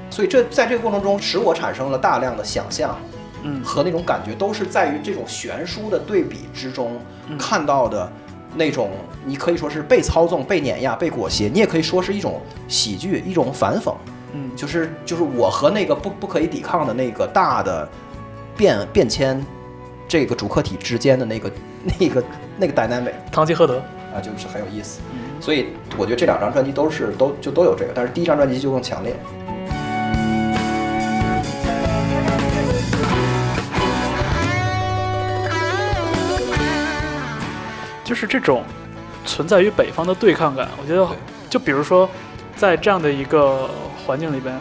[0.10, 2.98] 所以这在这个过程中使我产生了大量的想象
[3.44, 3.62] 嗯。
[3.64, 7.38] 和那种感觉，都是在于这种悬殊的对比之中嗯。
[7.38, 8.12] 看到的
[8.56, 8.90] 那种，
[9.26, 13.94] 你可以说是被操纵、被碾压、被裹挟，你也可以说是一种喜剧、一种反讽，
[14.34, 14.50] 嗯。
[14.56, 17.88] 就是就是我和那个不不可以抵抗的那个大的
[18.58, 19.46] 变变迁，
[20.08, 21.52] 这个主客体之间的那个
[22.00, 22.24] 那个
[22.58, 23.78] 那个 dynamic 堂吉诃德。
[24.14, 25.00] 啊，就是很有意思。
[25.14, 29.16] 嗯所以我觉得这两张专辑都是都就都有这个，但是第一张专辑就更强烈。
[38.04, 38.64] 就是这种
[39.26, 41.08] 存在于北方的对抗感，我觉得，
[41.50, 42.10] 就比如说，
[42.56, 43.70] 在这样的一个
[44.06, 44.60] 环境里边，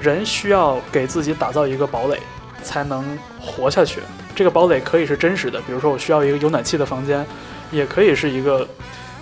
[0.00, 2.20] 人需要给自己打造一个堡垒，
[2.62, 4.00] 才能活下去。
[4.34, 7.24] 这个堡垒可以是真实的，比如说我需要一个有暖气的房间，
[7.70, 8.66] 也可以是一个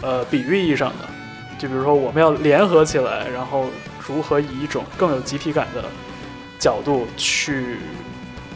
[0.03, 1.09] 呃比喻意义上的，
[1.59, 3.67] 就比如说我们要联合起来，然后
[4.07, 5.85] 如何以一种更有集体感的
[6.59, 7.79] 角度去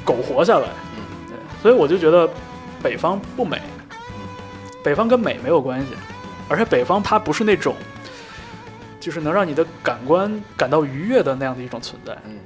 [0.04, 0.68] 苟活下来。
[0.96, 2.28] 嗯，对，所以我就觉得
[2.82, 3.60] 北方不美，
[4.82, 5.88] 北方跟美没有关系，
[6.48, 7.74] 而且北方它不是那种，
[9.00, 12.38] 就是能让你的感官感到愉悦的那样的一种存在，嗯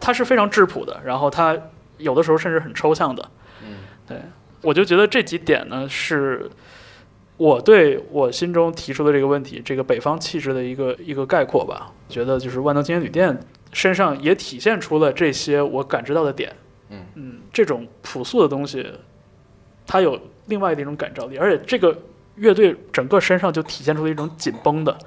[0.00, 1.56] 它是非常质朴的，然后它
[1.98, 3.30] 有的时候甚至很抽象的。
[3.62, 3.76] 嗯
[4.08, 4.16] 对，
[4.62, 6.50] 我就觉得这几点呢是。
[7.36, 13.34] 我对我心中提出的这个问题，这个北方气质的一个一个概括吧，觉得就是万能青年旅店
[13.72, 16.54] 身上也体现出了这些我感知到的点。
[16.90, 18.86] 嗯嗯，这种朴素的东西，
[19.86, 21.96] 它有另外的一种感召力，而且这个
[22.34, 24.98] 乐队整个身上就体现出了一种紧绷的、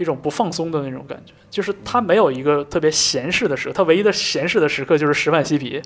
[0.00, 5.82] 一种不放松的那种感觉，就是他没有一个特别闲适的时刻，他唯一的闲适的时刻就是十万嬉皮，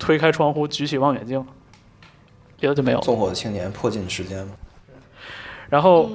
[0.00, 1.46] 推开窗户，举起望远镜，
[2.58, 3.04] 别的就没有了。
[3.04, 4.54] 纵火的青年，迫近时间嘛。
[5.68, 6.10] 然后，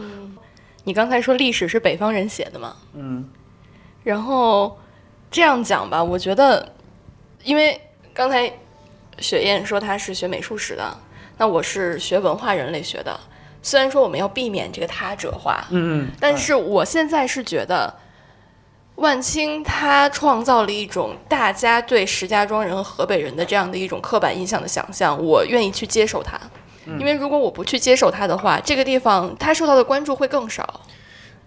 [0.83, 2.75] 你刚才说历史是北方人写的嘛？
[2.93, 3.29] 嗯
[4.03, 4.77] 然后
[5.29, 6.73] 这样讲吧，我觉得，
[7.45, 7.79] 因为
[8.13, 8.51] 刚才
[9.19, 10.93] 雪燕说她是学美术史的，
[11.37, 13.17] 那我是学文化人类学的。
[13.61, 17.93] 虽然说我们要避免这个他者化，嗯嗯，但是我现在是觉得，
[18.95, 26.39] 万青他创造了一种大家对石家庄人和河北人的这样的一种刻板印象的想象，我愿意去接受他。
[26.99, 30.81] 因为如果我不去接受他的话，这个地方他受到的关注会更少。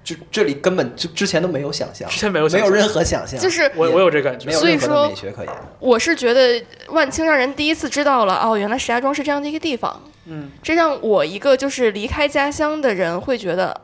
[0.04, 4.46] 就这里根本就之前都没有想象，之前没有没有任何想象，就是我我有这感觉。
[4.46, 5.52] 没，有所以任何的说美学可言。
[5.80, 10.00] 我是觉得万青让人第一次知道了，哦，原来石家庄是这样的一个地方。
[10.26, 13.80] 嗯，这让我一个就是离开家乡的人会觉得，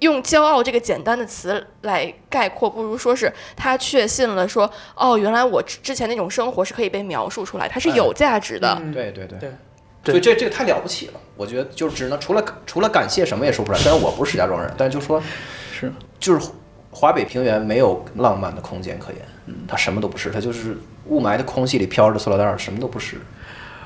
[0.00, 8.76] 用骄傲这个简单的词来概括，不如说是他确信了说，哦，原来我之之前那种生活是可以被描述出来，它是有价值的。
[8.82, 8.92] 嗯。
[8.92, 9.38] 对对对。
[9.38, 9.50] 对。
[10.04, 13.78] 所以这这个太了不起了，我觉得就只能除了除了感谢什么也说不出来。
[13.78, 15.22] 虽然我不是石家庄人，但是就说
[15.72, 16.50] 是就是
[16.90, 23.16] 华北平原没有浪漫的空间可言，嗯，它什么都不是，它就是雾霾的空气里飘着塑料袋儿，什么都不是。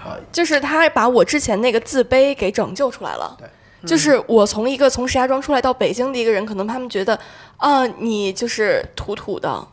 [0.05, 3.37] 啊就是他把我之前那个自卑给拯救出来了。
[3.39, 3.49] 对
[3.87, 7.19] 就是我从一个从石家庄出来到北京的一个人，可能他们觉得
[7.57, 9.67] 啊，你就是土土的。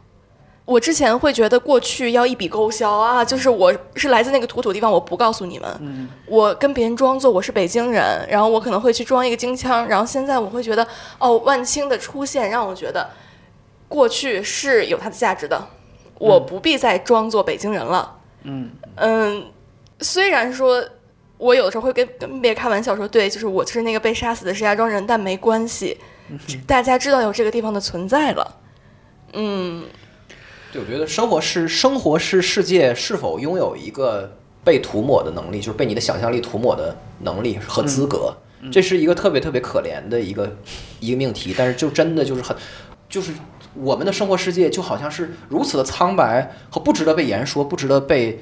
[0.67, 6.09] 我之前会觉得过去要一笔勾销啊，就是我是来自那个土土地方，我不告诉你们，嗯。
[6.25, 10.85] 我跟别人装作我是北京人，然后我可能会去装一个京腔，然后现在我会觉得
[11.19, 13.09] 哦，万青的出现让我觉得
[13.87, 15.65] 过去是有它的价值的，
[16.19, 18.17] 我不必再装作北京人了。
[18.43, 18.69] 嗯。
[18.95, 19.45] 嗯，
[20.01, 20.83] 虽然说
[21.37, 25.97] 我有的时候会跟跟别人开玩笑说，对，就是我是那个被杀死的石家庄人，但没关系，
[26.67, 28.55] 大家知道有这个地方的存在了。
[29.33, 29.85] 嗯，
[30.71, 38.35] 对，我觉得生活是生活是世界是否拥有一个被涂抹的能力，就是被你的想象力涂抹的能力和资格，
[38.71, 40.57] 这是一个特别特别可怜的一个
[40.99, 41.55] 一个命题。
[41.57, 42.55] 但是就真的就是很，
[43.09, 43.31] 就是
[43.73, 48.39] 我们的生活世界就好像是如此的苍白和不值得被言说，不值得被。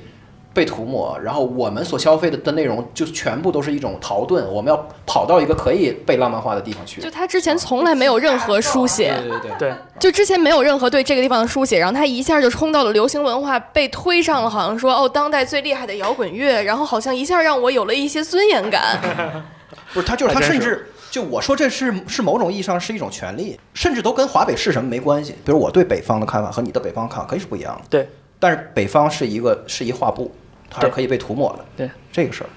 [0.56, 7.02] 被涂抹，然后我们所消费的的内容就全部都是一种逃遁，我们要跑到一个可以被浪漫化的地方去。
[7.02, 18.98] 就他之前从来没有任何书写，对对对，对，就之前没有任何对这个地方的书写，然后他一下就冲到了流行文化，被推上了，好像说哦，当代最厉害的摇滚乐，然后好像一下让我有了一些尊严感。
[19.94, 25.34] 不是他，就是他，甚至就我说这是是某种意义上是一种权利，甚至都跟华北是什么没关系。
[25.44, 28.10] 比如我对北方的看法和你的北方看法可以是不一样的，对，
[28.40, 30.32] 但是北方是一个是一画布，
[30.76, 31.66] 它是可以被涂抹的。
[31.78, 32.50] 对，这个事儿，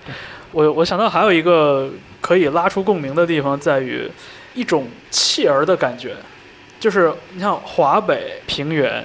[0.53, 1.91] 我我想到还有一个
[2.21, 4.11] 可以拉出共鸣的地方，在于
[4.55, 6.17] 一种弃儿的感觉，
[6.81, 9.05] 就是你像华北平原，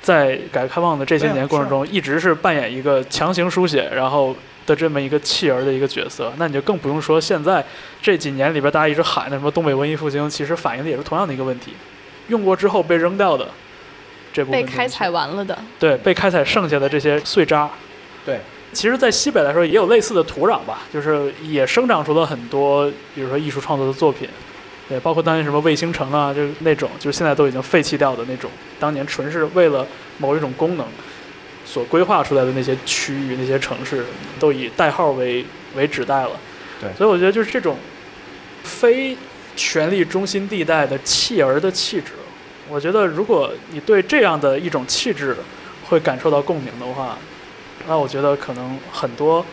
[0.00, 4.34] 在改革开放的这些年过程中，一直是扮演一个强行书写，然后
[4.66, 6.32] 的这么一个弃儿的一个角色。
[6.38, 7.64] 那你就更不用说现在
[8.02, 11.72] 这几年里边大家一直喊的什么东北文艺复兴，其实反映的也是同样的一个问题，
[12.28, 13.48] 用过之后被扔掉的
[14.32, 17.70] 这部分被开采完了的，对，被开采剩下的这些碎渣。
[18.24, 18.40] 对，
[18.72, 24.28] 其实，在西北来说也有类似的土壤吧，就是也生长出了很多，比如说艺术创作的作品，
[24.88, 29.86] 对，包括当年什么卫星城啊，就是那种，就是现在都已经废弃掉的那种，当年纯是为了
[30.18, 30.86] 某一种功能
[31.66, 34.04] 所规划出来的那些区域、那些城市，
[34.40, 35.44] 都以代号为
[35.76, 36.30] 为指代了。
[36.80, 37.76] 对所以我觉得就是这种
[38.62, 39.16] 非
[39.54, 42.12] 权力中心地带的弃儿的气质，
[42.68, 45.36] 我觉得如果你对这样的一种气质
[45.88, 47.16] 会感受到共鸣的话，
[47.86, 49.44] 那我觉得可能很多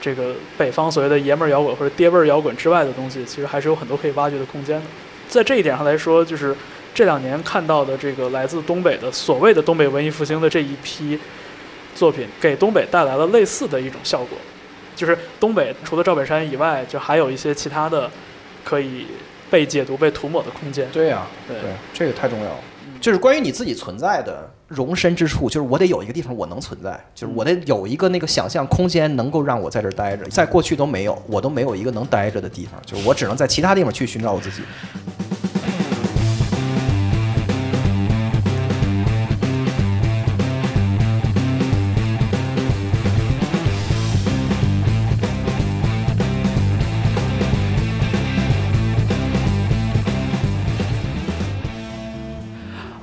[0.00, 4.86] 这个北方所谓的爷们儿摇滚或者爹味儿摇滚之外的东西，其实还是有很多可以挖掘的空间的。
[5.28, 6.54] 在这一点上来说，就是
[6.94, 11.18] 这两年看到的这个来自东北的所谓的东北文艺复兴的这一批
[11.94, 14.38] 作品，给东北带来了类似的一种效果。
[14.96, 18.10] 就是东北除了赵本山以外，就还有一些其他的
[18.64, 19.06] 可以
[19.48, 20.88] 被解读、被涂抹的空间。
[20.90, 22.58] 对呀、对对，这个太重要了。
[23.00, 34.62] 就是关于你自己存在的容身之处，就是我得有一个地方我能存在，就是我得有一个那个想象空间能够让我在这儿待着，在过去都没有，我都没有一个能待着的地方，就是我只能在其他地方去寻找我自己。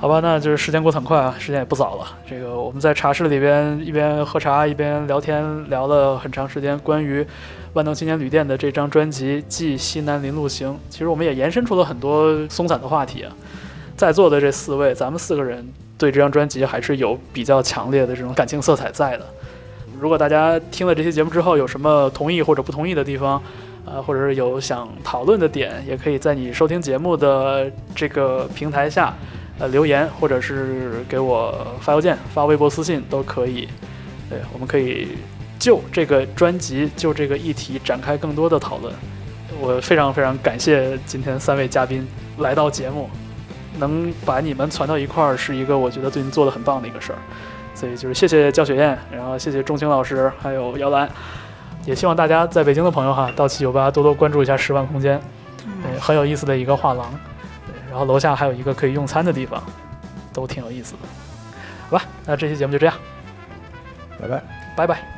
[0.06, 2.06] 好吧，那就是时间过得很快啊，时间也不早了。
[2.30, 7.26] 这个我们在茶室里边一边喝茶一边聊天，聊了很长时间关于
[7.72, 10.70] 万能青年旅店的这张专辑《记西南林路行》。
[10.88, 13.32] 其实我们也延伸出了很多松散的话题啊。
[13.96, 15.66] 在座的这四位，咱们四个人
[15.98, 19.26] 对这张专辑还是有比较强烈的这种感情色彩在的。
[20.00, 23.42] 如果大家听了这期节目之后有什么同意或者不同意的地方，
[23.84, 29.12] 呃，或者是有想讨论的点，也可以在你收听节目的这个平台下。
[29.58, 33.68] 呃留言，或者是给我发邮件、发微博私信都可以。
[34.28, 35.16] 对，我们可以
[35.58, 38.92] 就这个专辑、就这个议题展开更多的讨论。
[39.60, 42.06] 我非常非常感谢今天三位嘉宾
[42.38, 43.08] 来到节目，
[43.78, 47.18] 能把你们攒到一块儿，是一个我觉得最近做的很棒的一个事儿。
[47.74, 51.06] 所以就是谢谢焦雪燕，然后谢谢钟情老师，还有姚兰，
[51.84, 55.20] 也希望大家在北京的朋友哈，到七九八多多关注一下十万空间，
[55.82, 57.35] 对，很有意思的一个画廊，对，
[57.96, 59.62] 然后楼下还有一个可以用餐的地方，
[60.30, 60.98] 都挺有意思的。
[61.88, 62.94] 好吧，那这期节目就这样，
[64.20, 64.42] 拜拜。
[64.76, 65.15] 拜拜。